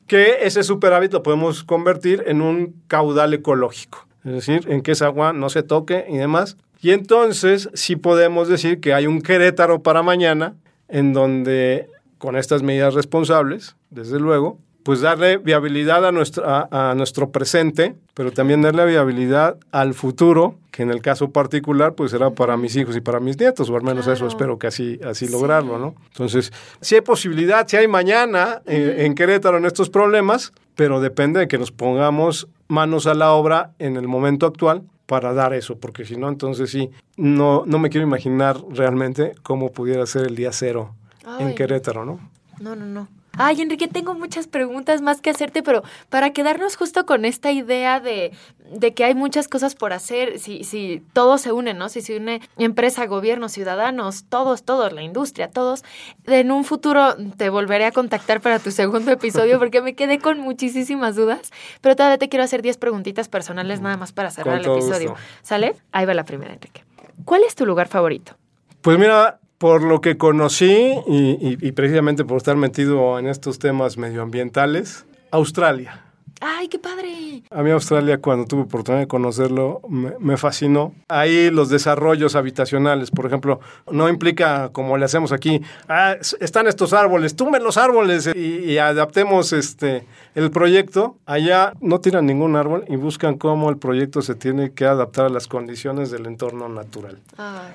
que 0.06 0.38
ese 0.46 0.62
superávit 0.62 1.12
lo 1.12 1.22
podemos 1.22 1.62
convertir 1.64 2.24
en 2.26 2.40
un 2.40 2.74
caudal 2.86 3.34
ecológico, 3.34 4.06
es 4.24 4.32
decir, 4.32 4.64
en 4.68 4.82
que 4.82 4.92
esa 4.92 5.06
agua 5.06 5.32
no 5.32 5.48
se 5.48 5.62
toque 5.62 6.06
y 6.08 6.16
demás. 6.16 6.56
Y 6.80 6.90
entonces 6.90 7.70
sí 7.74 7.96
podemos 7.96 8.48
decir 8.48 8.80
que 8.80 8.94
hay 8.94 9.06
un 9.06 9.20
Querétaro 9.20 9.82
para 9.82 10.02
mañana 10.02 10.54
en 10.88 11.12
donde 11.12 11.88
con 12.18 12.36
estas 12.36 12.62
medidas 12.62 12.94
responsables, 12.94 13.76
desde 13.90 14.20
luego, 14.20 14.58
pues 14.84 15.00
darle 15.00 15.38
viabilidad 15.38 16.04
a, 16.06 16.12
nuestra, 16.12 16.68
a, 16.70 16.94
nuestro 16.94 17.30
presente, 17.30 17.94
pero 18.14 18.32
también 18.32 18.62
darle 18.62 18.84
viabilidad 18.86 19.56
al 19.70 19.94
futuro, 19.94 20.56
que 20.70 20.82
en 20.82 20.90
el 20.90 21.02
caso 21.02 21.30
particular 21.30 21.94
pues 21.94 22.10
será 22.10 22.30
para 22.30 22.56
mis 22.56 22.74
hijos 22.76 22.96
y 22.96 23.00
para 23.00 23.20
mis 23.20 23.38
nietos, 23.38 23.70
o 23.70 23.76
al 23.76 23.82
menos 23.82 24.06
eso 24.06 24.26
espero 24.26 24.58
que 24.58 24.66
así, 24.66 24.98
así 25.04 25.28
lograrlo, 25.28 25.78
¿no? 25.78 25.94
Entonces, 26.08 26.52
si 26.80 26.96
hay 26.96 27.00
posibilidad, 27.00 27.66
si 27.66 27.76
hay 27.76 27.88
mañana 27.88 28.62
eh, 28.66 29.04
en 29.06 29.14
Querétaro 29.14 29.58
en 29.58 29.66
estos 29.66 29.90
problemas, 29.90 30.52
pero 30.74 31.00
depende 31.00 31.40
de 31.40 31.48
que 31.48 31.58
nos 31.58 31.70
pongamos 31.70 32.48
manos 32.68 33.06
a 33.06 33.14
la 33.14 33.32
obra 33.32 33.72
en 33.78 33.96
el 33.96 34.08
momento 34.08 34.46
actual 34.46 34.82
para 35.06 35.34
dar 35.34 35.52
eso, 35.52 35.78
porque 35.78 36.04
si 36.04 36.16
no, 36.16 36.28
entonces 36.28 36.70
sí, 36.70 36.90
no, 37.16 37.64
no 37.66 37.78
me 37.78 37.90
quiero 37.90 38.06
imaginar 38.06 38.56
realmente 38.70 39.34
cómo 39.42 39.70
pudiera 39.70 40.06
ser 40.06 40.26
el 40.26 40.34
día 40.34 40.52
cero 40.52 40.94
en 41.38 41.54
Querétaro, 41.54 42.04
¿no? 42.04 42.18
No, 42.60 42.74
no, 42.74 42.86
no. 42.86 43.21
Ay, 43.38 43.62
Enrique, 43.62 43.88
tengo 43.88 44.14
muchas 44.14 44.46
preguntas 44.46 45.00
más 45.00 45.20
que 45.20 45.30
hacerte, 45.30 45.62
pero 45.62 45.82
para 46.10 46.32
quedarnos 46.32 46.76
justo 46.76 47.06
con 47.06 47.24
esta 47.24 47.50
idea 47.50 47.98
de, 47.98 48.32
de 48.70 48.92
que 48.92 49.04
hay 49.04 49.14
muchas 49.14 49.48
cosas 49.48 49.74
por 49.74 49.92
hacer, 49.92 50.38
si, 50.38 50.64
si 50.64 51.02
todos 51.12 51.40
se 51.40 51.52
unen, 51.52 51.78
¿no? 51.78 51.88
Si 51.88 52.02
se 52.02 52.16
une 52.16 52.42
empresa, 52.58 53.06
gobierno, 53.06 53.48
ciudadanos, 53.48 54.24
todos, 54.28 54.64
todos, 54.64 54.92
la 54.92 55.02
industria, 55.02 55.50
todos, 55.50 55.82
en 56.26 56.50
un 56.50 56.64
futuro 56.64 57.16
te 57.36 57.48
volveré 57.48 57.86
a 57.86 57.92
contactar 57.92 58.40
para 58.40 58.58
tu 58.58 58.70
segundo 58.70 59.10
episodio 59.10 59.58
porque 59.58 59.80
me 59.80 59.94
quedé 59.94 60.18
con 60.18 60.38
muchísimas 60.38 61.16
dudas, 61.16 61.50
pero 61.80 61.96
todavía 61.96 62.18
te 62.18 62.28
quiero 62.28 62.44
hacer 62.44 62.60
10 62.60 62.76
preguntitas 62.76 63.28
personales 63.28 63.80
nada 63.80 63.96
más 63.96 64.12
para 64.12 64.30
cerrar 64.30 64.60
el 64.60 64.66
episodio. 64.66 65.14
¿Sale? 65.42 65.74
Ahí 65.92 66.04
va 66.04 66.14
la 66.14 66.24
primera, 66.24 66.52
Enrique. 66.52 66.84
¿Cuál 67.24 67.44
es 67.44 67.54
tu 67.54 67.64
lugar 67.66 67.88
favorito? 67.88 68.36
Pues 68.82 68.98
mira, 68.98 69.38
por 69.62 69.84
lo 69.84 70.00
que 70.00 70.16
conocí 70.16 70.92
y, 71.06 71.70
precisamente 71.70 72.24
por 72.24 72.38
estar 72.38 72.56
metido 72.56 73.20
en 73.20 73.28
estos 73.28 73.60
temas 73.60 73.96
medioambientales, 73.96 75.06
Australia. 75.30 76.11
¡Ay, 76.44 76.66
qué 76.66 76.76
padre! 76.76 77.44
A 77.52 77.62
mí 77.62 77.70
Australia, 77.70 78.20
cuando 78.20 78.46
tuve 78.46 78.62
oportunidad 78.62 79.02
de 79.02 79.06
conocerlo, 79.06 79.80
me, 79.88 80.36
fascinó. 80.36 80.92
Ahí 81.06 81.52
los 81.52 81.68
desarrollos 81.68 82.34
habitacionales, 82.34 83.12
por 83.12 83.26
ejemplo, 83.26 83.60
no 83.88 84.08
implica 84.08 84.70
como 84.72 84.98
le 84.98 85.04
hacemos 85.04 85.30
aquí, 85.30 85.62
ah, 85.88 86.16
están 86.40 86.66
estos 86.66 86.94
árboles, 86.94 87.36
tumben 87.36 87.62
los 87.62 87.76
árboles 87.76 88.28
y, 88.34 88.76
adaptemos 88.78 89.52
este, 89.52 90.04
el 90.34 90.50
proyecto. 90.50 91.16
Allá 91.26 91.74
no 91.80 92.00
tiran 92.00 92.26
ningún 92.26 92.56
árbol 92.56 92.86
y 92.88 92.96
buscan 92.96 93.38
cómo 93.38 93.70
el 93.70 93.76
proyecto 93.76 94.20
se 94.20 94.34
tiene 94.34 94.72
que 94.72 94.84
adaptar 94.84 95.26
a 95.26 95.28
las 95.28 95.46
condiciones 95.46 96.10
del 96.10 96.26
entorno 96.26 96.68
natural. 96.68 97.20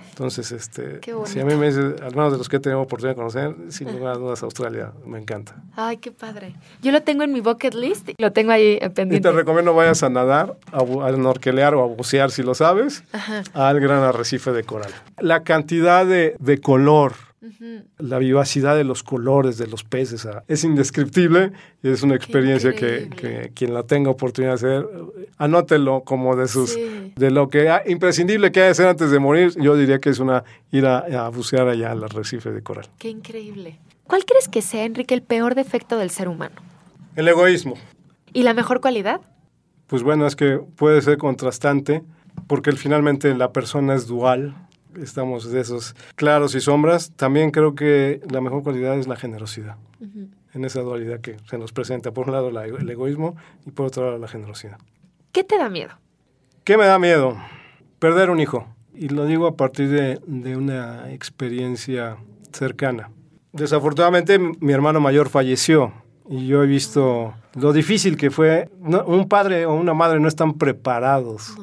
Entonces, 0.09 0.51
este, 0.51 0.99
si 1.23 1.39
a 1.39 1.45
mí 1.45 1.55
me 1.55 1.67
dice, 1.67 2.03
al 2.03 2.13
menos 2.13 2.33
de 2.33 2.37
los 2.37 2.49
que 2.49 2.57
he 2.57 2.59
tenido 2.59 2.81
oportunidad 2.81 3.15
de 3.15 3.17
conocer, 3.17 3.55
sin 3.69 3.93
lugar 3.93 4.15
a 4.15 4.17
dudas 4.17 4.43
Australia, 4.43 4.91
me 5.05 5.19
encanta. 5.19 5.55
Ay, 5.73 5.97
qué 5.97 6.11
padre. 6.11 6.53
Yo 6.81 6.91
lo 6.91 7.01
tengo 7.01 7.23
en 7.23 7.31
mi 7.31 7.39
bucket 7.39 7.73
list, 7.73 8.09
lo 8.17 8.33
tengo 8.33 8.51
ahí 8.51 8.56
pendiente. 8.93 9.15
Y 9.15 9.21
te 9.21 9.31
recomiendo 9.31 9.73
vayas 9.73 10.03
a 10.03 10.09
nadar, 10.09 10.57
a, 10.71 11.11
norquelear 11.11 11.75
o 11.75 11.83
a 11.83 11.87
bucear 11.87 12.31
si 12.31 12.43
lo 12.43 12.55
sabes, 12.55 13.03
al 13.53 13.79
gran 13.79 14.03
arrecife 14.03 14.51
de 14.51 14.63
coral. 14.63 14.91
La 15.19 15.43
cantidad 15.43 16.05
de, 16.05 16.35
de 16.39 16.59
color, 16.59 17.13
la 17.97 18.17
vivacidad 18.19 18.75
de 18.75 18.83
los 18.83 19.03
colores 19.03 19.57
de 19.57 19.67
los 19.67 19.83
peces 19.83 20.25
ah, 20.25 20.43
es 20.47 20.63
indescriptible 20.63 21.51
y 21.83 21.89
es 21.89 22.03
una 22.03 22.15
experiencia 22.15 22.73
que, 22.73 23.09
que, 23.15 23.51
quien 23.53 23.73
la 23.73 23.83
tenga 23.83 24.09
oportunidad 24.09 24.53
de 24.53 24.55
hacer, 24.55 24.87
anótelo 25.37 26.01
como 26.03 26.35
de 26.35 26.47
sus 26.47 26.75
de 26.75 27.31
lo 27.31 27.49
que 27.49 27.71
imprescindible 27.85 28.51
que 28.51 28.61
hay 28.61 28.67
que 28.67 28.71
hacer 28.71 28.87
antes 28.87 29.11
de 29.11 29.19
morir. 29.19 29.53
Yo 29.59 29.75
diría 29.75 29.99
que 29.99 30.09
es 30.09 30.19
una 30.19 30.43
ir 30.71 30.85
a, 30.85 30.99
a 31.25 31.29
bucear 31.29 31.67
allá 31.67 31.91
al 31.91 32.03
arrecife 32.03 32.51
de 32.51 32.61
coral. 32.61 32.87
Qué 32.97 33.09
increíble. 33.09 33.79
¿Cuál 34.07 34.25
crees 34.25 34.47
que 34.47 34.61
sea, 34.61 34.85
Enrique, 34.85 35.13
el 35.13 35.21
peor 35.21 35.53
defecto 35.53 35.97
del 35.97 36.09
ser 36.09 36.29
humano? 36.29 36.55
El 37.15 37.27
egoísmo. 37.27 37.75
¿Y 38.33 38.43
la 38.43 38.53
mejor 38.53 38.81
cualidad? 38.81 39.21
Pues 39.87 40.03
bueno, 40.03 40.27
es 40.27 40.35
que 40.35 40.59
puede 40.75 41.01
ser 41.01 41.17
contrastante, 41.17 42.03
porque 42.47 42.71
finalmente 42.73 43.33
la 43.35 43.51
persona 43.51 43.95
es 43.95 44.07
dual, 44.07 44.55
estamos 45.01 45.49
de 45.51 45.61
esos 45.61 45.95
claros 46.15 46.55
y 46.55 46.59
sombras. 46.61 47.11
También 47.15 47.51
creo 47.51 47.75
que 47.75 48.21
la 48.29 48.41
mejor 48.41 48.63
cualidad 48.63 48.97
es 48.97 49.07
la 49.07 49.15
generosidad, 49.15 49.77
en 50.53 50.65
esa 50.65 50.81
dualidad 50.81 51.21
que 51.21 51.37
se 51.49 51.57
nos 51.57 51.71
presenta. 51.71 52.11
Por 52.11 52.27
un 52.27 52.33
lado 52.33 52.49
el 52.49 52.89
egoísmo 52.89 53.35
y 53.65 53.71
por 53.71 53.87
otro 53.87 54.05
lado 54.05 54.17
la 54.17 54.27
generosidad. 54.27 54.77
¿Qué 55.31 55.43
te 55.43 55.57
da 55.57 55.69
miedo? 55.69 55.91
¿Qué 56.63 56.77
me 56.77 56.85
da 56.85 56.99
miedo? 56.99 57.37
Perder 57.99 58.29
un 58.29 58.39
hijo. 58.39 58.67
Y 58.93 59.09
lo 59.09 59.25
digo 59.25 59.47
a 59.47 59.55
partir 59.55 59.89
de, 59.89 60.19
de 60.25 60.57
una 60.57 61.13
experiencia 61.13 62.17
cercana. 62.51 63.11
Desafortunadamente 63.53 64.39
mi 64.39 64.73
hermano 64.73 64.99
mayor 64.99 65.29
falleció 65.29 65.93
y 66.29 66.47
yo 66.47 66.63
he 66.63 66.67
visto 66.67 67.33
lo 67.55 67.73
difícil 67.73 68.17
que 68.17 68.31
fue. 68.31 68.69
un 68.79 69.27
padre 69.27 69.65
o 69.65 69.73
una 69.73 69.93
madre 69.93 70.19
no 70.19 70.27
están 70.27 70.53
preparados 70.53 71.55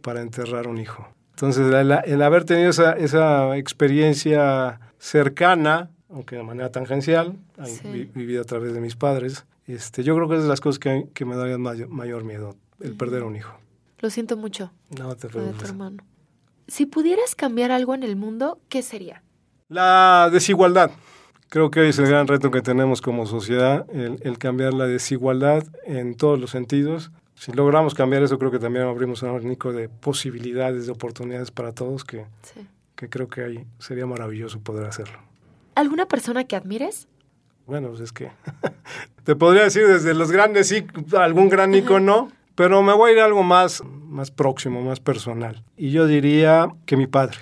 para 0.00 0.20
enterrar 0.20 0.68
un 0.68 0.78
hijo. 0.78 1.08
Entonces, 1.30 1.66
el, 1.66 2.22
haber 2.22 2.44
tenido 2.44 2.70
esa, 2.70 2.92
esa, 2.92 3.56
experiencia 3.58 4.80
cercana, 4.98 5.90
aunque 6.08 6.36
de 6.36 6.42
manera 6.42 6.72
tangencial, 6.72 7.36
vivido 8.14 8.40
a 8.40 8.44
través 8.44 8.72
de 8.72 8.80
mis 8.80 8.96
padres, 8.96 9.44
este, 9.66 10.02
yo 10.02 10.14
creo 10.14 10.28
que 10.28 10.36
es 10.36 10.42
de 10.42 10.48
las 10.48 10.60
cosas 10.60 10.78
que, 10.78 11.08
que 11.12 11.24
me 11.26 11.36
darían 11.36 11.60
mayor, 11.60 11.88
mayor, 11.88 12.24
miedo, 12.24 12.56
el 12.80 12.96
perder 12.96 13.22
un 13.24 13.36
hijo. 13.36 13.58
Lo 13.98 14.08
siento 14.08 14.36
mucho. 14.36 14.70
No 14.98 15.14
te 15.16 15.28
preocupes. 15.28 15.68
hermano. 15.68 16.02
Si 16.68 16.86
pudieras 16.86 17.34
cambiar 17.34 17.70
algo 17.70 17.94
en 17.94 18.02
el 18.02 18.16
mundo, 18.16 18.58
¿qué 18.68 18.82
sería? 18.82 19.22
La 19.68 20.30
desigualdad. 20.32 20.90
Creo 21.48 21.70
que 21.70 21.88
es 21.88 21.98
el 21.98 22.06
gran 22.06 22.26
reto 22.26 22.50
que 22.50 22.60
tenemos 22.60 23.00
como 23.00 23.26
sociedad, 23.26 23.86
el, 23.92 24.38
cambiar 24.38 24.74
la 24.74 24.86
desigualdad 24.86 25.64
en 25.84 26.16
todos 26.16 26.40
los 26.40 26.50
sentidos. 26.50 27.12
Si 27.34 27.52
logramos 27.52 27.94
cambiar 27.94 28.22
eso, 28.22 28.38
creo 28.38 28.50
que 28.50 28.58
también 28.58 28.86
abrimos 28.86 29.22
un 29.22 29.28
abanico 29.28 29.72
de 29.72 29.88
posibilidades, 29.88 30.86
de 30.86 30.92
oportunidades 30.92 31.50
para 31.50 31.72
todos 31.72 32.04
que, 32.04 32.26
que 32.96 33.08
creo 33.08 33.28
que 33.28 33.44
ahí 33.44 33.66
sería 33.78 34.06
maravilloso 34.06 34.58
poder 34.60 34.86
hacerlo. 34.86 35.18
¿Alguna 35.76 36.06
persona 36.06 36.44
que 36.44 36.56
admires? 36.56 37.06
Bueno, 37.66 37.88
pues 37.88 38.00
es 38.00 38.12
que 38.12 38.30
te 39.24 39.36
podría 39.36 39.64
decir 39.64 39.86
desde 39.86 40.14
los 40.14 40.32
grandes 40.32 40.68
sí, 40.68 40.86
algún 41.16 41.48
gran 41.48 41.74
icono, 41.74 42.30
pero 42.54 42.82
me 42.82 42.92
voy 42.92 43.10
a 43.10 43.12
ir 43.14 43.20
a 43.20 43.24
algo 43.24 43.42
más, 43.42 43.84
más 43.84 44.30
próximo, 44.30 44.82
más 44.82 44.98
personal. 44.98 45.62
Y 45.76 45.90
yo 45.90 46.06
diría 46.06 46.68
que 46.86 46.96
mi 46.96 47.06
padre, 47.06 47.38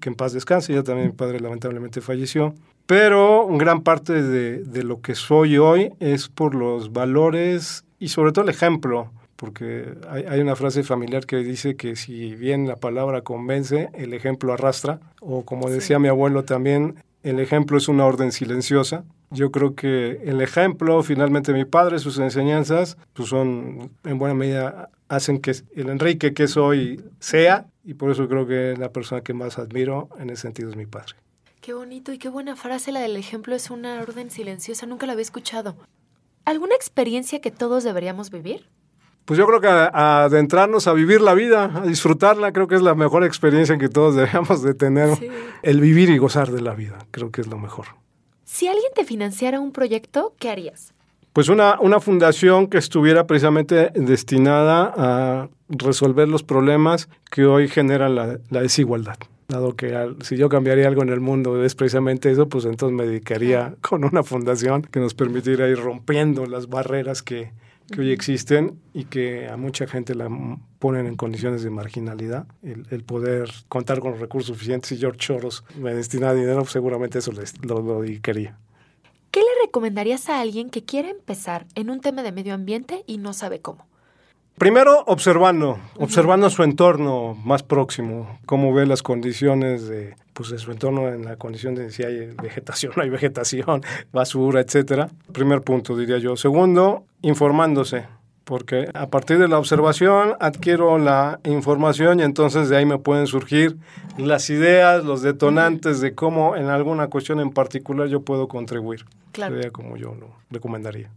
que 0.00 0.08
en 0.08 0.14
paz 0.14 0.32
descanse, 0.32 0.72
ya 0.72 0.82
también 0.82 1.08
mi 1.08 1.12
padre 1.12 1.38
lamentablemente 1.38 2.00
falleció, 2.00 2.54
pero 2.86 3.46
gran 3.48 3.82
parte 3.82 4.22
de, 4.22 4.82
lo 4.82 5.00
que 5.00 5.14
soy 5.14 5.56
hoy 5.56 5.92
es 6.00 6.28
por 6.28 6.54
los 6.54 6.92
valores 6.92 7.84
y 7.98 8.08
sobre 8.08 8.32
todo 8.32 8.44
el 8.44 8.50
ejemplo, 8.50 9.10
porque 9.36 9.94
hay, 10.08 10.40
una 10.40 10.56
frase 10.56 10.82
familiar 10.82 11.26
que 11.26 11.36
dice 11.38 11.76
que 11.76 11.96
si 11.96 12.34
bien 12.34 12.68
la 12.68 12.76
palabra 12.76 13.22
convence, 13.22 13.88
el 13.94 14.12
ejemplo 14.12 14.52
arrastra, 14.52 15.00
o 15.20 15.44
como 15.44 15.70
decía 15.70 15.98
mi 15.98 16.08
abuelo 16.08 16.44
también, 16.44 16.96
el 17.22 17.40
ejemplo 17.40 17.78
es 17.78 17.88
una 17.88 18.04
orden 18.04 18.32
silenciosa. 18.32 19.04
Yo 19.30 19.50
creo 19.50 19.74
que 19.74 20.20
el 20.24 20.42
ejemplo, 20.42 21.02
finalmente 21.02 21.54
mi 21.54 21.64
padre, 21.64 21.98
sus 21.98 22.18
enseñanzas, 22.18 22.98
pues 23.14 23.30
son 23.30 23.90
en 24.04 24.18
buena 24.18 24.34
medida 24.34 24.90
hacen 25.08 25.40
que 25.40 25.52
el 25.74 25.88
Enrique 25.88 26.34
que 26.34 26.48
soy 26.48 27.02
sea, 27.18 27.66
y 27.82 27.94
por 27.94 28.10
eso 28.10 28.28
creo 28.28 28.46
que 28.46 28.74
la 28.78 28.90
persona 28.90 29.22
que 29.22 29.32
más 29.32 29.58
admiro 29.58 30.08
en 30.18 30.30
ese 30.30 30.42
sentido 30.42 30.70
es 30.70 30.76
mi 30.76 30.86
padre. 30.86 31.14
Qué 31.64 31.72
bonito 31.72 32.12
y 32.12 32.18
qué 32.18 32.28
buena 32.28 32.56
frase 32.56 32.92
la 32.92 33.00
del 33.00 33.16
ejemplo 33.16 33.54
es 33.54 33.70
una 33.70 34.02
orden 34.02 34.30
silenciosa, 34.30 34.84
nunca 34.84 35.06
la 35.06 35.14
había 35.14 35.22
escuchado. 35.22 35.76
¿Alguna 36.44 36.74
experiencia 36.74 37.40
que 37.40 37.50
todos 37.50 37.84
deberíamos 37.84 38.30
vivir? 38.30 38.68
Pues 39.24 39.38
yo 39.38 39.46
creo 39.46 39.62
que 39.62 39.68
adentrarnos 39.68 40.86
a 40.88 40.92
vivir 40.92 41.22
la 41.22 41.32
vida, 41.32 41.72
a 41.74 41.86
disfrutarla, 41.86 42.52
creo 42.52 42.68
que 42.68 42.74
es 42.74 42.82
la 42.82 42.94
mejor 42.94 43.24
experiencia 43.24 43.78
que 43.78 43.88
todos 43.88 44.14
deberíamos 44.14 44.62
de 44.62 44.74
tener. 44.74 45.08
El 45.62 45.80
vivir 45.80 46.10
y 46.10 46.18
gozar 46.18 46.50
de 46.50 46.60
la 46.60 46.74
vida, 46.74 46.98
creo 47.10 47.32
que 47.32 47.40
es 47.40 47.46
lo 47.46 47.56
mejor. 47.56 47.86
Si 48.44 48.68
alguien 48.68 48.92
te 48.94 49.06
financiara 49.06 49.58
un 49.58 49.72
proyecto, 49.72 50.34
¿qué 50.38 50.50
harías? 50.50 50.92
Pues 51.32 51.48
una, 51.48 51.80
una 51.80 51.98
fundación 51.98 52.66
que 52.66 52.76
estuviera 52.76 53.26
precisamente 53.26 53.90
destinada 53.94 54.92
a 54.94 55.48
resolver 55.70 56.28
los 56.28 56.42
problemas 56.42 57.08
que 57.30 57.46
hoy 57.46 57.68
generan 57.68 58.14
la 58.16 58.60
desigualdad 58.60 59.16
dado 59.48 59.76
que 59.76 60.14
si 60.22 60.36
yo 60.36 60.48
cambiaría 60.48 60.88
algo 60.88 61.02
en 61.02 61.10
el 61.10 61.20
mundo 61.20 61.64
es 61.64 61.74
precisamente 61.74 62.30
eso, 62.30 62.48
pues 62.48 62.64
entonces 62.64 62.96
me 62.96 63.06
dedicaría 63.06 63.74
con 63.80 64.04
una 64.04 64.22
fundación 64.22 64.82
que 64.82 65.00
nos 65.00 65.14
permitiera 65.14 65.68
ir 65.68 65.78
rompiendo 65.78 66.46
las 66.46 66.68
barreras 66.68 67.22
que, 67.22 67.52
que 67.90 68.00
hoy 68.00 68.12
existen 68.12 68.80
y 68.92 69.04
que 69.04 69.48
a 69.48 69.56
mucha 69.56 69.86
gente 69.86 70.14
la 70.14 70.28
ponen 70.78 71.06
en 71.06 71.16
condiciones 71.16 71.62
de 71.62 71.70
marginalidad. 71.70 72.46
El, 72.62 73.04
poder 73.04 73.50
contar 73.68 74.00
con 74.00 74.12
los 74.12 74.20
recursos 74.20 74.54
suficientes 74.54 74.92
y 74.92 74.98
George 74.98 75.20
Soros 75.22 75.64
me 75.78 75.94
destina 75.94 76.32
dinero, 76.32 76.60
pues 76.60 76.72
seguramente 76.72 77.18
eso 77.18 77.32
lo, 77.32 77.82
lo 77.82 78.02
dedicaría. 78.02 78.58
¿Qué 79.30 79.40
le 79.40 79.66
recomendarías 79.66 80.28
a 80.28 80.40
alguien 80.40 80.70
que 80.70 80.84
quiere 80.84 81.10
empezar 81.10 81.66
en 81.74 81.90
un 81.90 82.00
tema 82.00 82.22
de 82.22 82.32
medio 82.32 82.54
ambiente 82.54 83.02
y 83.06 83.18
no 83.18 83.32
sabe 83.32 83.60
cómo? 83.60 83.86
Primero, 84.58 85.02
observando, 85.06 85.78
observando 85.98 86.48
su 86.48 86.62
entorno 86.62 87.36
más 87.44 87.64
próximo, 87.64 88.38
cómo 88.46 88.72
ve 88.72 88.86
las 88.86 89.02
condiciones 89.02 89.88
de, 89.88 90.14
pues, 90.32 90.50
de 90.50 90.58
su 90.58 90.70
entorno 90.70 91.08
en 91.08 91.24
la 91.24 91.36
condición 91.36 91.74
de 91.74 91.90
si 91.90 92.04
hay 92.04 92.32
vegetación, 92.40 92.92
no 92.96 93.02
hay 93.02 93.10
vegetación, 93.10 93.82
basura, 94.12 94.60
etcétera. 94.60 95.08
Primer 95.32 95.62
punto, 95.62 95.96
diría 95.96 96.18
yo. 96.18 96.36
Segundo, 96.36 97.04
informándose, 97.22 98.04
porque 98.44 98.88
a 98.94 99.08
partir 99.08 99.38
de 99.38 99.48
la 99.48 99.58
observación 99.58 100.34
adquiero 100.38 100.98
la 100.98 101.40
información 101.44 102.20
y 102.20 102.22
entonces 102.22 102.68
de 102.68 102.76
ahí 102.76 102.86
me 102.86 102.98
pueden 102.98 103.26
surgir 103.26 103.76
las 104.18 104.50
ideas, 104.50 105.04
los 105.04 105.22
detonantes 105.22 106.00
de 106.00 106.14
cómo 106.14 106.54
en 106.54 106.66
alguna 106.66 107.08
cuestión 107.08 107.40
en 107.40 107.50
particular 107.50 108.06
yo 108.06 108.20
puedo 108.20 108.46
contribuir. 108.46 109.04
Claro. 109.32 109.56
Sería 109.56 109.72
como 109.72 109.96
yo 109.96 110.14
lo 110.14 110.28
recomendaría. 110.50 111.10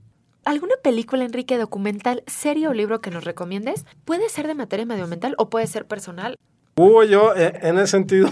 ¿Alguna 0.48 0.76
película, 0.82 1.26
Enrique, 1.26 1.58
documental, 1.58 2.24
serie 2.26 2.70
o 2.70 2.74
libro 2.74 3.02
que 3.02 3.12
nos 3.12 3.26
recomiendes? 3.26 3.86
Puede 4.06 4.30
ser 4.30 4.48
de 4.48 4.56
materia 4.56 4.86
medioambiental 4.86 5.36
o 5.38 5.50
puede 5.50 5.68
ser 5.68 5.86
personal. 5.88 6.38
Uy, 6.78 7.10
yo 7.10 7.36
eh, 7.36 7.60
en 7.64 7.78
ese 7.78 7.88
sentido 7.88 8.30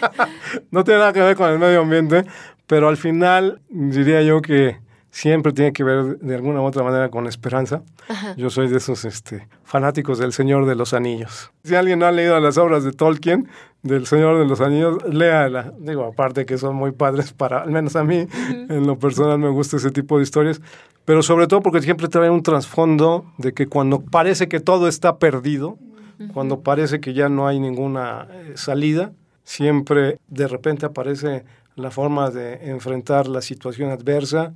no 0.70 0.84
tiene 0.84 1.00
nada 1.00 1.14
que 1.14 1.22
ver 1.22 1.36
con 1.36 1.50
el 1.50 1.58
medio 1.58 1.80
ambiente, 1.80 2.26
pero 2.66 2.88
al 2.88 2.98
final 2.98 3.62
diría 3.70 4.20
yo 4.20 4.42
que 4.42 4.78
siempre 5.20 5.52
tiene 5.52 5.72
que 5.72 5.82
ver 5.82 6.18
de 6.20 6.34
alguna 6.36 6.60
u 6.60 6.64
otra 6.64 6.84
manera 6.84 7.08
con 7.08 7.26
esperanza. 7.26 7.82
Ajá. 8.08 8.36
Yo 8.36 8.50
soy 8.50 8.68
de 8.68 8.76
esos 8.76 9.04
este, 9.04 9.48
fanáticos 9.64 10.18
del 10.18 10.32
Señor 10.32 10.64
de 10.66 10.76
los 10.76 10.94
Anillos. 10.94 11.50
Si 11.64 11.74
alguien 11.74 11.98
no 11.98 12.06
ha 12.06 12.12
leído 12.12 12.38
las 12.38 12.56
obras 12.56 12.84
de 12.84 12.92
Tolkien, 12.92 13.48
del 13.82 14.06
Señor 14.06 14.38
de 14.38 14.46
los 14.46 14.60
Anillos, 14.60 14.98
léala. 15.12 15.72
Digo, 15.80 16.04
aparte 16.04 16.46
que 16.46 16.56
son 16.56 16.76
muy 16.76 16.92
padres 16.92 17.32
para, 17.32 17.62
al 17.62 17.70
menos 17.70 17.96
a 17.96 18.04
mí, 18.04 18.28
en 18.68 18.86
lo 18.86 18.96
personal 19.00 19.40
me 19.40 19.48
gusta 19.48 19.78
ese 19.78 19.90
tipo 19.90 20.18
de 20.18 20.22
historias, 20.22 20.60
pero 21.04 21.24
sobre 21.24 21.48
todo 21.48 21.62
porque 21.62 21.82
siempre 21.82 22.06
trae 22.06 22.30
un 22.30 22.44
trasfondo 22.44 23.24
de 23.38 23.52
que 23.52 23.66
cuando 23.66 24.00
parece 24.00 24.46
que 24.46 24.60
todo 24.60 24.86
está 24.86 25.18
perdido, 25.18 25.78
cuando 26.32 26.60
parece 26.60 27.00
que 27.00 27.12
ya 27.12 27.28
no 27.28 27.48
hay 27.48 27.58
ninguna 27.58 28.28
eh, 28.30 28.52
salida, 28.54 29.12
siempre 29.42 30.18
de 30.28 30.46
repente 30.46 30.86
aparece 30.86 31.44
la 31.78 31.90
forma 31.90 32.30
de 32.30 32.70
enfrentar 32.70 33.26
la 33.28 33.40
situación 33.40 33.90
adversa 33.90 34.52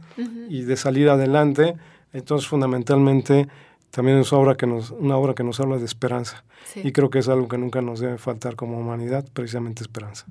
y 0.49 0.63
de 0.63 0.77
salir 0.77 1.09
adelante. 1.09 1.77
Entonces, 2.13 2.49
fundamentalmente, 2.49 3.49
también 3.91 4.19
es 4.19 4.33
obra 4.33 4.55
que 4.57 4.67
nos, 4.67 4.91
una 4.91 5.17
obra 5.17 5.35
que 5.35 5.45
nos 5.45 5.61
habla 5.61 5.79
de 5.79 5.85
esperanza. 5.85 6.45
Sí, 6.65 6.81
Y 6.85 6.93
creo 6.93 7.11
que 7.11 7.19
es 7.21 7.29
algo 7.29 7.49
que 7.49 7.59
nunca 7.59 7.81
nos 7.81 8.01
debe 8.01 8.19
faltar 8.19 8.55
como 8.57 8.79
humanidad, 8.79 9.25
precisamente 9.33 9.83
esperanza. 9.83 10.27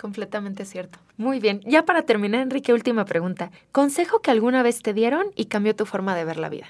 completamente 0.00 0.64
cierto. 0.64 0.98
Muy 1.16 1.40
bien. 1.40 1.60
Ya 1.66 1.84
para 1.84 2.02
terminar, 2.02 2.40
Enrique, 2.40 2.72
última 2.72 3.04
pregunta. 3.04 3.50
¿Consejo 3.72 4.20
que 4.20 4.30
alguna 4.30 4.62
vez 4.62 4.80
te 4.82 4.94
dieron 4.94 5.26
y 5.34 5.46
cambió 5.46 5.74
tu 5.74 5.86
forma 5.86 6.14
de 6.14 6.24
ver 6.24 6.36
la 6.38 6.48
vida? 6.48 6.66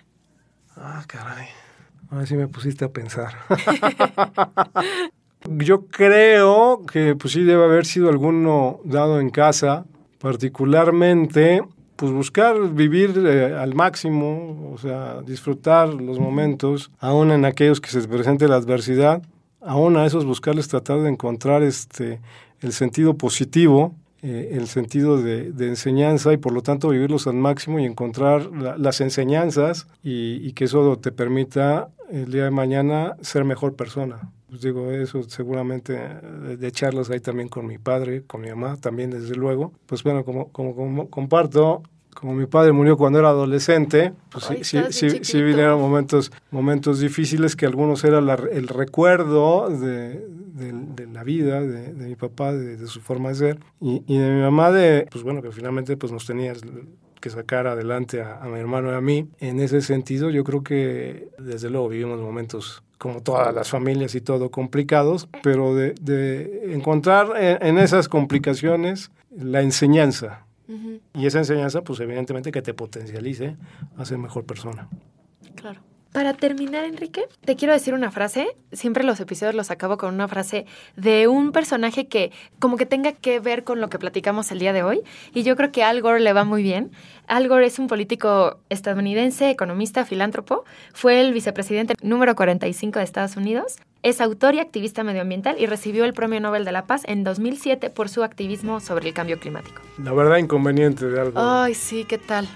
Ah, 0.76 1.04
caray. 1.06 1.46
Ahora 2.10 2.24
sí 2.24 2.36
me 2.36 2.48
pusiste 2.48 2.84
a 2.86 2.88
pensar. 2.88 3.34
Yo 5.56 5.86
creo 5.86 6.82
que 6.90 7.14
pues 7.16 7.32
sí 7.32 7.42
debe 7.42 7.64
haber 7.64 7.86
sido 7.86 8.08
alguno 8.10 8.80
dado 8.84 9.20
en 9.20 9.30
casa, 9.30 9.84
particularmente 10.18 11.62
pues 11.96 12.12
buscar 12.12 12.54
vivir 12.74 13.14
eh, 13.26 13.56
al 13.56 13.74
máximo, 13.74 14.70
o 14.72 14.78
sea, 14.78 15.20
disfrutar 15.22 15.88
los 15.88 16.18
momentos, 16.20 16.92
aún 17.00 17.32
en 17.32 17.44
aquellos 17.44 17.80
que 17.80 17.90
se 17.90 18.06
presente 18.06 18.46
la 18.46 18.54
adversidad, 18.56 19.22
aún 19.60 19.96
a 19.96 20.06
esos 20.06 20.24
buscarles 20.24 20.68
tratar 20.68 21.00
de 21.00 21.08
encontrar 21.08 21.62
este 21.62 22.20
el 22.60 22.72
sentido 22.72 23.14
positivo, 23.14 23.94
eh, 24.22 24.50
el 24.52 24.66
sentido 24.68 25.20
de, 25.20 25.50
de 25.52 25.68
enseñanza 25.68 26.32
y 26.32 26.36
por 26.36 26.52
lo 26.52 26.62
tanto 26.62 26.88
vivirlos 26.90 27.26
al 27.26 27.34
máximo 27.34 27.78
y 27.78 27.84
encontrar 27.84 28.46
la- 28.52 28.76
las 28.76 29.00
enseñanzas 29.00 29.86
y, 30.02 30.40
y 30.46 30.52
que 30.52 30.64
eso 30.64 30.98
te 30.98 31.10
permita 31.12 31.88
el 32.10 32.30
día 32.32 32.44
de 32.44 32.50
mañana 32.50 33.16
ser 33.22 33.44
mejor 33.44 33.74
persona. 33.74 34.30
Pues 34.48 34.62
digo, 34.62 34.90
eso 34.92 35.22
seguramente 35.24 35.94
eh, 35.96 36.56
de 36.56 36.72
charlas 36.72 37.10
ahí 37.10 37.20
también 37.20 37.48
con 37.48 37.66
mi 37.66 37.78
padre, 37.78 38.22
con 38.26 38.40
mi 38.40 38.48
mamá, 38.48 38.76
también 38.78 39.10
desde 39.10 39.34
luego. 39.34 39.72
Pues 39.86 40.02
bueno, 40.02 40.24
como, 40.24 40.48
como, 40.52 40.74
como 40.74 41.10
comparto, 41.10 41.82
como 42.14 42.34
mi 42.34 42.46
padre 42.46 42.72
murió 42.72 42.96
cuando 42.96 43.18
era 43.18 43.28
adolescente, 43.28 44.12
pues 44.30 44.44
sí, 44.44 44.54
Ay, 44.56 44.64
sí, 44.64 44.78
sí, 44.90 45.10
sí 45.22 45.42
vinieron 45.42 45.78
momentos, 45.80 46.32
momentos 46.50 46.98
difíciles 47.00 47.54
que 47.56 47.66
algunos 47.66 48.02
era 48.04 48.20
la- 48.20 48.34
el 48.50 48.68
recuerdo 48.68 49.68
de, 49.68 50.26
de- 50.54 50.72
de 50.72 51.06
la 51.06 51.22
vida 51.24 51.60
de, 51.60 51.92
de 51.92 52.06
mi 52.08 52.16
papá, 52.16 52.52
de, 52.52 52.84
su 52.86 53.00
forma 53.00 53.28
de 53.28 53.34
ser, 53.34 53.58
y, 53.80 54.02
y 54.06 54.18
de 54.18 54.30
mi 54.34 54.40
mamá 54.40 54.72
de, 54.72 55.06
pues 55.12 55.22
bueno, 55.24 55.42
que 55.42 55.52
finalmente 55.52 55.96
pues 55.96 56.10
nos 56.10 56.26
tenías 56.26 56.60
que 57.20 57.30
sacar 57.30 57.66
adelante 57.66 58.22
a, 58.22 58.42
a 58.42 58.46
mi 58.48 58.58
hermano 58.58 58.90
y 58.92 58.94
a 58.94 59.00
mí. 59.00 59.28
En 59.40 59.60
ese 59.60 59.80
sentido, 59.82 60.30
yo 60.30 60.42
creo 60.42 60.62
que 60.62 61.28
desde 61.38 61.68
luego 61.70 61.88
vivimos 61.88 62.18
momentos 62.20 62.82
como 62.98 63.22
todas 63.22 63.54
las 63.54 63.70
familias 63.70 64.14
y 64.14 64.20
todo 64.20 64.50
complicados, 64.50 65.28
pero 65.42 65.74
de, 65.74 65.94
de 66.00 66.74
encontrar 66.74 67.28
en, 67.40 67.64
en 67.64 67.78
esas 67.78 68.08
complicaciones 68.08 69.10
la 69.30 69.62
enseñanza. 69.62 70.44
Y 71.14 71.24
esa 71.24 71.38
enseñanza, 71.38 71.82
pues 71.82 71.98
evidentemente 72.00 72.52
que 72.52 72.60
te 72.60 72.74
potencialice 72.74 73.56
a 73.96 74.04
ser 74.04 74.18
mejor 74.18 74.44
persona. 74.44 74.88
Claro. 75.54 75.80
Para 76.18 76.34
terminar, 76.34 76.84
Enrique, 76.84 77.28
te 77.44 77.54
quiero 77.54 77.72
decir 77.72 77.94
una 77.94 78.10
frase. 78.10 78.48
Siempre 78.72 79.04
los 79.04 79.20
episodios 79.20 79.54
los 79.54 79.70
acabo 79.70 79.98
con 79.98 80.12
una 80.12 80.26
frase 80.26 80.66
de 80.96 81.28
un 81.28 81.52
personaje 81.52 82.08
que 82.08 82.32
como 82.58 82.76
que 82.76 82.86
tenga 82.86 83.12
que 83.12 83.38
ver 83.38 83.62
con 83.62 83.80
lo 83.80 83.88
que 83.88 84.00
platicamos 84.00 84.50
el 84.50 84.58
día 84.58 84.72
de 84.72 84.82
hoy. 84.82 85.02
Y 85.32 85.44
yo 85.44 85.54
creo 85.54 85.70
que 85.70 85.84
a 85.84 85.90
Al 85.90 86.02
Gore 86.02 86.18
le 86.18 86.32
va 86.32 86.42
muy 86.42 86.64
bien. 86.64 86.90
Al 87.28 87.46
Gore 87.46 87.66
es 87.66 87.78
un 87.78 87.86
político 87.86 88.58
estadounidense, 88.68 89.48
economista, 89.48 90.04
filántropo. 90.04 90.64
Fue 90.92 91.20
el 91.20 91.32
vicepresidente 91.32 91.94
número 92.02 92.34
45 92.34 92.98
de 92.98 93.04
Estados 93.04 93.36
Unidos. 93.36 93.76
Es 94.02 94.20
autor 94.20 94.56
y 94.56 94.58
activista 94.58 95.04
medioambiental 95.04 95.54
y 95.60 95.66
recibió 95.66 96.04
el 96.04 96.14
Premio 96.14 96.40
Nobel 96.40 96.64
de 96.64 96.72
la 96.72 96.84
Paz 96.86 97.02
en 97.04 97.22
2007 97.22 97.90
por 97.90 98.08
su 98.08 98.24
activismo 98.24 98.80
sobre 98.80 99.06
el 99.06 99.14
cambio 99.14 99.38
climático. 99.38 99.82
La 100.02 100.12
verdad 100.12 100.38
inconveniente 100.38 101.06
de 101.06 101.20
algo. 101.20 101.38
Ay, 101.40 101.76
sí, 101.76 102.04
¿qué 102.08 102.18
tal? 102.18 102.48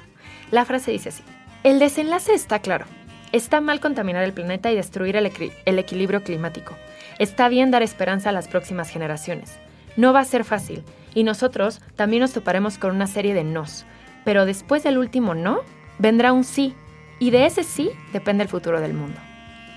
La 0.50 0.64
frase 0.64 0.90
dice 0.90 1.10
así. 1.10 1.22
El 1.62 1.78
desenlace 1.78 2.34
está 2.34 2.58
claro. 2.58 2.86
Está 3.32 3.60
mal 3.62 3.80
contaminar 3.80 4.22
el 4.24 4.34
planeta 4.34 4.70
y 4.70 4.76
destruir 4.76 5.16
el, 5.16 5.26
equi- 5.26 5.52
el 5.64 5.78
equilibrio 5.78 6.22
climático. 6.22 6.74
Está 7.18 7.48
bien 7.48 7.70
dar 7.70 7.82
esperanza 7.82 8.28
a 8.28 8.32
las 8.32 8.46
próximas 8.46 8.90
generaciones. 8.90 9.58
No 9.96 10.12
va 10.12 10.20
a 10.20 10.24
ser 10.24 10.44
fácil, 10.44 10.84
y 11.14 11.24
nosotros 11.24 11.80
también 11.96 12.20
nos 12.20 12.32
toparemos 12.32 12.78
con 12.78 12.94
una 12.94 13.06
serie 13.06 13.34
de 13.34 13.44
nos. 13.44 13.84
Pero 14.24 14.44
después 14.46 14.82
del 14.82 14.98
último 14.98 15.34
no, 15.34 15.60
vendrá 15.98 16.32
un 16.32 16.44
sí, 16.44 16.74
y 17.18 17.30
de 17.30 17.46
ese 17.46 17.64
sí 17.64 17.90
depende 18.12 18.42
el 18.42 18.48
futuro 18.50 18.80
del 18.80 18.94
mundo. 18.94 19.18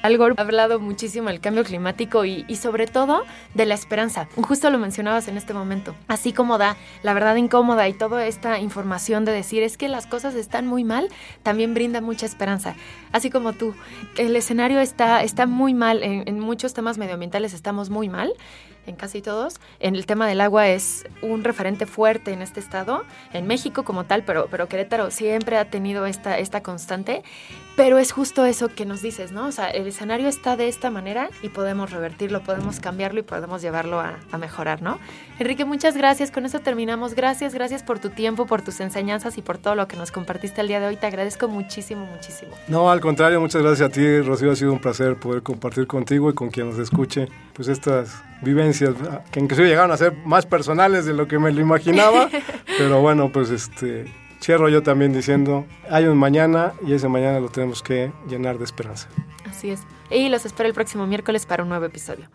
Al 0.06 0.20
Gore 0.20 0.36
ha 0.38 0.42
hablado 0.44 0.80
muchísimo 0.80 1.30
del 1.30 1.40
cambio 1.40 1.64
climático 1.64 2.26
y, 2.26 2.46
sobre 2.58 2.86
todo 2.86 3.24
de 3.56 3.66
la 3.66 3.74
esperanza. 3.74 4.28
Justo 4.36 4.70
lo 4.70 4.78
mencionabas 4.78 5.28
en 5.28 5.36
este 5.36 5.56
momento. 5.56 5.96
Así 6.08 6.32
como 6.32 6.60
da 6.60 6.78
la 7.02 7.16
verdad 7.16 7.36
incómoda 7.38 7.88
y 7.90 7.94
toda 7.94 8.28
esta 8.28 8.60
información 8.60 9.26
de 9.26 9.32
decir 9.32 9.64
es 9.64 9.78
que 9.78 9.90
las 9.90 10.06
cosas 10.06 10.36
están 10.36 10.68
muy 10.68 10.84
mal, 10.84 11.10
también 11.42 11.74
brinda 11.74 12.02
mucha 12.02 12.28
esperanza. 12.28 12.76
Así 13.14 13.32
como 13.32 13.54
tú, 13.54 13.74
el 14.16 14.36
escenario 14.36 14.80
está, 14.80 15.24
está 15.24 15.48
muy 15.48 15.74
mal, 15.74 16.04
en 16.04 16.40
muchos 16.40 16.76
temas 16.76 17.00
medioambientales 17.00 17.56
estamos 17.56 17.90
muy 17.90 18.08
mal, 18.08 18.32
en 18.86 18.96
casi 18.96 19.22
todos. 19.22 19.60
En 19.80 19.96
el 19.96 20.06
tema 20.06 20.28
del 20.28 20.42
agua 20.42 20.68
es 20.68 21.06
un 21.22 21.44
referente 21.44 21.86
fuerte 21.86 22.32
en 22.32 22.42
este 22.42 22.60
estado, 22.60 23.04
en 23.34 23.48
México 23.48 23.84
como 23.84 24.06
tal, 24.06 24.24
pero, 24.24 24.48
pero 24.50 24.68
Querétaro 24.68 25.12
siempre 25.12 25.58
ha 25.58 25.70
tenido 25.70 26.06
esta, 26.06 26.38
esta 26.38 26.62
constante. 26.62 27.24
Pero 27.76 28.00
es 28.00 28.14
justo 28.14 28.46
eso 28.46 28.70
que 28.70 28.86
nos 28.86 29.02
dices, 29.02 29.34
¿no? 29.34 29.48
O 29.48 29.52
sea, 29.52 29.70
el 29.70 29.86
escenario 29.86 30.30
está 30.30 30.56
de 30.56 30.70
esta 30.70 30.90
manera 30.90 31.30
y 31.44 31.50
podemos 31.50 31.92
revertirlo, 31.92 32.42
podemos 32.42 32.80
cambiarlo 32.80 33.20
y 33.20 33.24
podemos 33.24 33.62
llevarlo 33.62 34.00
a, 34.00 34.18
a 34.32 34.38
mejorar, 34.38 34.82
¿no? 34.82 34.98
Enrique, 35.40 35.66
muchas 35.66 35.98
gracias. 35.98 36.32
Con 36.32 36.46
eso 36.46 36.60
terminamos. 36.60 37.16
Gracias, 37.16 37.54
gracias 37.54 37.84
por 37.84 38.00
tu 38.00 38.12
tiempo, 38.12 38.46
por 38.46 38.62
tus 38.62 38.80
enseñanzas 38.80 39.38
y 39.38 39.42
por 39.42 39.58
todo 39.58 39.76
lo 39.76 39.90
que 39.90 39.98
nos 39.98 40.14
compartiste 40.14 40.62
el 40.62 40.70
día 40.70 40.80
de 40.80 40.88
hoy. 40.88 40.96
Te 40.96 41.08
agradezco 41.08 41.50
muchísimo, 41.50 42.06
muchísimo. 42.06 42.54
No, 42.70 42.90
al 42.90 43.02
contrario, 43.02 43.42
muchas 43.42 43.62
gracias 43.62 43.90
a 43.90 43.92
ti, 43.92 44.22
Rocío. 44.22 44.52
Ha 44.52 44.56
sido 44.56 44.72
un 44.72 44.80
placer 44.80 45.18
poder 45.18 45.44
compartir 45.44 45.86
contigo 45.86 46.30
y 46.30 46.34
con 46.34 46.50
quien 46.50 46.70
nos 46.70 46.80
escuche 46.80 47.28
pues 47.54 47.68
estas 47.68 48.24
vivencias 48.42 48.96
ah, 49.10 49.22
que 49.32 49.40
inclusive 49.40 49.68
llegaron 49.68 49.92
a 49.92 49.98
ser 49.98 50.14
más 50.26 50.46
personales 50.46 51.06
de 51.06 51.14
lo 51.14 51.28
que 51.28 51.40
me 51.40 51.52
lo 51.52 51.62
imaginaba. 51.62 52.30
pero 52.78 53.02
bueno, 53.02 53.32
pues 53.32 53.50
este 53.50 54.06
cierro 54.42 54.70
yo 54.70 54.84
también 54.84 55.14
diciendo, 55.14 55.66
hay 55.90 56.06
un 56.06 56.18
mañana 56.18 56.74
y 56.86 56.94
ese 56.94 57.08
mañana 57.08 57.40
lo 57.40 57.50
tenemos 57.50 57.82
que 57.82 58.12
llenar 58.28 58.58
de 58.58 58.66
esperanza. 58.66 59.08
Así 59.50 59.72
es. 59.72 59.82
Y 60.10 60.30
los 60.30 60.46
espero 60.46 60.68
el 60.70 60.76
próximo 60.76 61.08
miércoles 61.08 61.46
para 61.46 61.64
un 61.64 61.70
nuevo 61.70 61.86
episodio. 61.86 62.30